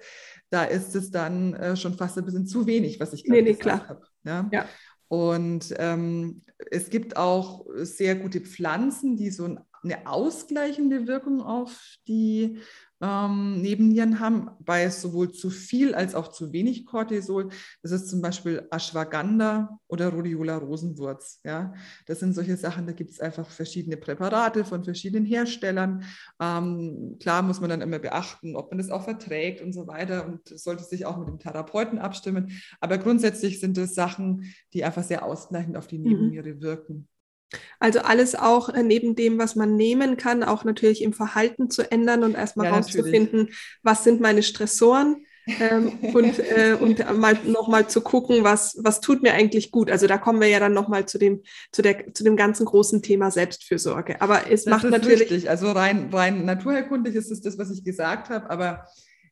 da 0.48 0.64
ist 0.64 0.96
es 0.96 1.10
dann 1.10 1.52
äh, 1.52 1.76
schon 1.76 1.98
fast 1.98 2.16
ein 2.16 2.24
bisschen 2.24 2.46
zu 2.46 2.66
wenig, 2.66 2.98
was 2.98 3.12
ich 3.12 3.24
gerade 3.24 3.42
nee, 3.42 3.50
nee, 3.50 3.58
gesagt 3.58 3.90
habe. 3.90 4.06
Ja? 4.24 4.48
ja. 4.50 4.66
Und 5.08 5.74
ähm, 5.76 6.40
es 6.70 6.88
gibt 6.88 7.18
auch 7.18 7.66
sehr 7.74 8.16
gute 8.16 8.40
Pflanzen, 8.40 9.18
die 9.18 9.28
so 9.28 9.44
eine 9.82 10.06
ausgleichende 10.06 11.06
Wirkung 11.06 11.42
auf 11.42 11.96
die 12.08 12.58
ähm, 13.00 13.62
Nebennieren 13.62 14.20
haben, 14.20 14.50
bei 14.60 14.88
sowohl 14.90 15.32
zu 15.32 15.50
viel 15.50 15.94
als 15.94 16.14
auch 16.14 16.28
zu 16.28 16.52
wenig 16.52 16.84
Cortisol. 16.86 17.48
Das 17.82 17.92
ist 17.92 18.08
zum 18.08 18.20
Beispiel 18.20 18.66
Ashwagandha 18.70 19.78
oder 19.88 20.08
Rhodiola 20.10 20.58
Rosenwurz. 20.58 21.40
Ja? 21.44 21.72
Das 22.06 22.20
sind 22.20 22.34
solche 22.34 22.56
Sachen, 22.56 22.86
da 22.86 22.92
gibt 22.92 23.10
es 23.10 23.20
einfach 23.20 23.48
verschiedene 23.48 23.96
Präparate 23.96 24.64
von 24.64 24.84
verschiedenen 24.84 25.24
Herstellern. 25.24 26.04
Ähm, 26.40 27.16
klar 27.20 27.42
muss 27.42 27.60
man 27.60 27.70
dann 27.70 27.80
immer 27.80 27.98
beachten, 27.98 28.54
ob 28.56 28.70
man 28.70 28.78
das 28.78 28.90
auch 28.90 29.04
verträgt 29.04 29.62
und 29.62 29.72
so 29.72 29.86
weiter 29.86 30.26
und 30.26 30.46
sollte 30.48 30.84
sich 30.84 31.06
auch 31.06 31.16
mit 31.16 31.28
dem 31.28 31.38
Therapeuten 31.38 31.98
abstimmen. 31.98 32.60
Aber 32.80 32.98
grundsätzlich 32.98 33.60
sind 33.60 33.78
es 33.78 33.94
Sachen, 33.94 34.44
die 34.74 34.84
einfach 34.84 35.04
sehr 35.04 35.24
ausgleichend 35.24 35.76
auf 35.76 35.86
die 35.86 35.98
mhm. 35.98 36.04
Nebenniere 36.04 36.54
mhm. 36.54 36.62
wirken. 36.62 37.08
Also 37.78 38.00
alles 38.00 38.34
auch 38.34 38.68
äh, 38.68 38.82
neben 38.82 39.14
dem, 39.14 39.38
was 39.38 39.56
man 39.56 39.76
nehmen 39.76 40.16
kann, 40.16 40.42
auch 40.42 40.64
natürlich 40.64 41.02
im 41.02 41.12
Verhalten 41.12 41.70
zu 41.70 41.90
ändern 41.90 42.24
und 42.24 42.34
erstmal 42.34 42.66
ja, 42.66 42.74
rauszufinden, 42.74 43.50
was 43.82 44.04
sind 44.04 44.20
meine 44.20 44.42
Stressoren 44.42 45.24
ähm, 45.58 45.98
und, 46.14 46.38
äh, 46.38 46.76
und 46.78 47.18
mal 47.18 47.38
nochmal 47.44 47.88
zu 47.88 48.00
gucken, 48.00 48.44
was, 48.44 48.78
was 48.82 49.00
tut 49.00 49.22
mir 49.22 49.32
eigentlich 49.32 49.70
gut. 49.70 49.90
Also 49.90 50.06
da 50.06 50.18
kommen 50.18 50.40
wir 50.40 50.48
ja 50.48 50.60
dann 50.60 50.74
nochmal 50.74 51.06
zu 51.06 51.18
dem, 51.18 51.42
zu, 51.72 51.82
der, 51.82 52.12
zu 52.14 52.24
dem 52.24 52.36
ganzen 52.36 52.66
großen 52.66 53.02
Thema 53.02 53.30
Selbstfürsorge. 53.30 54.20
Aber 54.20 54.50
es 54.50 54.64
das 54.64 54.70
macht 54.70 54.90
natürlich. 54.90 55.30
Richtig. 55.30 55.50
Also 55.50 55.72
rein, 55.72 56.10
rein 56.12 56.44
naturherkundig 56.44 57.14
ist 57.14 57.30
es 57.30 57.40
das, 57.40 57.58
was 57.58 57.70
ich 57.70 57.84
gesagt 57.84 58.30
habe, 58.30 58.48
aber 58.50 58.86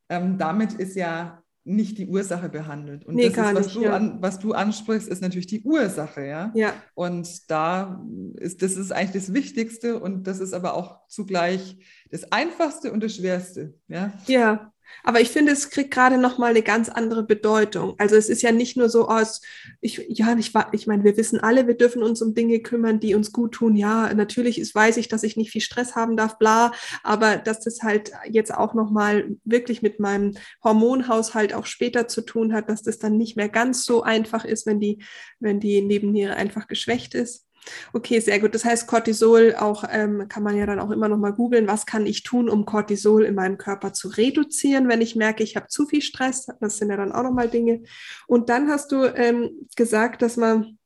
ähm, 0.09 0.39
damit 0.39 0.75
ist 0.75 0.97
ja 0.97 1.43
nicht 1.69 1.99
die 1.99 2.07
Ursache 2.07 2.49
behandelt. 2.49 3.05
Und 3.05 3.15
nee, 3.15 3.29
das 3.29 3.37
ist, 3.37 3.55
was, 3.55 3.67
nicht, 3.67 3.77
du 3.77 3.83
ja. 3.83 3.97
an, 3.97 4.23
was 4.23 4.39
du 4.39 4.53
ansprichst, 4.53 5.09
ist 5.09 5.23
natürlich 5.23 5.47
die 5.47 5.63
Ursache, 5.63 6.25
ja. 6.25 6.51
ja. 6.55 6.73
Und 6.95 7.51
da 7.51 8.05
ist 8.35 8.63
das 8.63 8.77
ist 8.77 8.93
eigentlich 8.93 9.25
das 9.25 9.35
Wichtigste 9.35 10.01
und 10.01 10.27
das 10.27 10.41
ist 10.41 10.55
aber 10.55 10.75
auch 10.75 11.07
zugleich 11.09 11.77
das 12.11 12.33
Einfachste 12.33 12.93
und 12.93 13.03
das 13.03 13.17
Schwerste, 13.17 13.75
ja. 13.89 14.13
Ja, 14.27 14.73
aber 15.05 15.21
ich 15.21 15.31
finde, 15.31 15.53
es 15.53 15.71
kriegt 15.71 15.91
gerade 15.91 16.19
noch 16.19 16.39
mal 16.39 16.51
eine 16.51 16.63
ganz 16.63 16.89
andere 16.89 17.23
Bedeutung. 17.23 17.95
Also 17.99 18.17
es 18.17 18.29
ist 18.29 18.43
ja 18.43 18.53
nicht 18.53 18.77
nur 18.77 18.89
so 18.89 19.09
aus, 19.09 19.41
ich, 19.81 20.05
ja, 20.09 20.37
ich, 20.37 20.53
ich 20.73 20.87
meine, 20.87 21.05
wir 21.05 21.17
wissen 21.17 21.41
alle, 21.41 21.67
wir 21.67 21.75
dürfen 21.75 22.03
uns 22.03 22.23
um 22.23 22.35
Dinge 22.35 22.61
kümmern, 22.61 23.01
die 23.01 23.15
uns 23.15 23.33
gut 23.33 23.53
tun. 23.53 23.77
Ja, 23.77 24.13
natürlich 24.15 24.59
ist, 24.59 24.75
weiß 24.75 24.97
ich, 24.97 25.09
dass 25.09 25.23
ich 25.23 25.37
nicht 25.37 25.51
viel 25.51 25.61
Stress 25.61 25.97
haben 25.97 26.17
darf, 26.17 26.39
bla. 26.39 26.73
Aber 27.03 27.37
dass 27.37 27.61
das 27.61 27.83
halt 27.83 28.13
jetzt 28.29 28.53
auch 28.53 28.75
noch 28.75 28.91
mal 28.91 29.31
wirklich 29.45 29.83
mit 29.83 30.01
meinem 30.01 30.35
Hormonhaushalt 30.63 31.55
auch 31.55 31.67
später 31.67 32.09
zu 32.09 32.23
tun 32.23 32.53
hat, 32.53 32.69
dass 32.69 32.83
das 32.83 32.99
dann 32.99 33.17
nicht 33.17 33.37
mehr 33.37 33.49
ganz 33.49 33.85
so 33.85 34.03
einfach 34.03 34.45
ist, 34.45 34.67
wenn 34.67 34.81
die, 34.81 35.03
wenn 35.41 35.61
die 35.61 35.81
Nebenniere 35.83 36.37
einfach 36.37 36.67
geschwächt 36.67 37.15
ist. 37.15 37.48
Okay, 37.93 38.21
sehr 38.21 38.41
gut. 38.41 38.55
Das 38.55 38.65
heißt, 38.65 38.87
Cortisol 38.87 39.55
auch 39.59 39.85
ähm, 39.91 40.29
kann 40.29 40.43
man 40.43 40.57
ja 40.57 40.67
dann 40.67 40.81
auch 40.81 40.91
immer 40.91 41.09
noch 41.09 41.19
mal 41.19 41.33
googeln, 41.33 41.67
was 41.67 41.87
kann 41.87 42.07
ich 42.07 42.23
tun, 42.23 42.49
um 42.49 42.65
Cortisol 42.65 43.25
in 43.25 43.35
meinem 43.35 43.59
Körper 43.59 43.93
zu 43.93 44.09
reduzieren, 44.09 44.89
wenn 44.89 45.01
ich 45.01 45.17
merke, 45.17 45.43
ich 45.43 45.57
habe 45.57 45.69
zu 45.69 45.87
viel 45.87 46.03
Stress. 46.03 46.47
Das 46.61 46.79
sind 46.79 46.91
ja 46.91 46.97
dann 46.97 47.13
auch 47.13 47.23
noch 47.23 47.33
mal 47.33 47.49
Dinge. 47.49 47.83
Und 48.27 48.49
dann 48.49 48.69
hast 48.69 48.93
du 48.93 49.05
ähm, 49.05 49.51
gesagt, 49.77 50.23
dass 50.23 50.37
man 50.37 50.79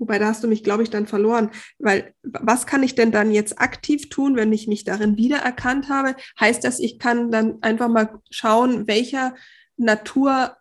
Wobei 0.00 0.18
da 0.18 0.28
hast 0.28 0.42
du 0.42 0.48
mich, 0.48 0.64
glaube 0.64 0.82
ich, 0.82 0.88
dann 0.88 1.06
verloren, 1.06 1.50
weil 1.78 2.14
was 2.22 2.66
kann 2.66 2.82
ich 2.82 2.94
denn 2.94 3.12
dann 3.12 3.32
jetzt 3.32 3.60
aktiv 3.60 4.08
tun, 4.08 4.34
wenn 4.34 4.50
ich 4.50 4.66
mich 4.66 4.84
darin 4.84 5.18
wiedererkannt 5.18 5.90
habe? 5.90 6.16
Heißt 6.40 6.64
das, 6.64 6.80
ich 6.80 6.98
kann 6.98 7.30
dann 7.30 7.62
einfach 7.62 7.88
mal 7.88 8.18
schauen, 8.30 8.86
welcher 8.86 9.34
Natur 9.76 10.56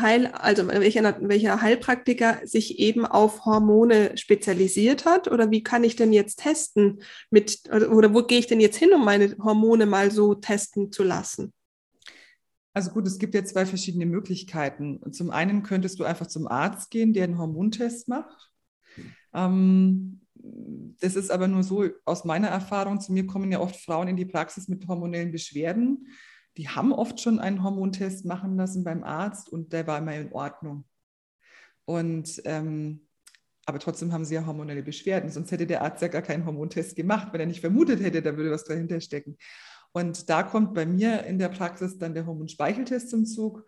Heil, 0.00 0.26
also 0.26 0.66
welcher, 0.68 1.16
welcher 1.20 1.60
Heilpraktiker 1.60 2.40
sich 2.44 2.78
eben 2.78 3.06
auf 3.06 3.44
Hormone 3.44 4.16
spezialisiert 4.16 5.04
hat? 5.04 5.28
Oder 5.28 5.50
wie 5.50 5.62
kann 5.62 5.84
ich 5.84 5.96
denn 5.96 6.12
jetzt 6.12 6.40
testen 6.40 7.02
mit, 7.30 7.62
oder 7.70 8.14
wo 8.14 8.22
gehe 8.22 8.38
ich 8.38 8.46
denn 8.46 8.60
jetzt 8.60 8.76
hin, 8.76 8.92
um 8.92 9.04
meine 9.04 9.36
Hormone 9.38 9.86
mal 9.86 10.10
so 10.10 10.34
testen 10.34 10.92
zu 10.92 11.02
lassen? 11.02 11.52
Also 12.74 12.90
gut, 12.90 13.06
es 13.06 13.18
gibt 13.18 13.34
ja 13.34 13.44
zwei 13.44 13.66
verschiedene 13.66 14.06
Möglichkeiten. 14.06 15.00
Zum 15.12 15.30
einen 15.30 15.62
könntest 15.62 15.98
du 15.98 16.04
einfach 16.04 16.26
zum 16.26 16.46
Arzt 16.46 16.90
gehen, 16.90 17.12
der 17.12 17.24
einen 17.24 17.38
Hormontest 17.38 18.08
macht. 18.08 18.50
Ähm, 19.34 20.20
das 21.00 21.14
ist 21.14 21.30
aber 21.30 21.48
nur 21.48 21.62
so 21.62 21.88
aus 22.04 22.24
meiner 22.24 22.48
Erfahrung. 22.48 23.00
Zu 23.00 23.12
mir 23.12 23.26
kommen 23.26 23.52
ja 23.52 23.60
oft 23.60 23.76
Frauen 23.76 24.08
in 24.08 24.16
die 24.16 24.24
Praxis 24.24 24.68
mit 24.68 24.86
hormonellen 24.88 25.32
Beschwerden 25.32 26.06
die 26.56 26.68
haben 26.68 26.92
oft 26.92 27.20
schon 27.20 27.38
einen 27.38 27.62
Hormontest 27.62 28.24
machen 28.24 28.56
lassen 28.56 28.84
beim 28.84 29.04
Arzt 29.04 29.48
und 29.48 29.72
der 29.72 29.86
war 29.86 29.98
immer 29.98 30.14
in 30.14 30.32
Ordnung. 30.32 30.84
Und 31.84 32.42
ähm, 32.44 33.06
aber 33.64 33.78
trotzdem 33.78 34.12
haben 34.12 34.24
sie 34.24 34.34
ja 34.34 34.44
hormonelle 34.44 34.82
Beschwerden, 34.82 35.30
sonst 35.30 35.52
hätte 35.52 35.66
der 35.66 35.82
Arzt 35.82 36.02
ja 36.02 36.08
gar 36.08 36.22
keinen 36.22 36.44
Hormontest 36.44 36.96
gemacht, 36.96 37.28
wenn 37.32 37.40
er 37.40 37.46
nicht 37.46 37.60
vermutet 37.60 38.02
hätte, 38.02 38.20
da 38.20 38.36
würde 38.36 38.50
was 38.50 38.64
dahinter 38.64 39.00
stecken. 39.00 39.36
Und 39.92 40.28
da 40.30 40.42
kommt 40.42 40.74
bei 40.74 40.86
mir 40.86 41.24
in 41.24 41.38
der 41.38 41.48
Praxis 41.48 41.98
dann 41.98 42.14
der 42.14 42.26
Hormonspeicheltest 42.26 43.10
zum 43.10 43.24
Zug. 43.24 43.64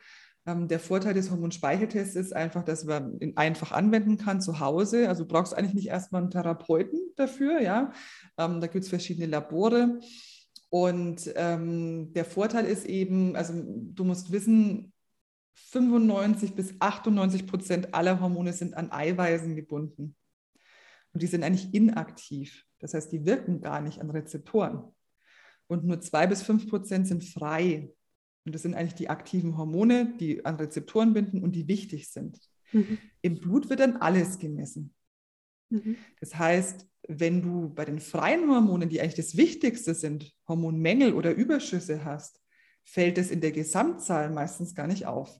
Ähm, 0.46 0.68
der 0.68 0.80
Vorteil 0.80 1.14
des 1.14 1.30
Hormonspeicheltests 1.30 2.16
ist 2.16 2.34
einfach, 2.34 2.64
dass 2.64 2.84
man 2.84 3.18
ihn 3.20 3.36
einfach 3.36 3.72
anwenden 3.72 4.16
kann 4.16 4.40
zu 4.40 4.58
Hause. 4.58 5.08
Also 5.08 5.24
du 5.24 5.28
brauchst 5.28 5.56
eigentlich 5.56 5.74
nicht 5.74 5.88
erstmal 5.88 6.22
einen 6.22 6.30
Therapeuten 6.30 6.98
dafür. 7.16 7.60
Ja? 7.60 7.92
Ähm, 8.38 8.60
da 8.60 8.66
gibt 8.66 8.84
es 8.84 8.90
verschiedene 8.90 9.26
Labore. 9.26 10.00
Und 10.74 11.32
ähm, 11.36 12.12
der 12.14 12.24
Vorteil 12.24 12.64
ist 12.64 12.84
eben, 12.84 13.36
also 13.36 13.54
du 13.54 14.02
musst 14.02 14.32
wissen, 14.32 14.92
95 15.52 16.56
bis 16.56 16.74
98 16.80 17.46
Prozent 17.46 17.94
aller 17.94 18.18
Hormone 18.18 18.52
sind 18.52 18.76
an 18.76 18.90
Eiweißen 18.90 19.54
gebunden. 19.54 20.16
Und 21.12 21.22
die 21.22 21.28
sind 21.28 21.44
eigentlich 21.44 21.72
inaktiv. 21.72 22.64
Das 22.80 22.92
heißt, 22.92 23.12
die 23.12 23.24
wirken 23.24 23.60
gar 23.60 23.80
nicht 23.82 24.00
an 24.00 24.10
Rezeptoren. 24.10 24.82
Und 25.68 25.84
nur 25.84 26.00
zwei 26.00 26.26
bis 26.26 26.42
fünf 26.42 26.68
Prozent 26.68 27.06
sind 27.06 27.22
frei. 27.22 27.94
Und 28.44 28.52
das 28.52 28.62
sind 28.62 28.74
eigentlich 28.74 28.96
die 28.96 29.10
aktiven 29.10 29.56
Hormone, 29.56 30.16
die 30.18 30.44
an 30.44 30.56
Rezeptoren 30.56 31.12
binden 31.12 31.44
und 31.44 31.52
die 31.52 31.68
wichtig 31.68 32.10
sind. 32.10 32.40
Mhm. 32.72 32.98
Im 33.22 33.38
Blut 33.38 33.70
wird 33.70 33.78
dann 33.78 33.98
alles 33.98 34.40
gemessen. 34.40 34.92
Mhm. 35.70 35.96
Das 36.20 36.36
heißt, 36.36 36.86
wenn 37.08 37.42
du 37.42 37.68
bei 37.74 37.84
den 37.84 38.00
freien 38.00 38.48
Hormonen, 38.48 38.88
die 38.88 39.00
eigentlich 39.00 39.14
das 39.14 39.36
Wichtigste 39.36 39.94
sind, 39.94 40.32
Hormonmängel 40.48 41.12
oder 41.12 41.34
Überschüsse 41.34 42.04
hast, 42.04 42.40
fällt 42.82 43.18
es 43.18 43.30
in 43.30 43.40
der 43.40 43.52
Gesamtzahl 43.52 44.30
meistens 44.30 44.74
gar 44.74 44.86
nicht 44.86 45.06
auf. 45.06 45.38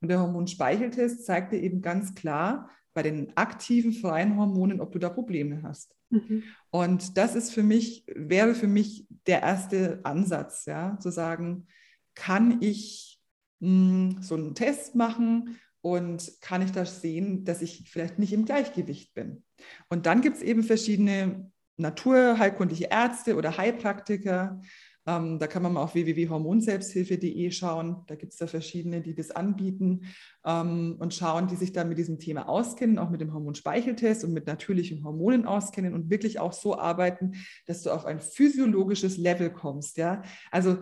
Und 0.00 0.08
der 0.08 0.20
Hormonspeicheltest 0.20 1.24
zeigt 1.24 1.52
dir 1.52 1.60
eben 1.60 1.80
ganz 1.80 2.14
klar 2.14 2.70
bei 2.92 3.02
den 3.02 3.36
aktiven 3.36 3.92
freien 3.92 4.36
Hormonen, 4.36 4.80
ob 4.80 4.92
du 4.92 4.98
da 4.98 5.08
Probleme 5.08 5.62
hast. 5.62 5.94
Mhm. 6.10 6.44
Und 6.70 7.16
das 7.16 7.34
ist 7.34 7.52
für 7.52 7.62
mich, 7.62 8.04
wäre 8.14 8.54
für 8.54 8.66
mich 8.66 9.06
der 9.26 9.42
erste 9.42 10.00
Ansatz, 10.04 10.66
ja, 10.66 10.98
zu 11.00 11.10
sagen, 11.10 11.66
kann 12.14 12.62
ich 12.62 13.20
mh, 13.60 13.68
hm, 13.68 14.22
so 14.22 14.34
einen 14.34 14.54
Test 14.54 14.94
machen 14.94 15.58
und 15.84 16.32
kann 16.40 16.62
ich 16.62 16.72
da 16.72 16.86
sehen, 16.86 17.44
dass 17.44 17.60
ich 17.60 17.90
vielleicht 17.90 18.18
nicht 18.18 18.32
im 18.32 18.46
Gleichgewicht 18.46 19.12
bin. 19.12 19.44
Und 19.90 20.06
dann 20.06 20.22
gibt 20.22 20.38
es 20.38 20.42
eben 20.42 20.62
verschiedene 20.62 21.50
naturheilkundliche 21.76 22.88
Ärzte 22.90 23.36
oder 23.36 23.58
Heilpraktiker. 23.58 24.62
Ähm, 25.06 25.38
da 25.38 25.46
kann 25.46 25.62
man 25.62 25.74
mal 25.74 25.82
auf 25.82 25.92
www.hormonselbsthilfe.de 25.92 27.50
schauen. 27.50 28.02
Da 28.06 28.14
gibt 28.14 28.32
es 28.32 28.38
da 28.38 28.46
verschiedene, 28.46 29.02
die 29.02 29.14
das 29.14 29.30
anbieten 29.30 30.06
ähm, 30.46 30.96
und 31.00 31.12
schauen, 31.12 31.48
die 31.48 31.56
sich 31.56 31.72
dann 31.72 31.90
mit 31.90 31.98
diesem 31.98 32.18
Thema 32.18 32.48
auskennen, 32.48 32.98
auch 32.98 33.10
mit 33.10 33.20
dem 33.20 33.34
Hormonspeicheltest 33.34 34.24
und 34.24 34.32
mit 34.32 34.46
natürlichen 34.46 35.04
Hormonen 35.04 35.44
auskennen 35.44 35.92
und 35.92 36.08
wirklich 36.08 36.40
auch 36.40 36.54
so 36.54 36.78
arbeiten, 36.78 37.34
dass 37.66 37.82
du 37.82 37.90
auf 37.90 38.06
ein 38.06 38.20
physiologisches 38.20 39.18
Level 39.18 39.50
kommst. 39.50 39.98
Ja? 39.98 40.22
Also 40.50 40.78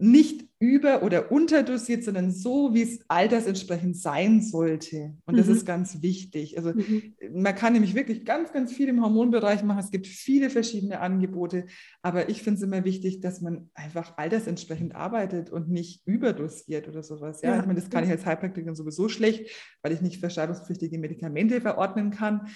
nicht 0.00 0.50
über- 0.58 1.02
oder 1.02 1.32
unterdosiert, 1.32 2.04
sondern 2.04 2.30
so, 2.30 2.74
wie 2.74 2.82
es 2.82 3.00
altersentsprechend 3.08 3.96
sein 3.96 4.42
sollte. 4.42 5.14
Und 5.24 5.38
das 5.38 5.46
mhm. 5.46 5.54
ist 5.54 5.64
ganz 5.64 6.02
wichtig. 6.02 6.58
Also 6.58 6.74
mhm. 6.74 7.14
man 7.32 7.54
kann 7.54 7.72
nämlich 7.72 7.94
wirklich 7.94 8.26
ganz, 8.26 8.52
ganz 8.52 8.70
viel 8.70 8.88
im 8.88 9.02
Hormonbereich 9.02 9.62
machen. 9.62 9.78
Es 9.78 9.90
gibt 9.90 10.06
viele 10.06 10.50
verschiedene 10.50 11.00
Angebote, 11.00 11.64
aber 12.02 12.28
ich 12.28 12.42
finde 12.42 12.58
es 12.58 12.62
immer 12.62 12.84
wichtig, 12.84 13.20
dass 13.20 13.40
man 13.40 13.70
einfach 13.72 14.18
altersentsprechend 14.18 14.94
arbeitet 14.94 15.48
und 15.48 15.70
nicht 15.70 16.06
überdosiert 16.06 16.88
oder 16.88 17.02
sowas. 17.02 17.40
Ja, 17.40 17.54
ja. 17.54 17.60
ich 17.60 17.66
meine, 17.66 17.80
das 17.80 17.88
kann 17.88 18.04
ich 18.04 18.10
als 18.10 18.26
Heilpraktikerin 18.26 18.74
sowieso 18.74 19.08
schlecht, 19.08 19.50
weil 19.82 19.92
ich 19.92 20.02
nicht 20.02 20.20
verschreibungspflichtige 20.20 20.98
Medikamente 20.98 21.62
verordnen 21.62 22.10
kann. 22.10 22.48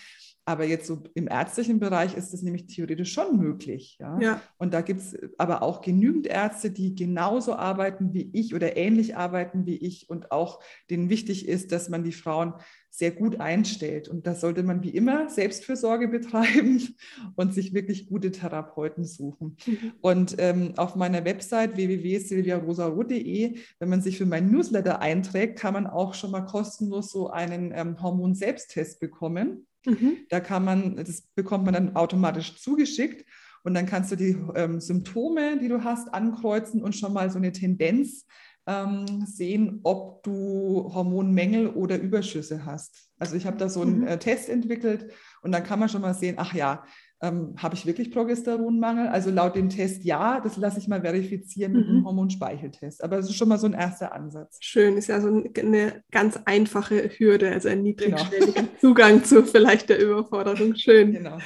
Aber 0.47 0.65
jetzt 0.65 0.87
so 0.87 1.03
im 1.15 1.27
ärztlichen 1.27 1.81
Bereich 1.81 2.15
ist 2.15 2.35
das 2.35 2.43
nämlich 2.43 2.67
theoretisch 2.67 3.13
schon 3.13 3.39
möglich. 3.39 3.97
Ja? 3.99 4.19
ja. 4.21 4.43
Und 4.59 4.75
da 4.75 4.83
gibt 4.83 5.01
es 5.01 5.17
aber 5.39 5.63
auch 5.63 5.81
genügend 5.81 6.27
Ärzte, 6.27 6.71
die 6.71 6.95
genauso 6.95 7.55
arbeiten 7.55 8.13
wie 8.13 8.31
ich 8.33 8.55
oder 8.55 8.77
ähnlich 8.77 9.17
arbeiten 9.17 9.65
wie 9.65 9.77
ich 9.77 10.11
und 10.11 10.31
auch 10.33 10.63
denen 10.91 11.09
wichtig 11.09 11.49
ist, 11.49 11.73
dass 11.73 11.89
man 11.89 12.05
die 12.05 12.13
Frauen 12.13 12.55
sehr 12.91 13.11
gut 13.11 13.41
einstellt. 13.41 14.09
Und 14.09 14.27
da 14.27 14.35
sollte 14.35 14.63
man 14.63 14.83
wie 14.83 14.91
immer 14.91 15.29
Selbstfürsorge 15.29 16.09
betreiben 16.09 16.95
und 17.37 17.55
sich 17.55 17.73
wirklich 17.73 18.07
gute 18.07 18.31
Therapeuten 18.31 19.05
suchen. 19.05 19.57
Mhm. 19.67 19.93
Und 20.01 20.37
ähm, 20.39 20.75
auf 20.77 20.95
meiner 20.95 21.25
Website 21.25 21.77
www.silviarosaro.de, 21.77 23.57
wenn 23.79 23.89
man 23.89 24.03
sich 24.03 24.19
für 24.19 24.27
meinen 24.27 24.53
Newsletter 24.53 25.01
einträgt, 25.01 25.59
kann 25.59 25.75
man 25.75 25.87
auch 25.87 26.15
schon 26.15 26.31
mal 26.31 26.43
kostenlos 26.43 27.11
so 27.11 27.31
einen 27.31 27.73
ähm, 27.75 28.01
Hormon-Selbsttest 28.01 29.01
bekommen. 29.01 29.67
Mhm. 29.87 30.19
Da 30.29 30.41
kann 30.41 30.65
man, 30.65 30.97
das 30.97 31.23
bekommt 31.35 31.65
man 31.65 31.75
dann 31.75 31.97
automatisch 31.97 32.57
zugeschickt 32.57 33.25
und 33.63 33.75
dann 33.75 33.87
kannst 33.87 34.13
du 34.13 34.17
die 34.17 34.37
ähm, 34.55 34.81
Symptome, 34.81 35.59
die 35.59 35.69
du 35.69 35.85
hast, 35.85 36.13
ankreuzen 36.13 36.83
und 36.83 36.95
schon 36.95 37.13
mal 37.13 37.31
so 37.31 37.39
eine 37.39 37.53
Tendenz 37.53 38.27
ähm, 38.67 39.27
sehen, 39.27 39.81
ob 39.83 40.23
du 40.23 40.91
Hormonmängel 40.95 41.69
oder 41.69 41.99
Überschüsse 41.99 42.65
hast. 42.65 43.11
Also 43.19 43.37
ich 43.37 43.47
habe 43.47 43.57
da 43.57 43.69
so 43.69 43.83
einen 43.83 44.01
mhm. 44.01 44.07
äh, 44.07 44.19
Test 44.19 44.49
entwickelt 44.49 45.13
und 45.43 45.53
dann 45.53 45.65
kann 45.65 45.79
man 45.79 45.89
schon 45.89 46.03
mal 46.03 46.15
sehen, 46.15 46.37
ach 46.39 46.55
ja, 46.55 46.85
ähm, 47.25 47.55
habe 47.57 47.75
ich 47.75 47.87
wirklich 47.87 48.11
Progesteronmangel? 48.11 49.09
Also 49.09 49.31
laut 49.31 49.57
dem 49.57 49.71
Test 49.71 50.05
ja, 50.05 50.41
das 50.41 50.57
lasse 50.57 50.79
ich 50.79 50.89
mal 50.89 51.01
verifizieren 51.01 51.73
mit 51.73 51.87
einem 51.87 52.01
mhm. 52.01 52.05
Hormonspeicheltest. 52.05 53.03
Aber 53.03 53.17
das 53.17 53.27
ist 53.27 53.37
schon 53.37 53.49
mal 53.49 53.59
so 53.59 53.67
ein 53.67 53.73
erster 53.73 54.13
Ansatz. 54.13 54.59
Schön, 54.61 54.97
ist 54.97 55.09
ja 55.09 55.21
so 55.21 55.29
eine 55.29 56.03
ganz 56.11 56.39
einfache 56.45 57.09
Hürde, 57.19 57.51
also 57.51 57.69
ein 57.69 57.83
niedrigschwelliger 57.83 58.53
genau. 58.53 58.69
Zugang 58.81 59.25
zu 59.25 59.45
vielleicht 59.45 59.89
der 59.89 60.01
Überforderung. 60.01 60.77
Schön. 60.77 61.13
Genau. 61.13 61.39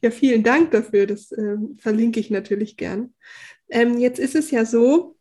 Ja, 0.00 0.10
vielen 0.10 0.42
Dank 0.42 0.70
dafür. 0.70 1.06
Das 1.06 1.30
äh, 1.32 1.56
verlinke 1.78 2.18
ich 2.20 2.30
natürlich 2.30 2.76
gern. 2.76 3.12
Ähm, 3.68 3.98
jetzt 3.98 4.18
ist 4.18 4.34
es 4.34 4.50
ja 4.50 4.64
so, 4.64 5.15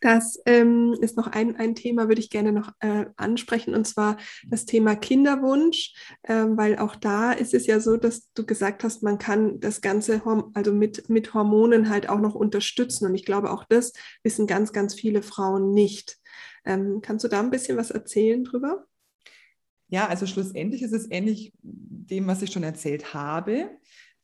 das 0.00 0.40
ähm, 0.46 0.96
ist 1.00 1.16
noch 1.16 1.28
ein, 1.28 1.56
ein 1.56 1.74
Thema, 1.74 2.08
würde 2.08 2.20
ich 2.20 2.30
gerne 2.30 2.52
noch 2.52 2.72
äh, 2.80 3.06
ansprechen, 3.16 3.74
und 3.74 3.86
zwar 3.86 4.16
das 4.46 4.64
Thema 4.64 4.96
Kinderwunsch, 4.96 5.94
äh, 6.22 6.46
weil 6.48 6.78
auch 6.78 6.96
da 6.96 7.32
ist 7.32 7.54
es 7.54 7.66
ja 7.66 7.80
so, 7.80 7.96
dass 7.96 8.32
du 8.32 8.46
gesagt 8.46 8.82
hast, 8.84 9.02
man 9.02 9.18
kann 9.18 9.60
das 9.60 9.80
Ganze 9.80 10.22
also 10.54 10.72
mit, 10.72 11.08
mit 11.08 11.34
Hormonen 11.34 11.88
halt 11.88 12.08
auch 12.08 12.20
noch 12.20 12.34
unterstützen. 12.34 13.06
Und 13.06 13.14
ich 13.14 13.24
glaube, 13.24 13.50
auch 13.50 13.64
das 13.64 13.92
wissen 14.22 14.46
ganz, 14.46 14.72
ganz 14.72 14.94
viele 14.94 15.22
Frauen 15.22 15.72
nicht. 15.72 16.18
Ähm, 16.64 17.00
kannst 17.02 17.24
du 17.24 17.28
da 17.28 17.40
ein 17.40 17.50
bisschen 17.50 17.76
was 17.76 17.90
erzählen 17.90 18.44
drüber? 18.44 18.86
Ja, 19.88 20.06
also 20.06 20.26
schlussendlich 20.26 20.82
ist 20.82 20.92
es 20.92 21.10
ähnlich 21.10 21.52
dem, 21.62 22.26
was 22.26 22.42
ich 22.42 22.52
schon 22.52 22.62
erzählt 22.62 23.12
habe. 23.12 23.70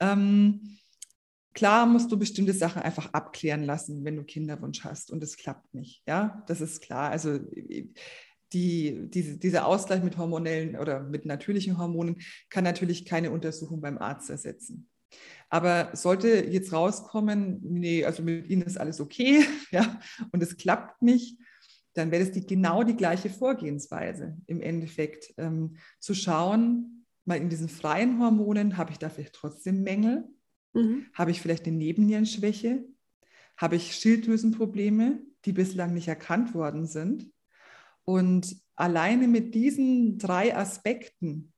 Ähm, 0.00 0.78
Klar 1.56 1.86
musst 1.86 2.12
du 2.12 2.18
bestimmte 2.18 2.52
Sachen 2.52 2.82
einfach 2.82 3.14
abklären 3.14 3.64
lassen, 3.64 4.04
wenn 4.04 4.14
du 4.14 4.24
Kinderwunsch 4.24 4.84
hast 4.84 5.10
und 5.10 5.22
es 5.22 5.38
klappt 5.38 5.72
nicht. 5.72 6.02
Ja, 6.06 6.44
das 6.48 6.60
ist 6.60 6.82
klar. 6.82 7.10
Also 7.10 7.38
die, 8.52 9.08
diese, 9.08 9.38
dieser 9.38 9.64
Ausgleich 9.64 10.02
mit 10.02 10.18
hormonellen 10.18 10.76
oder 10.76 11.00
mit 11.00 11.24
natürlichen 11.24 11.78
Hormonen 11.78 12.20
kann 12.50 12.62
natürlich 12.62 13.06
keine 13.06 13.30
Untersuchung 13.30 13.80
beim 13.80 13.96
Arzt 13.96 14.28
ersetzen. 14.28 14.90
Aber 15.48 15.96
sollte 15.96 16.28
jetzt 16.44 16.74
rauskommen, 16.74 17.60
nee, 17.62 18.04
also 18.04 18.22
mit 18.22 18.48
Ihnen 18.48 18.62
ist 18.62 18.78
alles 18.78 19.00
okay, 19.00 19.42
ja, 19.70 19.98
und 20.32 20.42
es 20.42 20.58
klappt 20.58 21.00
nicht, 21.00 21.40
dann 21.94 22.10
wäre 22.10 22.22
das 22.22 22.34
die, 22.34 22.44
genau 22.44 22.82
die 22.82 22.96
gleiche 22.96 23.30
Vorgehensweise 23.30 24.36
im 24.46 24.60
Endeffekt, 24.60 25.32
ähm, 25.38 25.78
zu 26.00 26.12
schauen, 26.12 27.06
mal 27.24 27.38
in 27.38 27.48
diesen 27.48 27.70
freien 27.70 28.20
Hormonen, 28.20 28.76
habe 28.76 28.92
ich 28.92 28.98
da 28.98 29.08
vielleicht 29.08 29.32
trotzdem 29.32 29.82
Mängel? 29.82 30.28
Mhm. 30.76 31.06
Habe 31.14 31.30
ich 31.30 31.40
vielleicht 31.40 31.66
eine 31.66 31.76
Nebennierenschwäche? 31.76 32.84
Habe 33.56 33.76
ich 33.76 33.94
Schilddrüsenprobleme, 33.94 35.20
die 35.44 35.52
bislang 35.52 35.94
nicht 35.94 36.08
erkannt 36.08 36.54
worden 36.54 36.86
sind? 36.86 37.30
Und 38.04 38.56
alleine 38.76 39.26
mit 39.26 39.54
diesen 39.54 40.18
drei 40.18 40.56
Aspekten 40.56 41.52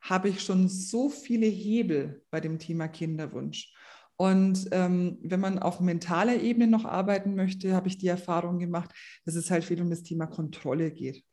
habe 0.00 0.30
ich 0.30 0.42
schon 0.42 0.68
so 0.68 1.08
viele 1.08 1.46
Hebel 1.46 2.24
bei 2.30 2.40
dem 2.40 2.58
Thema 2.58 2.88
Kinderwunsch. 2.88 3.72
Und 4.16 4.68
ähm, 4.72 5.18
wenn 5.22 5.40
man 5.40 5.58
auf 5.58 5.80
mentaler 5.80 6.40
Ebene 6.40 6.66
noch 6.66 6.84
arbeiten 6.84 7.34
möchte, 7.34 7.74
habe 7.74 7.88
ich 7.88 7.98
die 7.98 8.08
Erfahrung 8.08 8.58
gemacht, 8.58 8.90
dass 9.24 9.34
es 9.36 9.50
halt 9.50 9.64
viel 9.64 9.80
um 9.80 9.90
das 9.90 10.02
Thema 10.02 10.26
Kontrolle 10.26 10.90
geht. 10.90 11.24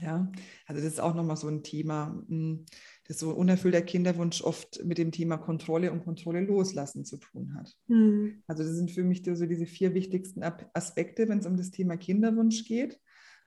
Ja, 0.00 0.30
also 0.66 0.82
das 0.82 0.92
ist 0.92 1.00
auch 1.00 1.14
nochmal 1.14 1.36
so 1.36 1.48
ein 1.48 1.62
Thema. 1.62 2.20
Hm, 2.28 2.66
dass 3.06 3.18
so 3.18 3.30
unerfüllter 3.30 3.82
Kinderwunsch 3.82 4.42
oft 4.42 4.82
mit 4.84 4.98
dem 4.98 5.12
Thema 5.12 5.36
Kontrolle 5.36 5.92
und 5.92 6.04
Kontrolle 6.04 6.40
loslassen 6.40 7.04
zu 7.04 7.18
tun 7.18 7.54
hat. 7.54 7.76
Mhm. 7.86 8.42
Also 8.46 8.62
das 8.62 8.72
sind 8.72 8.90
für 8.90 9.04
mich 9.04 9.22
so 9.24 9.46
diese 9.46 9.66
vier 9.66 9.94
wichtigsten 9.94 10.42
Aspekte, 10.42 11.28
wenn 11.28 11.38
es 11.38 11.46
um 11.46 11.56
das 11.56 11.70
Thema 11.70 11.96
Kinderwunsch 11.96 12.64
geht. 12.64 12.98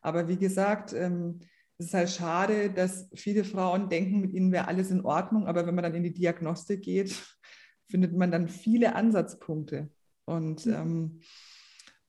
Aber 0.02 0.28
wie 0.28 0.38
gesagt, 0.38 0.93
ähm, 0.93 1.39
es 1.80 1.88
ist 1.88 1.93
halt 1.93 2.10
schade, 2.10 2.70
dass 2.72 3.10
viele 3.16 3.43
Frauen 3.43 3.89
denken, 3.89 4.22
mit 4.22 4.34
ihnen 4.34 4.52
wäre 4.52 4.68
alles 4.68 4.91
in 4.91 5.02
Ordnung, 5.02 5.48
aber 5.48 5.66
wenn 5.66 5.76
man 5.76 5.84
dann 5.84 5.95
in 5.95 6.04
die 6.04 6.14
Diagnostik 6.14 6.84
geht, 6.84 7.16
findet 7.89 8.16
man 8.16 8.32
dann 8.32 8.48
viele 8.48 8.95
Ansatzpunkte. 8.95 9.89
Und 10.26 10.66
mhm. 10.68 10.74
ähm, 10.74 11.22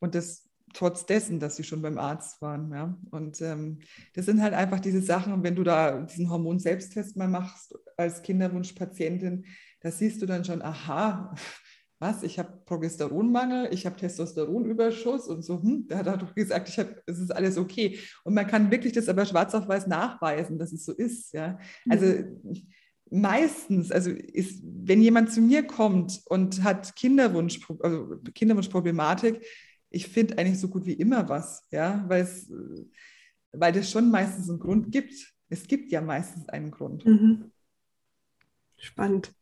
Und 0.00 0.14
das 0.14 0.47
trotz 0.74 1.06
dessen, 1.06 1.40
dass 1.40 1.56
sie 1.56 1.64
schon 1.64 1.82
beim 1.82 1.98
Arzt 1.98 2.40
waren. 2.42 2.70
Ja? 2.72 2.98
Und 3.10 3.40
ähm, 3.40 3.78
das 4.14 4.26
sind 4.26 4.42
halt 4.42 4.54
einfach 4.54 4.80
diese 4.80 5.02
Sachen, 5.02 5.42
wenn 5.42 5.56
du 5.56 5.64
da 5.64 6.00
diesen 6.02 6.30
Hormon-Selbsttest 6.30 7.16
mal 7.16 7.28
machst 7.28 7.74
als 7.96 8.22
Kinderwunschpatientin, 8.22 9.46
da 9.80 9.90
siehst 9.90 10.20
du 10.22 10.26
dann 10.26 10.44
schon, 10.44 10.62
aha, 10.62 11.34
was, 12.00 12.22
ich 12.22 12.38
habe 12.38 12.62
Progesteronmangel, 12.64 13.72
ich 13.72 13.84
habe 13.84 13.96
Testosteronüberschuss 13.96 15.26
und 15.26 15.42
so, 15.42 15.60
hm, 15.60 15.88
der 15.88 15.98
hat 15.98 16.22
doch 16.22 16.34
gesagt, 16.34 16.68
ich 16.68 16.78
hab, 16.78 16.88
es 17.06 17.18
ist 17.18 17.34
alles 17.34 17.58
okay. 17.58 17.98
Und 18.22 18.34
man 18.34 18.46
kann 18.46 18.70
wirklich 18.70 18.92
das 18.92 19.08
aber 19.08 19.26
schwarz 19.26 19.54
auf 19.54 19.66
weiß 19.66 19.88
nachweisen, 19.88 20.58
dass 20.58 20.72
es 20.72 20.84
so 20.84 20.92
ist. 20.92 21.32
Ja? 21.32 21.58
Also 21.88 22.06
mhm. 22.06 22.68
meistens, 23.10 23.90
also 23.90 24.10
ist, 24.10 24.62
wenn 24.62 25.02
jemand 25.02 25.32
zu 25.32 25.40
mir 25.40 25.64
kommt 25.66 26.20
und 26.26 26.62
hat 26.62 26.94
Kinderwunsch, 26.94 27.60
also 27.80 28.16
Kinderwunschproblematik, 28.32 29.44
ich 29.90 30.08
finde 30.08 30.38
eigentlich 30.38 30.60
so 30.60 30.68
gut 30.68 30.86
wie 30.86 30.94
immer 30.94 31.28
was, 31.28 31.66
ja, 31.70 32.04
weil 32.08 32.22
es, 32.22 32.50
weil 33.52 33.76
es 33.76 33.90
schon 33.90 34.10
meistens 34.10 34.48
einen 34.48 34.58
Grund 34.58 34.92
gibt. 34.92 35.14
Es 35.48 35.66
gibt 35.66 35.90
ja 35.92 36.00
meistens 36.00 36.48
einen 36.48 36.70
Grund. 36.70 37.06
Mhm. 37.06 37.50
Spannend. 38.76 39.32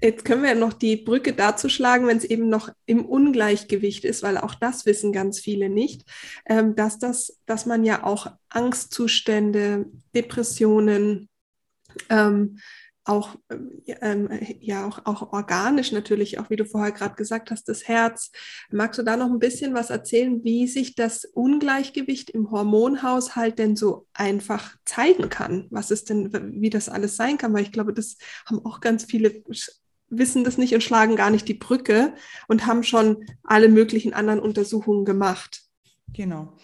Jetzt 0.00 0.24
können 0.24 0.44
wir 0.44 0.54
noch 0.54 0.72
die 0.72 0.96
Brücke 0.96 1.32
dazu 1.32 1.68
schlagen, 1.68 2.06
wenn 2.06 2.18
es 2.18 2.24
eben 2.24 2.48
noch 2.48 2.70
im 2.86 3.04
Ungleichgewicht 3.04 4.04
ist, 4.04 4.22
weil 4.22 4.38
auch 4.38 4.54
das 4.54 4.86
wissen 4.86 5.12
ganz 5.12 5.40
viele 5.40 5.68
nicht, 5.68 6.04
ähm, 6.46 6.76
dass, 6.76 6.98
das, 6.98 7.40
dass 7.46 7.66
man 7.66 7.84
ja 7.84 8.04
auch 8.04 8.30
Angstzustände, 8.50 9.86
Depressionen, 10.14 11.28
ähm, 12.08 12.58
auch, 13.08 13.36
ähm, 13.86 14.28
ja, 14.60 14.86
auch, 14.86 15.06
auch 15.06 15.32
organisch 15.32 15.92
natürlich, 15.92 16.38
auch 16.38 16.50
wie 16.50 16.56
du 16.56 16.64
vorher 16.64 16.92
gerade 16.92 17.14
gesagt 17.14 17.50
hast, 17.50 17.68
das 17.68 17.88
Herz. 17.88 18.30
Magst 18.70 18.98
du 18.98 19.02
da 19.02 19.16
noch 19.16 19.30
ein 19.30 19.38
bisschen 19.38 19.74
was 19.74 19.90
erzählen, 19.90 20.44
wie 20.44 20.66
sich 20.66 20.94
das 20.94 21.24
Ungleichgewicht 21.24 22.30
im 22.30 22.50
Hormonhaushalt 22.50 23.58
denn 23.58 23.76
so 23.76 24.06
einfach 24.12 24.76
zeigen 24.84 25.28
kann? 25.28 25.66
Was 25.70 25.90
ist 25.90 26.10
denn, 26.10 26.32
wie 26.60 26.70
das 26.70 26.88
alles 26.88 27.16
sein 27.16 27.38
kann? 27.38 27.54
Weil 27.54 27.62
ich 27.62 27.72
glaube, 27.72 27.92
das 27.92 28.16
haben 28.46 28.64
auch 28.64 28.80
ganz 28.80 29.04
viele 29.04 29.42
wissen 30.10 30.42
das 30.42 30.56
nicht 30.56 30.74
und 30.74 30.82
schlagen 30.82 31.16
gar 31.16 31.30
nicht 31.30 31.48
die 31.48 31.54
Brücke 31.54 32.14
und 32.46 32.66
haben 32.66 32.82
schon 32.82 33.26
alle 33.42 33.68
möglichen 33.68 34.14
anderen 34.14 34.40
Untersuchungen 34.40 35.04
gemacht. 35.04 35.62
Genau. 36.14 36.56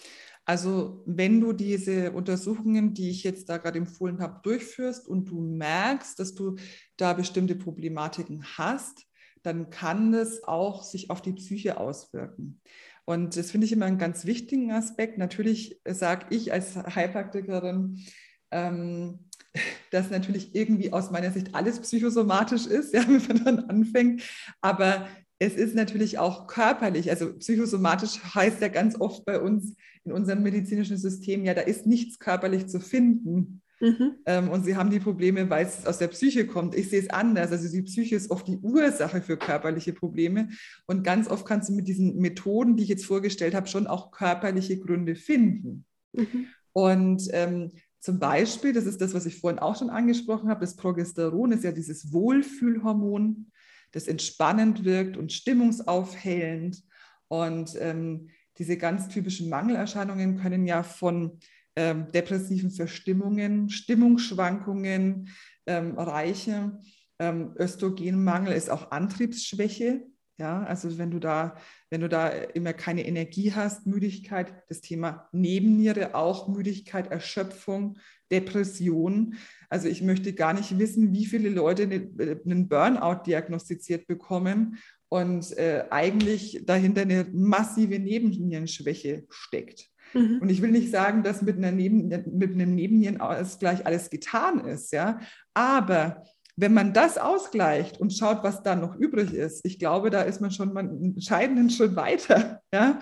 Also 0.45 1.03
wenn 1.07 1.41
du 1.41 1.53
diese 1.53 2.13
Untersuchungen, 2.13 2.93
die 2.93 3.11
ich 3.11 3.25
jetzt 3.25 3.49
da 3.49 3.57
gerade 3.57 3.79
empfohlen 3.79 4.21
habe, 4.21 4.41
durchführst 4.43 5.09
und 5.09 5.31
du 5.31 5.41
merkst, 5.41 6.19
dass 6.19 6.35
du 6.35 6.57
da 6.97 7.15
bestimmte 7.15 7.55
Problematiken 7.55 8.45
hast, 8.59 9.07
dann 9.43 9.71
kann 9.71 10.13
das 10.13 10.43
auch 10.45 10.83
sich 10.83 11.11
auf 11.11 11.23
die 11.23 11.33
Psyche 11.33 11.79
auswirken. 11.79 12.61
Und 13.05 13.37
das 13.37 13.51
finde 13.51 13.67
ich 13.67 13.73
immer 13.73 13.87
einen 13.87 13.99
ganz 13.99 14.25
wichtigen 14.25 14.73
Aspekt. 14.73 15.19
Natürlich 15.19 15.81
sage 15.87 16.27
ich 16.31 16.53
als 16.53 16.77
Heilpraktikerin, 16.77 18.03
ähm, 18.51 19.29
dass 19.91 20.11
natürlich 20.11 20.55
irgendwie 20.55 20.93
aus 20.93 21.11
meiner 21.11 21.31
Sicht 21.31 21.55
alles 21.55 21.81
psychosomatisch 21.81 22.67
ist, 22.67 22.95
ja, 22.95 23.03
wenn 23.07 23.23
man 23.27 23.45
dann 23.45 23.59
anfängt. 23.71 24.23
Aber 24.61 25.07
es 25.45 25.55
ist 25.57 25.75
natürlich 25.75 26.19
auch 26.19 26.47
körperlich, 26.47 27.11
also 27.11 27.35
psychosomatisch 27.35 28.21
heißt 28.35 28.61
ja 28.61 28.69
ganz 28.69 28.99
oft 28.99 29.25
bei 29.25 29.41
uns 29.41 29.75
in 30.05 30.13
unserem 30.13 30.43
medizinischen 30.43 30.97
System, 30.97 31.45
ja, 31.45 31.55
da 31.55 31.63
ist 31.63 31.87
nichts 31.87 32.19
körperlich 32.19 32.67
zu 32.67 32.81
finden. 32.81 33.63
Mhm. 33.81 34.13
Ähm, 34.27 34.49
und 34.49 34.65
sie 34.65 34.77
haben 34.77 34.91
die 34.91 35.01
Probleme, 35.01 35.51
weil 35.51 35.67
es 35.67 35.87
aus 35.87 35.99
der 35.99 36.09
Psyche 36.09 36.47
kommt. 36.47 36.75
Ich 36.75 36.91
sehe 36.91 37.01
es 37.01 37.11
anders. 37.11 37.51
Also 37.51 37.71
die 37.71 37.83
Psyche 37.83 38.17
ist 38.17 38.31
oft 38.31 38.47
die 38.47 38.59
Ursache 38.59 39.21
für 39.21 39.37
körperliche 39.37 39.93
Probleme. 39.93 40.49
Und 40.87 41.03
ganz 41.03 41.29
oft 41.29 41.45
kannst 41.45 41.69
du 41.69 41.75
mit 41.75 41.89
diesen 41.89 42.17
Methoden, 42.17 42.77
die 42.77 42.85
ich 42.85 42.89
jetzt 42.89 43.05
vorgestellt 43.05 43.55
habe, 43.55 43.67
schon 43.67 43.87
auch 43.87 44.11
körperliche 44.11 44.79
Gründe 44.79 45.17
finden. 45.17 45.85
Mhm. 46.13 46.47
Und 46.73 47.29
ähm, 47.33 47.73
zum 48.01 48.19
Beispiel, 48.19 48.73
das 48.73 48.87
ist 48.87 49.01
das, 49.01 49.15
was 49.15 49.27
ich 49.27 49.39
vorhin 49.39 49.59
auch 49.59 49.77
schon 49.77 49.91
angesprochen 49.91 50.49
habe, 50.49 50.61
das 50.61 50.77
Progesteron 50.77 51.53
ist 51.53 51.65
ja 51.65 51.73
dieses 51.73 52.13
Wohlfühlhormon 52.13 53.51
das 53.95 54.09
entspannend 54.09 54.85
wirkt 54.85 55.17
und 55.17 55.33
stimmungsaufhellend. 55.33 56.83
Und 57.29 57.77
ähm, 57.79 58.29
diese 58.59 58.77
ganz 58.77 59.09
typischen 59.09 59.49
Mangelerscheinungen 59.49 60.37
können 60.37 60.67
ja 60.67 60.83
von 60.83 61.39
ähm, 61.77 62.11
depressiven 62.13 62.71
Verstimmungen, 62.71 63.71
Stimmungsschwankungen 63.71 65.29
ähm, 65.67 65.99
reichen. 65.99 66.83
Ähm, 67.21 67.55
Östrogenmangel 67.57 68.53
ist 68.53 68.69
auch 68.69 68.91
Antriebsschwäche. 68.91 70.07
Ja, 70.37 70.65
also 70.65 70.99
wenn 70.99 71.13
du 71.13 71.21
da, 71.21 71.57
wenn 71.91 72.01
du 72.01 72.09
da 72.09 72.29
immer 72.29 72.73
keine 72.73 73.07
Energie 73.07 73.53
hast, 73.53 73.87
Müdigkeit, 73.87 74.53
das 74.69 74.81
Thema 74.81 75.29
Nebenniere 75.31 76.17
auch, 76.17 76.49
Müdigkeit, 76.49 77.13
Erschöpfung, 77.13 77.99
Depression. 78.33 79.37
Also 79.75 79.89
ich 79.89 80.03
möchte 80.03 80.35
gar 80.35 80.53
nicht 80.53 80.79
wissen, 80.79 81.13
wie 81.13 81.27
viele 81.27 81.49
Leute 81.49 81.83
äh, 81.83 82.37
einen 82.45 82.69
Burnout 82.69 83.25
diagnostiziert 83.27 84.07
bekommen 84.07 84.79
und 85.09 85.51
äh, 85.59 85.87
eigentlich 85.91 86.63
dahinter 86.65 87.01
eine 87.01 87.27
massive 87.33 87.99
Nebennierenschwäche 87.99 89.25
steckt. 89.31 89.89
Mhm. 90.13 90.39
Und 90.41 90.49
ich 90.49 90.63
will 90.63 90.71
nicht 90.71 90.93
sagen, 90.93 91.25
dass 91.25 91.43
mit, 91.43 91.57
einer 91.57 91.73
Neben, 91.73 92.07
mit 92.07 92.53
einem 92.53 92.77
Nebennierenausgleich 92.77 93.85
alles 93.85 94.11
getan 94.11 94.65
ist, 94.65 94.93
ja, 94.93 95.19
aber 95.55 96.23
wenn 96.55 96.73
man 96.73 96.93
das 96.93 97.19
ausgleicht 97.19 98.01
und 98.01 98.13
schaut, 98.13 98.45
was 98.45 98.63
da 98.63 98.77
noch 98.77 98.95
übrig 98.95 99.35
ist, 99.35 99.67
ich 99.67 99.81
glaube, 99.81 100.11
da 100.11 100.23
ist 100.23 100.41
man 100.41 100.53
schon 100.53 100.73
mal 100.73 100.85
einen 100.85 101.15
entscheidenden 101.15 101.69
Schritt 101.69 101.97
weiter. 101.97 102.61
Ja? 102.73 103.01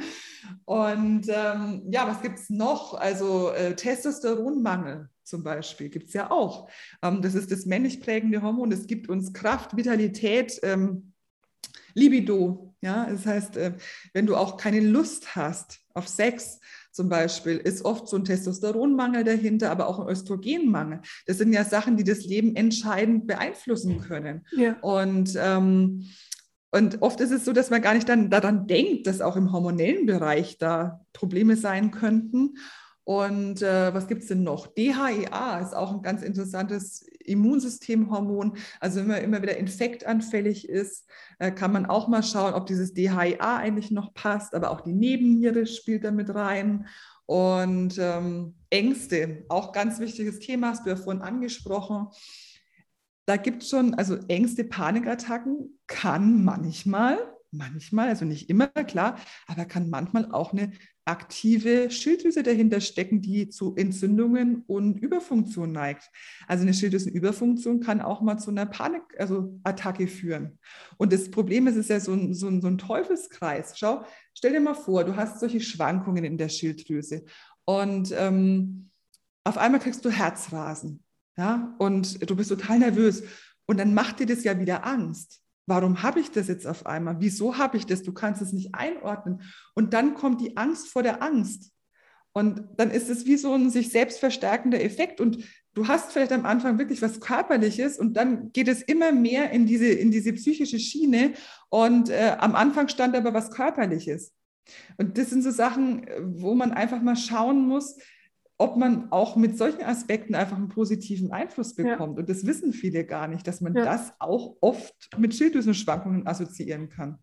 Und 0.64 1.28
ähm, 1.28 1.82
ja, 1.90 2.08
was 2.08 2.22
gibt 2.22 2.38
es 2.38 2.48
noch? 2.48 2.94
Also 2.94 3.50
äh, 3.50 3.76
Testosteronmangel 3.76 5.10
zum 5.24 5.42
Beispiel 5.42 5.88
gibt 5.88 6.08
es 6.08 6.14
ja 6.14 6.30
auch. 6.30 6.68
Ähm, 7.02 7.22
das 7.22 7.34
ist 7.34 7.50
das 7.50 7.66
männlich 7.66 8.00
prägende 8.00 8.42
Hormon. 8.42 8.72
Es 8.72 8.86
gibt 8.86 9.08
uns 9.08 9.32
Kraft, 9.32 9.76
Vitalität, 9.76 10.58
ähm, 10.62 11.12
Libido. 11.94 12.74
Ja, 12.80 13.06
das 13.08 13.26
heißt, 13.26 13.56
äh, 13.56 13.74
wenn 14.12 14.26
du 14.26 14.34
auch 14.36 14.56
keine 14.56 14.80
Lust 14.80 15.36
hast 15.36 15.80
auf 15.94 16.08
Sex, 16.08 16.58
zum 16.90 17.08
Beispiel, 17.08 17.56
ist 17.56 17.84
oft 17.84 18.08
so 18.08 18.16
ein 18.16 18.24
Testosteronmangel 18.24 19.24
dahinter, 19.24 19.70
aber 19.70 19.88
auch 19.88 20.00
ein 20.00 20.08
Östrogenmangel. 20.08 21.00
Das 21.26 21.38
sind 21.38 21.52
ja 21.52 21.64
Sachen, 21.64 21.96
die 21.96 22.04
das 22.04 22.24
Leben 22.24 22.54
entscheidend 22.56 23.26
beeinflussen 23.26 23.98
können. 23.98 24.46
Ja. 24.52 24.78
Und 24.80 25.34
ähm, 25.36 26.04
und 26.74 27.02
oft 27.02 27.20
ist 27.20 27.32
es 27.32 27.44
so, 27.44 27.52
dass 27.52 27.68
man 27.68 27.82
gar 27.82 27.92
nicht 27.92 28.08
dann 28.08 28.30
daran 28.30 28.66
denkt, 28.66 29.06
dass 29.06 29.20
auch 29.20 29.36
im 29.36 29.52
hormonellen 29.52 30.06
Bereich 30.06 30.56
da 30.56 31.04
Probleme 31.12 31.54
sein 31.56 31.90
könnten. 31.90 32.54
Und 33.04 33.62
äh, 33.62 33.92
was 33.92 34.06
gibt 34.06 34.22
es 34.22 34.28
denn 34.28 34.44
noch? 34.44 34.68
DHEA 34.68 35.58
ist 35.60 35.74
auch 35.74 35.92
ein 35.92 36.02
ganz 36.02 36.22
interessantes 36.22 37.04
Immunsystemhormon. 37.24 38.56
Also 38.78 39.00
wenn 39.00 39.08
man 39.08 39.22
immer 39.22 39.42
wieder 39.42 39.56
infektanfällig 39.56 40.68
ist, 40.68 41.08
äh, 41.38 41.50
kann 41.50 41.72
man 41.72 41.86
auch 41.86 42.06
mal 42.06 42.22
schauen, 42.22 42.54
ob 42.54 42.66
dieses 42.66 42.94
DHEA 42.94 43.56
eigentlich 43.56 43.90
noch 43.90 44.14
passt. 44.14 44.54
Aber 44.54 44.70
auch 44.70 44.82
die 44.82 44.92
Nebenniere 44.92 45.66
spielt 45.66 46.04
da 46.04 46.12
mit 46.12 46.32
rein. 46.32 46.86
Und 47.26 47.98
ähm, 47.98 48.54
Ängste, 48.70 49.44
auch 49.48 49.72
ganz 49.72 49.98
wichtiges 49.98 50.38
Thema, 50.38 50.70
hast 50.70 50.86
du 50.86 50.90
ja 50.90 50.96
vorhin 50.96 51.22
angesprochen. 51.22 52.08
Da 53.26 53.36
gibt 53.36 53.62
es 53.62 53.70
schon, 53.70 53.94
also 53.94 54.16
Ängste, 54.28 54.64
Panikattacken 54.64 55.78
kann 55.86 56.44
manchmal, 56.44 57.18
manchmal, 57.50 58.08
also 58.08 58.24
nicht 58.24 58.50
immer, 58.50 58.68
klar, 58.68 59.16
aber 59.46 59.64
kann 59.64 59.90
manchmal 59.90 60.30
auch 60.32 60.52
eine 60.52 60.72
aktive 61.04 61.90
Schilddrüse 61.90 62.42
dahinter 62.42 62.80
stecken, 62.80 63.20
die 63.20 63.48
zu 63.48 63.74
Entzündungen 63.74 64.62
und 64.66 64.98
Überfunktion 64.98 65.72
neigt. 65.72 66.10
Also 66.46 66.62
eine 66.62 66.74
Schilddrüsenüberfunktion 66.74 67.80
kann 67.80 68.00
auch 68.00 68.20
mal 68.20 68.38
zu 68.38 68.50
einer 68.50 68.66
Panikattacke 68.66 70.04
also 70.04 70.12
führen. 70.14 70.58
Und 70.98 71.12
das 71.12 71.30
Problem 71.30 71.66
ist, 71.66 71.74
es 71.74 71.86
ist 71.86 71.90
ja 71.90 72.00
so 72.00 72.12
ein, 72.12 72.34
so, 72.34 72.48
ein, 72.48 72.60
so 72.60 72.68
ein 72.68 72.78
Teufelskreis. 72.78 73.78
Schau, 73.78 74.04
stell 74.34 74.52
dir 74.52 74.60
mal 74.60 74.74
vor, 74.74 75.04
du 75.04 75.16
hast 75.16 75.40
solche 75.40 75.60
Schwankungen 75.60 76.24
in 76.24 76.38
der 76.38 76.48
Schilddrüse 76.48 77.24
und 77.64 78.12
ähm, 78.16 78.90
auf 79.44 79.58
einmal 79.58 79.80
kriegst 79.80 80.04
du 80.04 80.10
Herzrasen, 80.10 81.02
ja, 81.36 81.74
und 81.78 82.28
du 82.28 82.36
bist 82.36 82.50
total 82.50 82.78
nervös 82.78 83.24
und 83.66 83.78
dann 83.78 83.94
macht 83.94 84.20
dir 84.20 84.26
das 84.26 84.44
ja 84.44 84.58
wieder 84.58 84.86
Angst 84.86 85.42
warum 85.66 86.02
habe 86.02 86.20
ich 86.20 86.30
das 86.30 86.48
jetzt 86.48 86.66
auf 86.66 86.86
einmal? 86.86 87.16
Wieso 87.20 87.58
habe 87.58 87.76
ich 87.76 87.86
das? 87.86 88.02
Du 88.02 88.12
kannst 88.12 88.42
es 88.42 88.52
nicht 88.52 88.74
einordnen. 88.74 89.42
Und 89.74 89.94
dann 89.94 90.14
kommt 90.14 90.40
die 90.40 90.56
Angst 90.56 90.88
vor 90.88 91.02
der 91.02 91.22
Angst. 91.22 91.72
Und 92.32 92.64
dann 92.76 92.90
ist 92.90 93.10
es 93.10 93.26
wie 93.26 93.36
so 93.36 93.52
ein 93.54 93.70
sich 93.70 93.90
selbst 93.90 94.18
verstärkender 94.18 94.82
Effekt. 94.82 95.20
Und 95.20 95.44
du 95.74 95.88
hast 95.88 96.12
vielleicht 96.12 96.32
am 96.32 96.46
Anfang 96.46 96.78
wirklich 96.78 97.02
was 97.02 97.20
Körperliches 97.20 97.98
und 97.98 98.16
dann 98.16 98.52
geht 98.52 98.68
es 98.68 98.82
immer 98.82 99.12
mehr 99.12 99.50
in 99.50 99.66
diese, 99.66 99.86
in 99.86 100.10
diese 100.10 100.32
psychische 100.32 100.78
Schiene. 100.78 101.34
Und 101.68 102.08
äh, 102.08 102.36
am 102.38 102.54
Anfang 102.54 102.88
stand 102.88 103.14
aber 103.14 103.34
was 103.34 103.50
Körperliches. 103.50 104.32
Und 104.96 105.18
das 105.18 105.30
sind 105.30 105.42
so 105.42 105.50
Sachen, 105.50 106.06
äh, 106.06 106.20
wo 106.22 106.54
man 106.54 106.72
einfach 106.72 107.02
mal 107.02 107.16
schauen 107.16 107.66
muss, 107.66 107.96
ob 108.62 108.76
man 108.76 109.10
auch 109.10 109.34
mit 109.34 109.58
solchen 109.58 109.82
Aspekten 109.82 110.36
einfach 110.36 110.56
einen 110.56 110.68
positiven 110.68 111.32
Einfluss 111.32 111.74
bekommt. 111.74 112.16
Ja. 112.16 112.20
Und 112.20 112.28
das 112.28 112.46
wissen 112.46 112.72
viele 112.72 113.04
gar 113.04 113.26
nicht, 113.26 113.44
dass 113.48 113.60
man 113.60 113.74
ja. 113.74 113.84
das 113.84 114.12
auch 114.20 114.56
oft 114.60 114.94
mit 115.18 115.34
Schilddrüsenschwankungen 115.34 116.28
assoziieren 116.28 116.88
kann. 116.88 117.18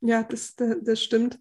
Ja, 0.00 0.24
das, 0.24 0.56
das, 0.56 1.00
stimmt. 1.00 1.38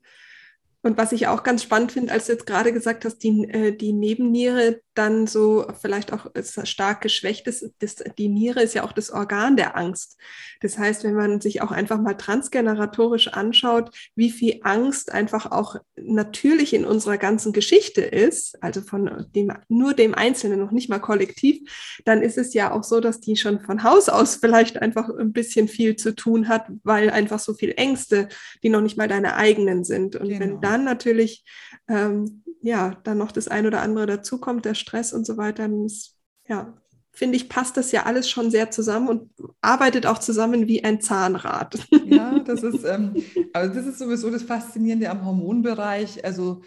Und 0.83 0.95
was 0.99 1.11
ich 1.11 1.25
auch 1.25 1.41
ganz 1.41 1.63
spannend 1.63 1.91
finde, 1.91 2.13
als 2.13 2.27
du 2.27 2.33
jetzt 2.33 2.45
gerade 2.45 2.71
gesagt 2.71 3.03
hast, 3.03 3.17
die, 3.23 3.49
äh, 3.49 3.75
die 3.75 3.93
Nebenniere 3.93 4.81
dann 4.99 5.27
so 5.27 5.65
vielleicht 5.81 6.11
auch 6.11 6.27
stark 6.63 6.99
geschwächt 6.99 7.47
ist, 7.47 7.65
das, 7.79 7.95
die 8.17 8.27
Niere 8.27 8.61
ist 8.61 8.73
ja 8.75 8.83
auch 8.83 8.91
das 8.91 9.11
Organ 9.11 9.55
der 9.55 9.77
Angst. 9.77 10.17
Das 10.59 10.77
heißt, 10.77 11.05
wenn 11.05 11.15
man 11.15 11.39
sich 11.39 11.61
auch 11.61 11.71
einfach 11.71 12.01
mal 12.01 12.15
transgeneratorisch 12.15 13.29
anschaut, 13.29 13.95
wie 14.15 14.29
viel 14.29 14.59
Angst 14.63 15.13
einfach 15.13 15.51
auch 15.51 15.77
natürlich 15.95 16.73
in 16.73 16.83
unserer 16.83 17.17
ganzen 17.17 17.53
Geschichte 17.53 18.01
ist, 18.01 18.61
also 18.61 18.81
von 18.81 19.25
dem, 19.33 19.53
nur 19.69 19.93
dem 19.93 20.13
Einzelnen, 20.13 20.59
noch 20.59 20.71
nicht 20.71 20.89
mal 20.89 20.99
kollektiv, 20.99 22.01
dann 22.03 22.21
ist 22.21 22.37
es 22.37 22.53
ja 22.53 22.73
auch 22.73 22.83
so, 22.83 22.99
dass 22.99 23.21
die 23.21 23.37
schon 23.37 23.61
von 23.61 23.83
Haus 23.83 24.09
aus 24.09 24.35
vielleicht 24.35 24.81
einfach 24.81 25.09
ein 25.09 25.31
bisschen 25.31 25.69
viel 25.69 25.95
zu 25.95 26.13
tun 26.13 26.49
hat, 26.49 26.65
weil 26.83 27.09
einfach 27.09 27.39
so 27.39 27.53
viel 27.53 27.73
Ängste, 27.77 28.27
die 28.63 28.69
noch 28.69 28.81
nicht 28.81 28.97
mal 28.97 29.07
deine 29.07 29.37
eigenen 29.37 29.85
sind. 29.85 30.17
Und 30.17 30.27
genau. 30.27 30.41
wenn 30.41 30.61
dann 30.61 30.83
natürlich 30.83 31.45
ähm, 31.87 32.43
ja 32.61 32.95
dann 33.03 33.17
noch 33.17 33.31
das 33.31 33.47
ein 33.47 33.65
oder 33.65 33.81
andere 33.81 34.05
dazukommt, 34.05 34.65
der 34.65 34.75
Stress 34.75 35.13
und 35.13 35.25
so 35.25 35.37
weiter, 35.37 35.63
dann 35.63 35.85
ist, 35.85 36.17
ja, 36.47 36.77
finde 37.11 37.35
ich, 37.35 37.49
passt 37.49 37.75
das 37.77 37.91
ja 37.91 38.03
alles 38.03 38.29
schon 38.29 38.51
sehr 38.51 38.71
zusammen 38.71 39.09
und 39.09 39.31
arbeitet 39.61 40.05
auch 40.05 40.19
zusammen 40.19 40.67
wie 40.67 40.83
ein 40.83 41.01
Zahnrad. 41.01 41.77
Ja, 42.05 42.39
das 42.45 42.63
ist, 42.63 42.83
ähm, 42.85 43.15
also 43.53 43.73
das 43.73 43.85
ist 43.85 43.99
sowieso 43.99 44.29
das 44.29 44.43
Faszinierende 44.43 45.09
am 45.09 45.25
Hormonbereich. 45.25 46.23
Also 46.23 46.61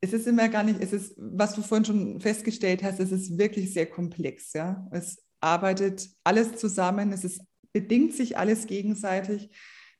es 0.00 0.12
ist 0.12 0.26
immer 0.26 0.48
gar 0.48 0.62
nicht, 0.62 0.80
es 0.80 0.92
ist, 0.92 1.14
was 1.16 1.54
du 1.54 1.62
vorhin 1.62 1.84
schon 1.84 2.20
festgestellt 2.20 2.82
hast, 2.82 3.00
es 3.00 3.12
ist 3.12 3.38
wirklich 3.38 3.72
sehr 3.72 3.86
komplex. 3.86 4.52
Ja? 4.52 4.86
Es 4.90 5.22
arbeitet 5.40 6.08
alles 6.24 6.56
zusammen, 6.56 7.12
es 7.12 7.24
ist, 7.24 7.40
bedingt 7.72 8.12
sich 8.12 8.36
alles 8.36 8.66
gegenseitig. 8.66 9.50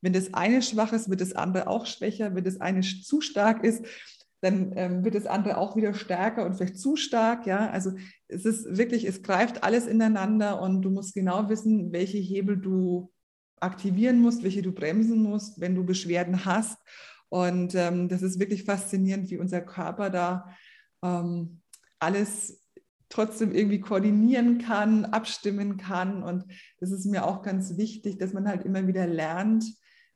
Wenn 0.01 0.12
das 0.12 0.34
eine 0.34 0.62
schwach 0.62 0.93
ist, 0.93 1.09
wird 1.09 1.20
das 1.20 1.32
andere 1.32 1.68
auch 1.68 1.86
schwächer. 1.86 2.34
Wenn 2.34 2.45
das 2.45 2.61
eine 2.61 2.80
zu 2.80 3.20
stark 3.20 3.64
ist, 3.64 3.84
dann 4.43 4.72
ähm, 4.74 5.05
wird 5.05 5.14
das 5.14 5.26
andere 5.26 5.57
auch 5.57 5.76
wieder 5.76 5.95
stärker 5.95 6.45
und 6.45 6.55
vielleicht 6.55 6.76
zu 6.76 6.97
stark. 6.97 7.47
Ja, 7.47 7.70
also 7.70 7.93
es 8.26 8.45
ist 8.45 8.76
wirklich, 8.76 9.05
es 9.05 9.22
greift 9.22 9.62
alles 9.62 9.86
ineinander 9.86 10.61
und 10.61 10.82
du 10.82 10.90
musst 10.90 11.14
genau 11.14 11.49
wissen, 11.49 11.93
welche 11.93 12.18
Hebel 12.18 12.57
du 12.59 13.12
aktivieren 13.61 14.20
musst, 14.20 14.43
welche 14.43 14.62
du 14.62 14.72
bremsen 14.72 15.22
musst, 15.22 15.61
wenn 15.61 15.76
du 15.76 15.84
Beschwerden 15.84 16.45
hast. 16.45 16.76
Und 17.28 17.76
ähm, 17.76 18.09
das 18.09 18.22
ist 18.22 18.40
wirklich 18.40 18.64
faszinierend, 18.64 19.30
wie 19.30 19.38
unser 19.38 19.61
Körper 19.61 20.11
da 20.11 20.55
ähm, 21.05 21.61
alles 22.01 22.61
trotzdem 23.09 23.53
irgendwie 23.53 23.80
koordinieren 23.80 24.59
kann, 24.59 25.05
abstimmen 25.05 25.76
kann. 25.76 26.24
Und 26.24 26.45
das 26.80 26.90
ist 26.90 27.07
mir 27.07 27.24
auch 27.24 27.43
ganz 27.43 27.76
wichtig, 27.76 28.18
dass 28.18 28.32
man 28.32 28.49
halt 28.49 28.64
immer 28.64 28.88
wieder 28.88 29.07
lernt, 29.07 29.64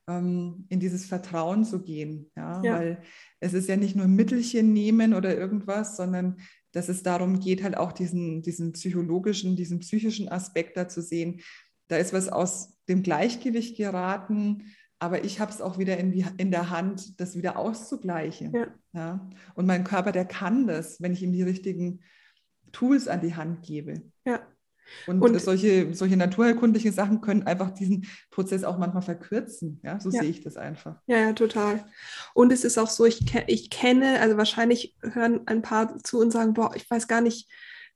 ähm, 0.09 0.67
in 0.69 0.81
dieses 0.81 1.07
Vertrauen 1.07 1.65
zu 1.65 1.83
gehen. 1.83 2.31
Ja? 2.37 2.63
ja? 2.63 2.75
Weil 2.75 3.03
es 3.41 3.55
ist 3.55 3.69
ja 3.69 3.77
nicht 3.77 3.97
nur 3.97 4.07
Mittelchen 4.07 4.73
nehmen 4.73 5.15
oder 5.15 5.37
irgendwas, 5.37 5.97
sondern 5.97 6.39
dass 6.73 6.89
es 6.89 7.03
darum 7.03 7.41
geht, 7.41 7.63
halt 7.63 7.77
auch 7.77 7.93
diesen, 7.93 8.43
diesen 8.43 8.73
psychologischen, 8.73 9.57
diesen 9.57 9.81
psychischen 9.81 10.29
Aspekt 10.29 10.77
da 10.77 10.89
zu 10.89 11.01
sehen. 11.03 11.41
Da 11.89 11.97
ist 11.97 12.13
was 12.13 12.29
aus 12.29 12.77
dem 12.89 13.03
Gleichgewicht 13.03 13.77
geraten, 13.77 14.65
aber 14.99 15.25
ich 15.25 15.41
habe 15.41 15.51
es 15.51 15.61
auch 15.61 15.79
wieder 15.79 15.97
in, 15.99 16.13
die, 16.13 16.25
in 16.39 16.51
der 16.51 16.71
Hand, 16.71 17.21
das 17.21 17.37
wieder 17.37 17.59
auszugleichen. 17.59 18.53
Ja. 18.53 18.67
ja. 18.93 19.31
Und 19.55 19.67
mein 19.67 19.85
Körper, 19.85 20.13
der 20.13 20.25
kann 20.25 20.67
das, 20.67 21.01
wenn 21.01 21.13
ich 21.13 21.23
ihm 21.23 21.33
die 21.33 21.43
richtigen 21.43 22.01
Tools 22.73 23.09
an 23.09 23.21
die 23.21 23.35
Hand 23.35 23.63
gebe. 23.63 24.03
Ja. 24.25 24.41
Und, 25.07 25.23
und 25.23 25.41
solche, 25.41 25.95
solche 25.95 26.17
naturheilkundlichen 26.17 26.93
Sachen 26.93 27.21
können 27.21 27.45
einfach 27.45 27.71
diesen 27.71 28.07
Prozess 28.31 28.65
auch 28.65 28.79
manchmal 28.79 29.03
verkürzen. 29.03 29.81
Ja, 29.83 30.01
so 30.01 30.11
ja. 30.11 30.21
sehe 30.21 30.31
ich 30.31 30.43
das 30.43 30.57
einfach. 30.57 31.01
Ja, 31.07 31.19
ja, 31.19 31.33
total. 31.33 31.85
Und 32.35 32.53
es 32.53 32.65
ist 32.65 32.79
auch 32.79 32.89
so, 32.89 33.05
ich, 33.05 33.25
ich 33.47 33.71
kenne, 33.71 34.21
also 34.21 34.37
wahrscheinlich 34.37 34.97
hören 35.03 35.41
ein 35.47 35.63
paar 35.63 35.99
zu 35.99 36.19
und 36.21 36.31
sagen, 36.31 36.55
boah, 36.55 36.75
ich 36.75 36.91
weiß 36.91 37.09
gar 37.09 37.21
nicht, 37.21 37.49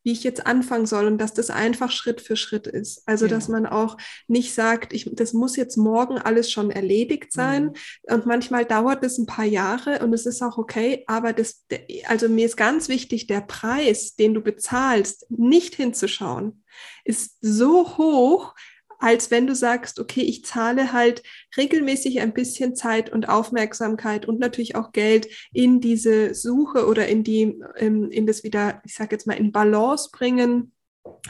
wie 0.02 0.12
ich 0.12 0.24
jetzt 0.24 0.46
anfangen 0.46 0.86
soll 0.86 1.06
und 1.06 1.18
dass 1.18 1.34
das 1.34 1.50
einfach 1.50 1.90
Schritt 1.90 2.20
für 2.20 2.36
Schritt 2.36 2.66
ist. 2.66 3.02
Also, 3.06 3.26
ja. 3.26 3.30
dass 3.30 3.48
man 3.48 3.66
auch 3.66 3.96
nicht 4.28 4.54
sagt, 4.54 4.92
ich, 4.92 5.10
das 5.12 5.32
muss 5.32 5.56
jetzt 5.56 5.76
morgen 5.76 6.18
alles 6.18 6.50
schon 6.50 6.70
erledigt 6.70 7.32
sein. 7.32 7.64
Mhm. 7.64 8.14
Und 8.14 8.26
manchmal 8.26 8.64
dauert 8.64 9.04
es 9.04 9.18
ein 9.18 9.26
paar 9.26 9.44
Jahre 9.44 10.00
und 10.00 10.12
es 10.12 10.26
ist 10.26 10.42
auch 10.42 10.58
okay. 10.58 11.04
Aber 11.06 11.32
das, 11.32 11.66
also 12.06 12.28
mir 12.28 12.46
ist 12.46 12.56
ganz 12.56 12.88
wichtig, 12.88 13.26
der 13.26 13.42
Preis, 13.42 14.14
den 14.16 14.34
du 14.34 14.40
bezahlst, 14.40 15.26
nicht 15.30 15.74
hinzuschauen, 15.74 16.64
ist 17.04 17.36
so 17.40 17.98
hoch, 17.98 18.54
als 19.00 19.30
wenn 19.30 19.46
du 19.46 19.54
sagst, 19.54 19.98
okay, 19.98 20.20
ich 20.20 20.44
zahle 20.44 20.92
halt 20.92 21.22
regelmäßig 21.56 22.20
ein 22.20 22.34
bisschen 22.34 22.76
Zeit 22.76 23.10
und 23.10 23.28
Aufmerksamkeit 23.28 24.26
und 24.26 24.38
natürlich 24.38 24.76
auch 24.76 24.92
Geld 24.92 25.26
in 25.52 25.80
diese 25.80 26.34
Suche 26.34 26.86
oder 26.86 27.08
in 27.08 27.24
die, 27.24 27.58
ähm, 27.76 28.10
in 28.10 28.26
das 28.26 28.44
wieder, 28.44 28.82
ich 28.84 28.94
sage 28.94 29.12
jetzt 29.12 29.26
mal, 29.26 29.38
in 29.38 29.52
Balance 29.52 30.10
bringen, 30.12 30.72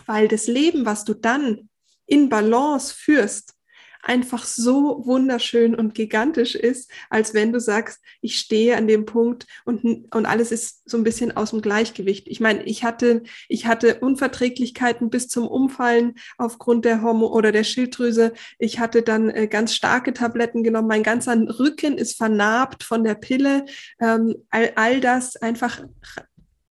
weil 0.05 0.27
das 0.27 0.49
Leben, 0.49 0.85
was 0.85 1.05
du 1.05 1.15
dann 1.15 1.71
in 2.07 2.29
Balance 2.29 2.93
führst, 2.93 3.55
einfach 4.03 4.45
so 4.45 5.03
wunderschön 5.05 5.75
und 5.75 5.95
gigantisch 5.95 6.55
ist, 6.55 6.91
als 7.09 7.35
wenn 7.35 7.53
du 7.53 7.61
sagst, 7.61 8.01
ich 8.21 8.39
stehe 8.39 8.77
an 8.77 8.87
dem 8.87 9.07
Punkt 9.07 9.47
und, 9.65 10.07
und 10.15 10.27
alles 10.27 10.53
ist 10.53 10.89
so 10.89 10.97
ein 10.97 11.05
bisschen 11.05 11.37
aus 11.37 11.51
dem 11.51 11.63
Gleichgewicht. 11.63 12.29
Ich 12.29 12.41
meine, 12.41 12.63
ich 12.65 12.85
hatte, 12.85 13.23
ich 13.49 13.67
hatte 13.67 14.01
Unverträglichkeiten 14.01 15.11
bis 15.11 15.29
zum 15.29 15.47
Umfallen 15.47 16.15
aufgrund 16.39 16.85
der 16.85 17.03
Hormon 17.03 17.31
oder 17.31 17.53
der 17.53 17.65
Schilddrüse. 17.65 18.33
Ich 18.59 18.79
hatte 18.79 19.03
dann 19.03 19.31
äh, 19.31 19.47
ganz 19.47 19.75
starke 19.75 20.13
Tabletten 20.13 20.63
genommen. 20.63 20.89
Mein 20.89 21.03
ganzer 21.03 21.37
Rücken 21.59 21.99
ist 21.99 22.17
vernarbt 22.17 22.83
von 22.83 23.05
der 23.05 23.15
Pille. 23.15 23.65
Ähm, 24.01 24.35
all, 24.51 24.73
all 24.77 25.01
das 25.01 25.37
einfach 25.37 25.83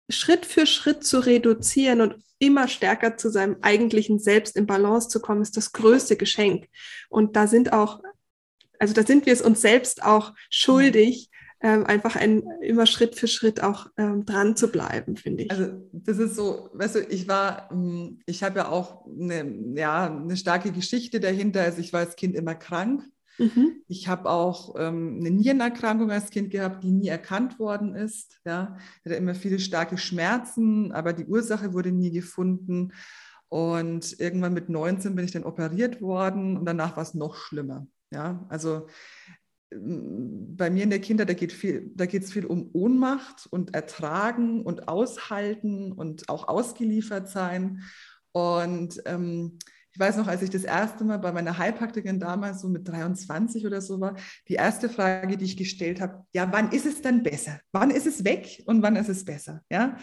Schritt 0.09 0.45
für 0.45 0.65
Schritt 0.65 1.03
zu 1.03 1.19
reduzieren 1.19 2.01
und 2.01 2.15
immer 2.39 2.67
stärker 2.67 3.17
zu 3.17 3.29
seinem 3.29 3.57
eigentlichen 3.61 4.19
Selbst 4.19 4.55
in 4.55 4.65
Balance 4.65 5.09
zu 5.09 5.19
kommen, 5.19 5.41
ist 5.41 5.57
das 5.57 5.71
größte 5.73 6.15
Geschenk. 6.15 6.67
Und 7.09 7.35
da 7.35 7.47
sind 7.47 7.73
auch, 7.73 8.01
also 8.79 8.93
da 8.93 9.03
sind 9.03 9.25
wir 9.25 9.33
es 9.33 9.41
uns 9.41 9.61
selbst 9.61 10.03
auch 10.03 10.33
schuldig, 10.49 11.29
ähm, 11.61 11.85
einfach 11.85 12.15
ein, 12.15 12.43
immer 12.61 12.85
Schritt 12.85 13.15
für 13.15 13.27
Schritt 13.27 13.61
auch 13.61 13.87
ähm, 13.97 14.25
dran 14.25 14.55
zu 14.55 14.71
bleiben, 14.71 15.17
finde 15.17 15.43
ich. 15.43 15.51
Also 15.51 15.67
das 15.91 16.17
ist 16.17 16.35
so, 16.35 16.69
weißt 16.73 16.95
du, 16.95 16.99
ich 17.01 17.27
war, 17.27 17.69
hm, 17.69 18.21
ich 18.25 18.43
habe 18.43 18.59
ja 18.59 18.69
auch 18.69 19.05
eine, 19.05 19.77
ja, 19.77 20.05
eine 20.05 20.37
starke 20.37 20.71
Geschichte 20.71 21.19
dahinter. 21.19 21.61
Also 21.61 21.81
ich 21.81 21.91
war 21.91 21.99
als 21.99 22.15
Kind 22.15 22.35
immer 22.35 22.55
krank 22.55 23.03
Mhm. 23.39 23.81
Ich 23.87 24.07
habe 24.07 24.29
auch 24.29 24.75
ähm, 24.77 25.17
eine 25.19 25.31
Nierenerkrankung 25.31 26.11
als 26.11 26.29
Kind 26.29 26.51
gehabt, 26.51 26.83
die 26.83 26.91
nie 26.91 27.07
erkannt 27.07 27.57
worden 27.57 27.95
ist. 27.95 28.39
Ja. 28.45 28.77
Ich 28.99 29.05
hatte 29.05 29.15
immer 29.15 29.33
viele 29.33 29.59
starke 29.59 29.97
Schmerzen, 29.97 30.91
aber 30.91 31.13
die 31.13 31.25
Ursache 31.25 31.73
wurde 31.73 31.91
nie 31.91 32.11
gefunden. 32.11 32.91
Und 33.47 34.19
irgendwann 34.19 34.53
mit 34.53 34.69
19 34.69 35.15
bin 35.15 35.25
ich 35.25 35.31
dann 35.31 35.43
operiert 35.43 36.01
worden 36.01 36.57
und 36.57 36.65
danach 36.65 36.97
war 36.97 37.03
es 37.03 37.15
noch 37.15 37.35
schlimmer. 37.35 37.87
Ja, 38.11 38.45
also 38.49 38.87
ähm, 39.71 40.55
bei 40.55 40.69
mir 40.69 40.83
in 40.83 40.89
der 40.89 41.01
Kindheit, 41.01 41.29
da 41.29 41.33
geht 41.33 41.53
viel, 41.53 41.91
es 41.97 42.31
viel 42.31 42.45
um 42.45 42.69
Ohnmacht 42.73 43.47
und 43.49 43.73
Ertragen 43.73 44.63
und 44.63 44.87
Aushalten 44.87 45.91
und 45.91 46.29
auch 46.29 46.47
ausgeliefert 46.47 47.29
sein. 47.29 47.83
Und 48.31 49.01
ähm, 49.05 49.57
ich 49.91 49.99
weiß 49.99 50.17
noch, 50.17 50.27
als 50.27 50.41
ich 50.41 50.49
das 50.49 50.63
erste 50.63 51.03
Mal 51.03 51.17
bei 51.17 51.31
meiner 51.31 51.57
Heilpraktikerin 51.57 52.19
damals 52.19 52.61
so 52.61 52.69
mit 52.69 52.87
23 52.87 53.65
oder 53.65 53.81
so 53.81 53.99
war, 53.99 54.15
die 54.47 54.53
erste 54.53 54.89
Frage, 54.89 55.37
die 55.37 55.45
ich 55.45 55.57
gestellt 55.57 56.01
habe, 56.01 56.25
ja, 56.33 56.51
wann 56.51 56.71
ist 56.71 56.85
es 56.85 57.01
dann 57.01 57.23
besser? 57.23 57.59
Wann 57.71 57.91
ist 57.91 58.07
es 58.07 58.23
weg 58.23 58.63
und 58.65 58.81
wann 58.81 58.95
ist 58.95 59.09
es 59.09 59.25
besser? 59.25 59.61
Ja. 59.69 59.97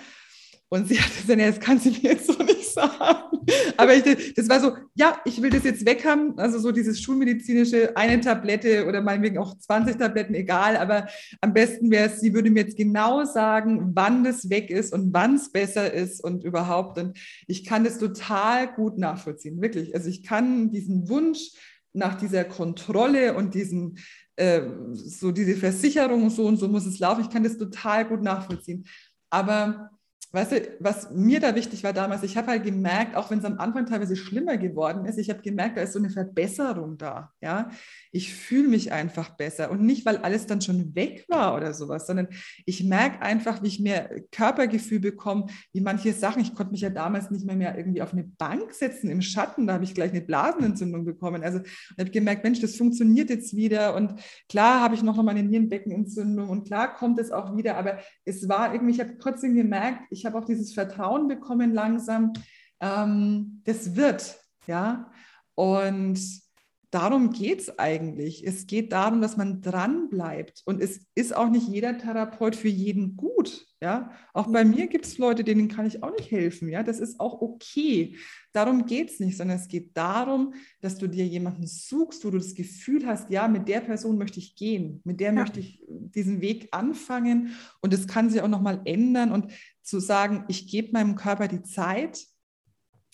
Und 0.68 0.88
sie 0.88 1.00
hat 1.00 1.14
gesagt, 1.14 1.40
das 1.40 1.60
kann 1.60 1.78
sie 1.78 1.90
mir 1.90 2.12
jetzt 2.12 2.26
so 2.26 2.42
nicht 2.42 2.72
sagen. 2.72 3.38
Aber 3.76 3.94
ich, 3.94 4.34
das 4.34 4.48
war 4.48 4.60
so, 4.60 4.72
ja, 4.94 5.20
ich 5.24 5.40
will 5.40 5.50
das 5.50 5.62
jetzt 5.62 5.86
weg 5.86 6.04
haben. 6.04 6.36
Also 6.38 6.58
so 6.58 6.72
dieses 6.72 7.00
schulmedizinische, 7.00 7.96
eine 7.96 8.20
Tablette 8.20 8.86
oder 8.86 9.00
meinetwegen 9.00 9.38
auch 9.38 9.56
20 9.56 9.96
Tabletten, 9.96 10.34
egal. 10.34 10.76
Aber 10.76 11.06
am 11.40 11.52
besten 11.52 11.90
wäre 11.90 12.08
es, 12.08 12.20
sie 12.20 12.34
würde 12.34 12.50
mir 12.50 12.64
jetzt 12.64 12.76
genau 12.76 13.24
sagen, 13.24 13.92
wann 13.94 14.24
das 14.24 14.50
weg 14.50 14.70
ist 14.70 14.92
und 14.92 15.12
wann 15.12 15.36
es 15.36 15.52
besser 15.52 15.92
ist 15.92 16.22
und 16.22 16.42
überhaupt. 16.42 16.98
Und 16.98 17.16
ich 17.46 17.64
kann 17.64 17.84
das 17.84 17.98
total 17.98 18.72
gut 18.74 18.98
nachvollziehen, 18.98 19.62
wirklich. 19.62 19.94
Also 19.94 20.08
ich 20.08 20.24
kann 20.24 20.70
diesen 20.72 21.08
Wunsch 21.08 21.52
nach 21.92 22.16
dieser 22.16 22.44
Kontrolle 22.44 23.34
und 23.36 23.54
diesen, 23.54 23.98
äh, 24.34 24.62
so 24.92 25.30
diese 25.30 25.54
Versicherung, 25.56 26.28
so 26.30 26.46
und 26.46 26.56
so 26.56 26.68
muss 26.68 26.86
es 26.86 26.98
laufen, 26.98 27.22
ich 27.22 27.30
kann 27.30 27.44
das 27.44 27.56
total 27.56 28.04
gut 28.06 28.22
nachvollziehen. 28.22 28.84
Aber 29.30 29.90
weißt 30.36 30.52
du, 30.52 30.76
was 30.80 31.10
mir 31.10 31.40
da 31.40 31.54
wichtig 31.54 31.82
war 31.82 31.94
damals, 31.94 32.22
ich 32.22 32.36
habe 32.36 32.48
halt 32.48 32.62
gemerkt, 32.62 33.16
auch 33.16 33.30
wenn 33.30 33.38
es 33.38 33.44
am 33.46 33.58
Anfang 33.58 33.86
teilweise 33.86 34.16
schlimmer 34.16 34.58
geworden 34.58 35.06
ist, 35.06 35.18
ich 35.18 35.30
habe 35.30 35.40
gemerkt, 35.40 35.78
da 35.78 35.80
ist 35.80 35.94
so 35.94 35.98
eine 35.98 36.10
Verbesserung 36.10 36.98
da. 36.98 37.32
Ja, 37.40 37.70
ich 38.16 38.34
fühle 38.34 38.68
mich 38.68 38.92
einfach 38.92 39.36
besser 39.36 39.70
und 39.70 39.82
nicht, 39.82 40.06
weil 40.06 40.16
alles 40.16 40.46
dann 40.46 40.62
schon 40.62 40.94
weg 40.94 41.26
war 41.28 41.54
oder 41.54 41.74
sowas, 41.74 42.06
sondern 42.06 42.28
ich 42.64 42.82
merke 42.82 43.20
einfach, 43.20 43.62
wie 43.62 43.66
ich 43.66 43.78
mehr 43.78 44.22
Körpergefühl 44.32 45.00
bekomme, 45.00 45.46
wie 45.74 45.82
manche 45.82 46.14
Sachen. 46.14 46.40
Ich 46.40 46.54
konnte 46.54 46.72
mich 46.72 46.80
ja 46.80 46.88
damals 46.88 47.30
nicht 47.30 47.44
mehr, 47.44 47.56
mehr 47.56 47.76
irgendwie 47.76 48.00
auf 48.00 48.14
eine 48.14 48.24
Bank 48.24 48.72
setzen 48.72 49.10
im 49.10 49.20
Schatten, 49.20 49.66
da 49.66 49.74
habe 49.74 49.84
ich 49.84 49.94
gleich 49.94 50.12
eine 50.12 50.22
Blasenentzündung 50.22 51.04
bekommen. 51.04 51.42
Also 51.42 51.60
habe 51.98 52.10
gemerkt, 52.10 52.42
Mensch, 52.42 52.60
das 52.60 52.76
funktioniert 52.76 53.28
jetzt 53.28 53.54
wieder 53.54 53.94
und 53.94 54.14
klar 54.48 54.80
habe 54.80 54.94
ich 54.94 55.02
noch 55.02 55.16
mal 55.22 55.28
eine 55.28 55.42
Nierenbeckenentzündung 55.42 56.48
und 56.48 56.66
klar 56.66 56.94
kommt 56.94 57.18
es 57.18 57.30
auch 57.30 57.54
wieder, 57.54 57.76
aber 57.76 57.98
es 58.24 58.48
war 58.48 58.72
irgendwie, 58.72 58.94
ich 58.94 59.00
habe 59.00 59.18
trotzdem 59.18 59.54
gemerkt, 59.54 60.04
ich 60.10 60.24
habe 60.24 60.38
auch 60.38 60.46
dieses 60.46 60.72
Vertrauen 60.72 61.28
bekommen 61.28 61.74
langsam, 61.74 62.32
ähm, 62.80 63.60
das 63.64 63.94
wird, 63.94 64.38
ja. 64.66 65.12
Und 65.54 66.45
darum 66.90 67.30
geht 67.30 67.60
es 67.60 67.78
eigentlich. 67.78 68.46
Es 68.46 68.66
geht 68.66 68.92
darum, 68.92 69.20
dass 69.20 69.36
man 69.36 69.60
dran 69.60 70.08
bleibt. 70.08 70.62
Und 70.64 70.80
es 70.80 71.06
ist 71.14 71.34
auch 71.34 71.48
nicht 71.48 71.68
jeder 71.68 71.98
Therapeut 71.98 72.56
für 72.56 72.68
jeden 72.68 73.16
gut. 73.16 73.66
Ja? 73.80 74.12
Auch 74.32 74.46
bei 74.46 74.64
mir 74.64 74.86
gibt 74.86 75.06
es 75.06 75.18
Leute, 75.18 75.44
denen 75.44 75.68
kann 75.68 75.86
ich 75.86 76.02
auch 76.02 76.12
nicht 76.12 76.30
helfen. 76.30 76.68
Ja? 76.68 76.82
Das 76.82 76.98
ist 76.98 77.20
auch 77.20 77.40
okay. 77.40 78.16
Darum 78.52 78.86
geht 78.86 79.10
es 79.10 79.20
nicht, 79.20 79.36
sondern 79.36 79.58
es 79.58 79.68
geht 79.68 79.96
darum, 79.96 80.54
dass 80.80 80.96
du 80.96 81.06
dir 81.06 81.26
jemanden 81.26 81.66
suchst, 81.66 82.24
wo 82.24 82.30
du 82.30 82.38
das 82.38 82.54
Gefühl 82.54 83.06
hast, 83.06 83.30
ja, 83.30 83.48
mit 83.48 83.68
der 83.68 83.80
Person 83.80 84.16
möchte 84.16 84.38
ich 84.38 84.56
gehen, 84.56 85.00
mit 85.04 85.20
der 85.20 85.28
ja. 85.28 85.40
möchte 85.40 85.60
ich 85.60 85.82
diesen 85.88 86.40
Weg 86.40 86.68
anfangen. 86.70 87.54
Und 87.80 87.92
es 87.92 88.06
kann 88.06 88.30
sich 88.30 88.40
auch 88.40 88.48
nochmal 88.48 88.80
ändern. 88.84 89.32
Und 89.32 89.52
zu 89.82 90.00
sagen, 90.00 90.44
ich 90.48 90.66
gebe 90.68 90.92
meinem 90.92 91.14
Körper 91.14 91.46
die 91.46 91.62
Zeit, 91.62 92.26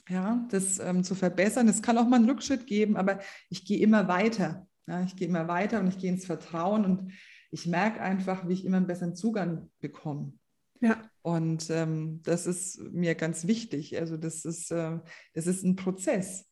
ja, 0.09 0.47
das 0.51 0.79
ähm, 0.79 1.05
zu 1.05 1.15
verbessern. 1.15 1.69
Es 1.69 1.83
kann 1.83 1.99
auch 1.99 2.07
mal 2.07 2.17
einen 2.17 2.29
Rückschritt 2.29 2.67
geben, 2.67 2.97
aber 2.97 3.21
ich 3.49 3.65
gehe 3.65 3.79
immer 3.79 4.09
weiter. 4.09 4.67
Ja, 4.87 5.03
ich 5.03 5.17
gehe 5.17 5.29
immer 5.29 5.47
weiter 5.49 5.81
und 5.81 5.87
ich 5.87 5.99
gehe 5.99 6.11
ins 6.11 6.27
Vertrauen 6.27 6.85
und 6.85 7.13
ich 7.51 7.67
merke 7.67 8.01
einfach, 8.01 8.49
wie 8.49 8.55
ich 8.55 8.65
immer 8.65 8.79
einen 8.79 8.87
besseren 8.87 9.15
Zugang 9.15 9.71
bekomme. 9.81 10.33
Ja. 10.81 11.01
Und 11.23 11.71
ähm, 11.71 12.21
das 12.25 12.47
ist 12.47 12.81
mir 12.81 13.15
ganz 13.15 13.47
wichtig. 13.47 13.97
Also 13.99 14.17
das 14.17 14.45
ist, 14.45 14.73
äh, 14.73 14.99
das 15.35 15.47
ist 15.47 15.63
ein 15.63 15.77
Prozess. 15.77 16.49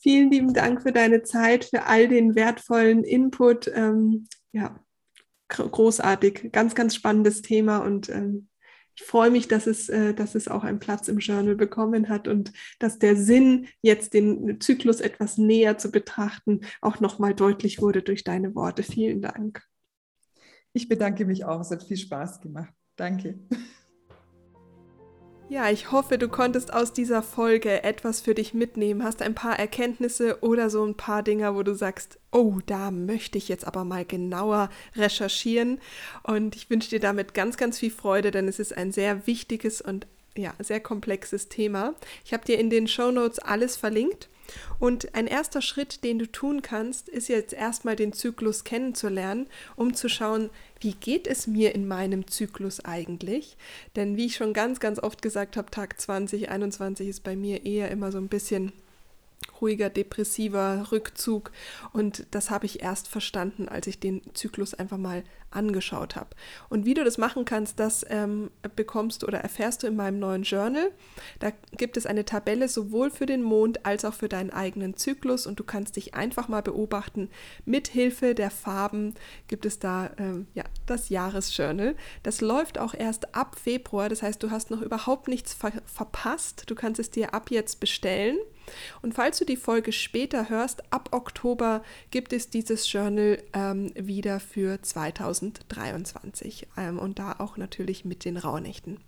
Vielen 0.00 0.30
lieben 0.30 0.54
Dank 0.54 0.82
für 0.82 0.92
deine 0.92 1.22
Zeit, 1.22 1.64
für 1.64 1.86
all 1.86 2.08
den 2.08 2.36
wertvollen 2.36 3.02
Input. 3.02 3.70
Ähm, 3.74 4.28
ja, 4.52 4.78
großartig, 5.48 6.52
ganz, 6.52 6.74
ganz 6.74 6.94
spannendes 6.94 7.42
Thema 7.42 7.78
und 7.78 8.08
ähm, 8.08 8.48
ich 8.96 9.02
freue 9.02 9.30
mich, 9.30 9.48
dass 9.48 9.66
es, 9.66 9.88
äh, 9.88 10.14
dass 10.14 10.34
es 10.34 10.48
auch 10.48 10.64
einen 10.64 10.78
Platz 10.78 11.08
im 11.08 11.18
Journal 11.18 11.56
bekommen 11.56 12.08
hat 12.08 12.28
und 12.28 12.52
dass 12.78 12.98
der 12.98 13.16
Sinn, 13.16 13.68
jetzt 13.82 14.14
den 14.14 14.60
Zyklus 14.60 15.00
etwas 15.00 15.38
näher 15.38 15.78
zu 15.78 15.90
betrachten, 15.90 16.60
auch 16.80 17.00
nochmal 17.00 17.34
deutlich 17.34 17.80
wurde 17.80 18.02
durch 18.02 18.24
deine 18.24 18.54
Worte. 18.54 18.82
Vielen 18.82 19.20
Dank. 19.20 19.62
Ich 20.72 20.88
bedanke 20.88 21.24
mich 21.24 21.44
auch. 21.44 21.60
Es 21.60 21.70
hat 21.70 21.82
viel 21.82 21.96
Spaß 21.96 22.40
gemacht. 22.40 22.72
Danke. 22.96 23.38
Ja, 25.50 25.70
ich 25.70 25.92
hoffe, 25.92 26.16
du 26.16 26.28
konntest 26.28 26.72
aus 26.72 26.94
dieser 26.94 27.22
Folge 27.22 27.84
etwas 27.84 28.22
für 28.22 28.34
dich 28.34 28.54
mitnehmen, 28.54 29.04
hast 29.04 29.20
ein 29.20 29.34
paar 29.34 29.58
Erkenntnisse 29.58 30.42
oder 30.42 30.70
so 30.70 30.82
ein 30.84 30.96
paar 30.96 31.22
Dinge, 31.22 31.54
wo 31.54 31.62
du 31.62 31.74
sagst, 31.74 32.18
oh, 32.32 32.58
da 32.64 32.90
möchte 32.90 33.36
ich 33.36 33.48
jetzt 33.48 33.66
aber 33.66 33.84
mal 33.84 34.06
genauer 34.06 34.70
recherchieren. 34.96 35.80
Und 36.22 36.56
ich 36.56 36.70
wünsche 36.70 36.90
dir 36.90 37.00
damit 37.00 37.34
ganz, 37.34 37.58
ganz 37.58 37.78
viel 37.78 37.90
Freude, 37.90 38.30
denn 38.30 38.48
es 38.48 38.58
ist 38.58 38.76
ein 38.76 38.90
sehr 38.90 39.26
wichtiges 39.26 39.82
und 39.82 40.06
ja, 40.36 40.54
sehr 40.60 40.80
komplexes 40.80 41.48
Thema. 41.50 41.94
Ich 42.24 42.32
habe 42.32 42.44
dir 42.44 42.58
in 42.58 42.70
den 42.70 42.88
Show 42.88 43.10
Notes 43.10 43.38
alles 43.38 43.76
verlinkt. 43.76 44.30
Und 44.78 45.14
ein 45.14 45.26
erster 45.26 45.62
Schritt, 45.62 46.04
den 46.04 46.18
du 46.18 46.30
tun 46.30 46.62
kannst, 46.62 47.08
ist 47.08 47.28
jetzt 47.28 47.52
erstmal 47.52 47.96
den 47.96 48.12
Zyklus 48.12 48.64
kennenzulernen, 48.64 49.46
um 49.76 49.94
zu 49.94 50.08
schauen, 50.08 50.50
wie 50.80 50.92
geht 50.92 51.26
es 51.26 51.46
mir 51.46 51.74
in 51.74 51.88
meinem 51.88 52.26
Zyklus 52.26 52.84
eigentlich? 52.84 53.56
Denn 53.96 54.16
wie 54.16 54.26
ich 54.26 54.36
schon 54.36 54.52
ganz, 54.52 54.80
ganz 54.80 54.98
oft 54.98 55.22
gesagt 55.22 55.56
habe, 55.56 55.70
Tag 55.70 56.00
2021 56.00 57.08
ist 57.08 57.24
bei 57.24 57.36
mir 57.36 57.64
eher 57.64 57.90
immer 57.90 58.12
so 58.12 58.18
ein 58.18 58.28
bisschen 58.28 58.72
ruhiger, 59.60 59.90
depressiver 59.90 60.88
Rückzug. 60.92 61.52
Und 61.92 62.26
das 62.30 62.50
habe 62.50 62.66
ich 62.66 62.82
erst 62.82 63.08
verstanden, 63.08 63.68
als 63.68 63.86
ich 63.86 64.00
den 64.00 64.22
Zyklus 64.34 64.74
einfach 64.74 64.98
mal 64.98 65.24
angeschaut 65.50 66.16
habe. 66.16 66.30
Und 66.68 66.84
wie 66.84 66.94
du 66.94 67.04
das 67.04 67.18
machen 67.18 67.44
kannst, 67.44 67.78
das 67.78 68.04
ähm, 68.08 68.50
bekommst 68.76 69.22
du 69.22 69.26
oder 69.26 69.38
erfährst 69.38 69.82
du 69.82 69.86
in 69.86 69.96
meinem 69.96 70.18
neuen 70.18 70.42
Journal. 70.42 70.90
Da 71.38 71.52
gibt 71.76 71.96
es 71.96 72.06
eine 72.06 72.24
Tabelle 72.24 72.68
sowohl 72.68 73.10
für 73.10 73.26
den 73.26 73.42
Mond 73.42 73.86
als 73.86 74.04
auch 74.04 74.14
für 74.14 74.28
deinen 74.28 74.50
eigenen 74.50 74.96
Zyklus 74.96 75.46
und 75.46 75.60
du 75.60 75.64
kannst 75.64 75.96
dich 75.96 76.14
einfach 76.14 76.48
mal 76.48 76.62
beobachten. 76.62 77.30
Mit 77.64 77.88
Hilfe 77.88 78.34
der 78.34 78.50
Farben 78.50 79.14
gibt 79.48 79.64
es 79.64 79.78
da 79.78 80.10
ähm, 80.18 80.46
ja, 80.54 80.64
das 80.86 81.08
Jahresjournal. 81.08 81.94
Das 82.22 82.40
läuft 82.40 82.78
auch 82.78 82.94
erst 82.94 83.34
ab 83.34 83.56
Februar, 83.58 84.08
das 84.08 84.22
heißt, 84.22 84.42
du 84.42 84.50
hast 84.50 84.70
noch 84.70 84.82
überhaupt 84.82 85.28
nichts 85.28 85.54
ver 85.54 85.72
verpasst. 85.86 86.64
Du 86.66 86.74
kannst 86.74 87.00
es 87.00 87.10
dir 87.10 87.34
ab 87.34 87.50
jetzt 87.50 87.80
bestellen. 87.80 88.36
Und 89.02 89.14
falls 89.14 89.38
du 89.38 89.44
die 89.44 89.56
Folge 89.56 89.92
später 89.92 90.48
hörst, 90.48 90.92
ab 90.92 91.10
Oktober 91.12 91.82
gibt 92.10 92.32
es 92.32 92.50
dieses 92.50 92.90
Journal 92.90 93.42
ähm, 93.52 93.92
wieder 93.94 94.40
für 94.40 94.80
2023 94.80 96.66
ähm, 96.76 96.98
und 96.98 97.18
da 97.18 97.36
auch 97.38 97.56
natürlich 97.56 98.04
mit 98.04 98.24
den 98.24 98.36
Rauhnächten. 98.36 98.98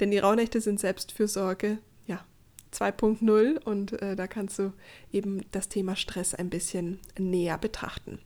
Denn 0.00 0.10
die 0.10 0.18
Rauhnächte 0.18 0.60
sind 0.60 0.80
Selbstfürsorge, 0.80 1.78
ja, 2.06 2.24
2.0 2.72 3.62
und 3.62 4.00
äh, 4.00 4.16
da 4.16 4.26
kannst 4.26 4.58
du 4.58 4.72
eben 5.12 5.42
das 5.52 5.68
Thema 5.68 5.96
Stress 5.96 6.34
ein 6.34 6.50
bisschen 6.50 6.98
näher 7.18 7.58
betrachten. 7.58 8.18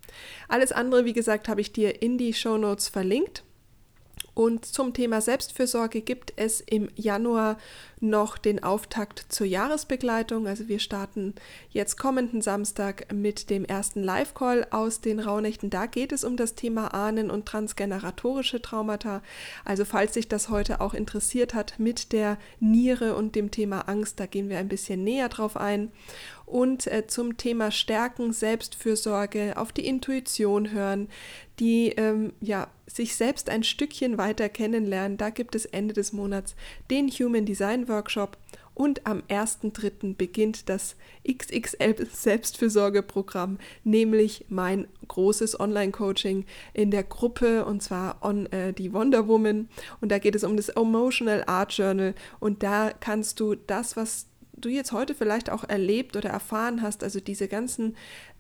Alles 0.49 0.73
andere, 0.73 1.05
wie 1.05 1.13
gesagt, 1.13 1.49
habe 1.49 1.61
ich 1.61 1.73
dir 1.73 2.03
in 2.03 2.19
die 2.19 2.33
Show 2.33 2.57
Notes 2.57 2.89
verlinkt. 2.89 3.45
Und 4.37 4.67
zum 4.67 4.93
Thema 4.93 5.23
Selbstfürsorge 5.23 6.03
gibt 6.03 6.35
es 6.37 6.61
im 6.61 6.91
Januar 6.95 7.57
noch 8.01 8.37
den 8.37 8.63
Auftakt 8.63 9.25
zur 9.31 9.47
Jahresbegleitung. 9.47 10.47
Also 10.47 10.69
wir 10.69 10.79
starten 10.79 11.35
jetzt 11.71 11.97
kommenden 11.97 12.43
Samstag 12.43 13.11
mit 13.15 13.49
dem 13.49 13.65
ersten 13.65 14.03
Live-Call 14.03 14.67
aus 14.73 15.01
den 15.01 15.21
Rauhnächten. 15.21 15.71
Da 15.71 15.87
geht 15.87 16.13
es 16.13 16.23
um 16.23 16.37
das 16.37 16.55
Thema 16.55 16.93
Ahnen 16.93 17.31
und 17.31 17.47
transgeneratorische 17.47 18.61
Traumata. 18.61 19.23
Also 19.65 19.87
falls 19.87 20.13
sich 20.13 20.29
das 20.29 20.51
heute 20.51 20.83
auch 20.83 20.93
interessiert 20.93 21.55
hat 21.55 21.79
mit 21.79 22.13
der 22.13 22.37
Niere 22.61 23.15
und 23.15 23.37
dem 23.37 23.51
Thema 23.51 23.89
Angst, 23.89 24.21
da 24.21 24.27
gehen 24.27 24.51
wir 24.51 24.59
ein 24.59 24.69
bisschen 24.69 25.03
näher 25.03 25.31
drauf 25.31 25.57
ein 25.57 25.91
und 26.47 26.87
äh, 26.87 27.07
zum 27.07 27.37
Thema 27.37 27.71
Stärken, 27.71 28.33
Selbstfürsorge, 28.33 29.57
auf 29.57 29.73
die 29.73 29.87
Intuition 29.87 30.71
hören, 30.71 31.09
die 31.59 31.89
ähm, 31.91 32.33
ja, 32.41 32.69
sich 32.87 33.17
selbst 33.17 33.51
ein 33.51 33.65
Stückchen 33.65 34.17
weiter 34.17 34.49
kennenlernen. 34.49 35.19
Da 35.19 35.31
gibt 35.31 35.55
es 35.55 35.67
Ende 35.67 35.93
des 35.93 36.13
Monats 36.13 36.55
den 36.91 37.09
Human 37.09 37.45
Design 37.45 37.89
Workshop 37.89 38.39
und 38.77 39.07
am 39.07 39.23
1.3. 39.31 40.17
beginnt 40.17 40.69
das 40.69 40.97
XXL 41.27 42.07
Selbstfürsorgeprogramm, 42.13 43.57
nämlich 43.85 44.45
mein 44.51 44.87
großes 45.09 45.59
Online-Coaching 45.59 46.45
in 46.75 46.91
der 46.91 47.03
Gruppe 47.03 47.65
und 47.65 47.83
zwar 47.83 48.23
on 48.23 48.45
äh, 48.53 48.75
die 48.75 48.93
Wonder 48.93 49.29
Woman. 49.29 49.71
Und 50.03 50.13
da 50.13 50.19
geht 50.19 50.35
es 50.35 50.45
um 50.45 50.59
das 50.59 50.69
Emotional 50.69 51.43
Art 51.47 51.73
Journal 51.73 52.15
und 52.39 52.63
da 52.63 52.93
kannst 53.01 53.41
du 53.41 53.55
das, 53.55 53.97
was 53.97 54.27
du 54.57 54.69
jetzt 54.69 54.93
heute 54.93 55.15
vielleicht 55.15 55.51
auch 55.51 55.65
erlebt 55.65 56.17
oder 56.17 56.31
erfahren 56.31 56.83
hast, 56.83 57.03
also 57.03 57.21
diese 57.21 57.49
ganzen 57.49 57.97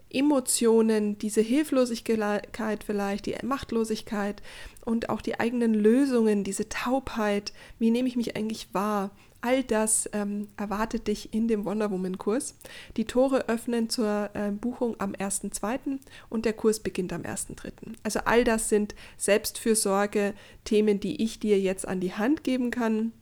Emotionen, 0.08 1.18
diese 1.18 1.40
Hilflosigkeit 1.40 2.84
vielleicht, 2.84 3.26
die 3.26 3.36
Machtlosigkeit 3.42 4.40
und 4.84 5.10
auch 5.10 5.20
die 5.20 5.40
eigenen 5.40 5.74
Lösungen, 5.74 6.44
diese 6.44 6.68
Taubheit, 6.68 7.52
wie 7.78 7.90
nehme 7.90 8.08
ich 8.08 8.16
mich 8.16 8.36
eigentlich 8.36 8.72
wahr? 8.72 9.10
All 9.42 9.62
das 9.62 10.08
ähm, 10.12 10.48
erwartet 10.56 11.08
dich 11.08 11.34
in 11.34 11.46
dem 11.46 11.64
Wonder 11.64 11.90
Woman 11.90 12.18
Kurs. 12.18 12.56
Die 12.96 13.04
Tore 13.04 13.48
öffnen 13.48 13.90
zur 13.90 14.30
äh, 14.32 14.50
Buchung 14.50 14.96
am 14.98 15.12
1.2. 15.12 15.98
und 16.30 16.44
der 16.44 16.52
Kurs 16.52 16.80
beginnt 16.80 17.12
am 17.12 17.22
1.3. 17.22 17.72
Also 18.02 18.20
all 18.24 18.44
das 18.44 18.68
sind 18.68 18.94
Selbstfürsorge-Themen, 19.18 20.98
die 20.98 21.22
ich 21.22 21.38
dir 21.38 21.60
jetzt 21.60 21.86
an 21.86 22.00
die 22.00 22.14
Hand 22.14 22.42
geben 22.44 22.70
kann 22.70 23.12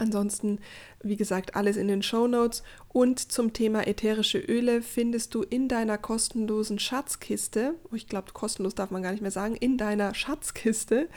Ansonsten, 0.00 0.58
wie 1.02 1.16
gesagt, 1.16 1.56
alles 1.56 1.76
in 1.76 1.88
den 1.88 2.02
Show 2.02 2.26
Notes. 2.26 2.62
Und 2.88 3.32
zum 3.32 3.52
Thema 3.52 3.86
ätherische 3.86 4.38
Öle 4.38 4.82
findest 4.82 5.34
du 5.34 5.42
in 5.42 5.68
deiner 5.68 5.98
kostenlosen 5.98 6.78
Schatzkiste, 6.78 7.74
oh, 7.90 7.94
ich 7.94 8.08
glaube, 8.08 8.32
kostenlos 8.32 8.74
darf 8.74 8.90
man 8.90 9.02
gar 9.02 9.12
nicht 9.12 9.22
mehr 9.22 9.30
sagen, 9.30 9.56
in 9.56 9.78
deiner 9.78 10.14
Schatzkiste 10.14 11.08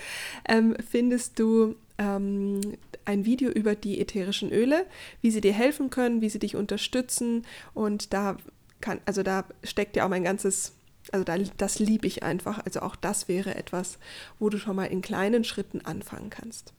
ähm, 0.47 0.75
findest 0.89 1.39
du 1.39 1.75
ähm, 1.97 2.61
ein 3.05 3.25
Video 3.25 3.49
über 3.49 3.75
die 3.75 3.99
ätherischen 3.99 4.51
Öle, 4.51 4.85
wie 5.21 5.31
sie 5.31 5.41
dir 5.41 5.53
helfen 5.53 5.89
können, 5.89 6.21
wie 6.21 6.29
sie 6.29 6.39
dich 6.39 6.55
unterstützen. 6.55 7.45
Und 7.73 8.13
da 8.13 8.37
kann, 8.81 8.99
also 9.05 9.23
da 9.23 9.45
steckt 9.63 9.95
ja 9.95 10.05
auch 10.05 10.09
mein 10.09 10.23
ganzes 10.23 10.73
also 11.11 11.23
da, 11.23 11.37
das 11.37 11.79
liebe 11.79 12.07
ich 12.07 12.23
einfach. 12.23 12.59
Also 12.65 12.81
auch 12.81 12.95
das 12.95 13.27
wäre 13.27 13.55
etwas, 13.55 13.97
wo 14.39 14.49
du 14.49 14.57
schon 14.57 14.75
mal 14.75 14.85
in 14.85 15.01
kleinen 15.01 15.43
Schritten 15.43 15.81
anfangen 15.81 16.29
kannst. 16.29 16.73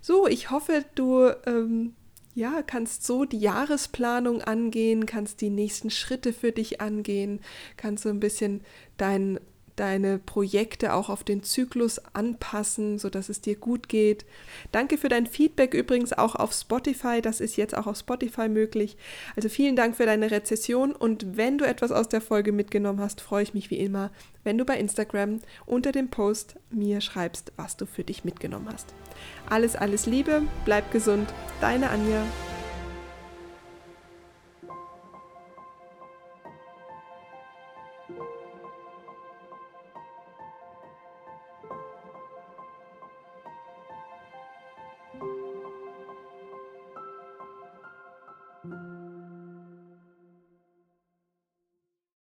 So, 0.00 0.26
ich 0.26 0.50
hoffe, 0.50 0.84
du 0.94 1.30
ähm, 1.46 1.94
ja, 2.34 2.62
kannst 2.62 3.04
so 3.06 3.24
die 3.24 3.38
Jahresplanung 3.38 4.42
angehen, 4.42 5.06
kannst 5.06 5.40
die 5.40 5.50
nächsten 5.50 5.90
Schritte 5.90 6.34
für 6.34 6.52
dich 6.52 6.80
angehen, 6.82 7.40
kannst 7.78 8.04
so 8.04 8.10
ein 8.10 8.20
bisschen 8.20 8.60
dein 8.98 9.40
deine 9.76 10.18
Projekte 10.18 10.94
auch 10.94 11.08
auf 11.08 11.24
den 11.24 11.42
Zyklus 11.42 12.00
anpassen, 12.14 12.98
sodass 12.98 13.28
es 13.28 13.40
dir 13.40 13.56
gut 13.56 13.88
geht. 13.88 14.24
Danke 14.72 14.98
für 14.98 15.08
dein 15.08 15.26
Feedback 15.26 15.74
übrigens 15.74 16.12
auch 16.12 16.34
auf 16.34 16.52
Spotify. 16.52 17.20
Das 17.22 17.40
ist 17.40 17.56
jetzt 17.56 17.76
auch 17.76 17.86
auf 17.86 17.98
Spotify 17.98 18.48
möglich. 18.48 18.96
Also 19.36 19.48
vielen 19.48 19.76
Dank 19.76 19.96
für 19.96 20.06
deine 20.06 20.30
Rezession 20.30 20.92
und 20.92 21.36
wenn 21.36 21.58
du 21.58 21.66
etwas 21.66 21.92
aus 21.92 22.08
der 22.08 22.20
Folge 22.20 22.52
mitgenommen 22.52 23.00
hast, 23.00 23.20
freue 23.20 23.42
ich 23.42 23.54
mich 23.54 23.70
wie 23.70 23.78
immer, 23.78 24.10
wenn 24.44 24.58
du 24.58 24.64
bei 24.64 24.78
Instagram 24.78 25.40
unter 25.66 25.92
dem 25.92 26.08
Post 26.08 26.56
mir 26.70 27.00
schreibst, 27.00 27.52
was 27.56 27.76
du 27.76 27.86
für 27.86 28.04
dich 28.04 28.24
mitgenommen 28.24 28.68
hast. 28.72 28.94
Alles, 29.48 29.76
alles 29.76 30.06
Liebe, 30.06 30.42
bleib 30.64 30.90
gesund. 30.90 31.32
Deine 31.60 31.90
Anja. 31.90 32.24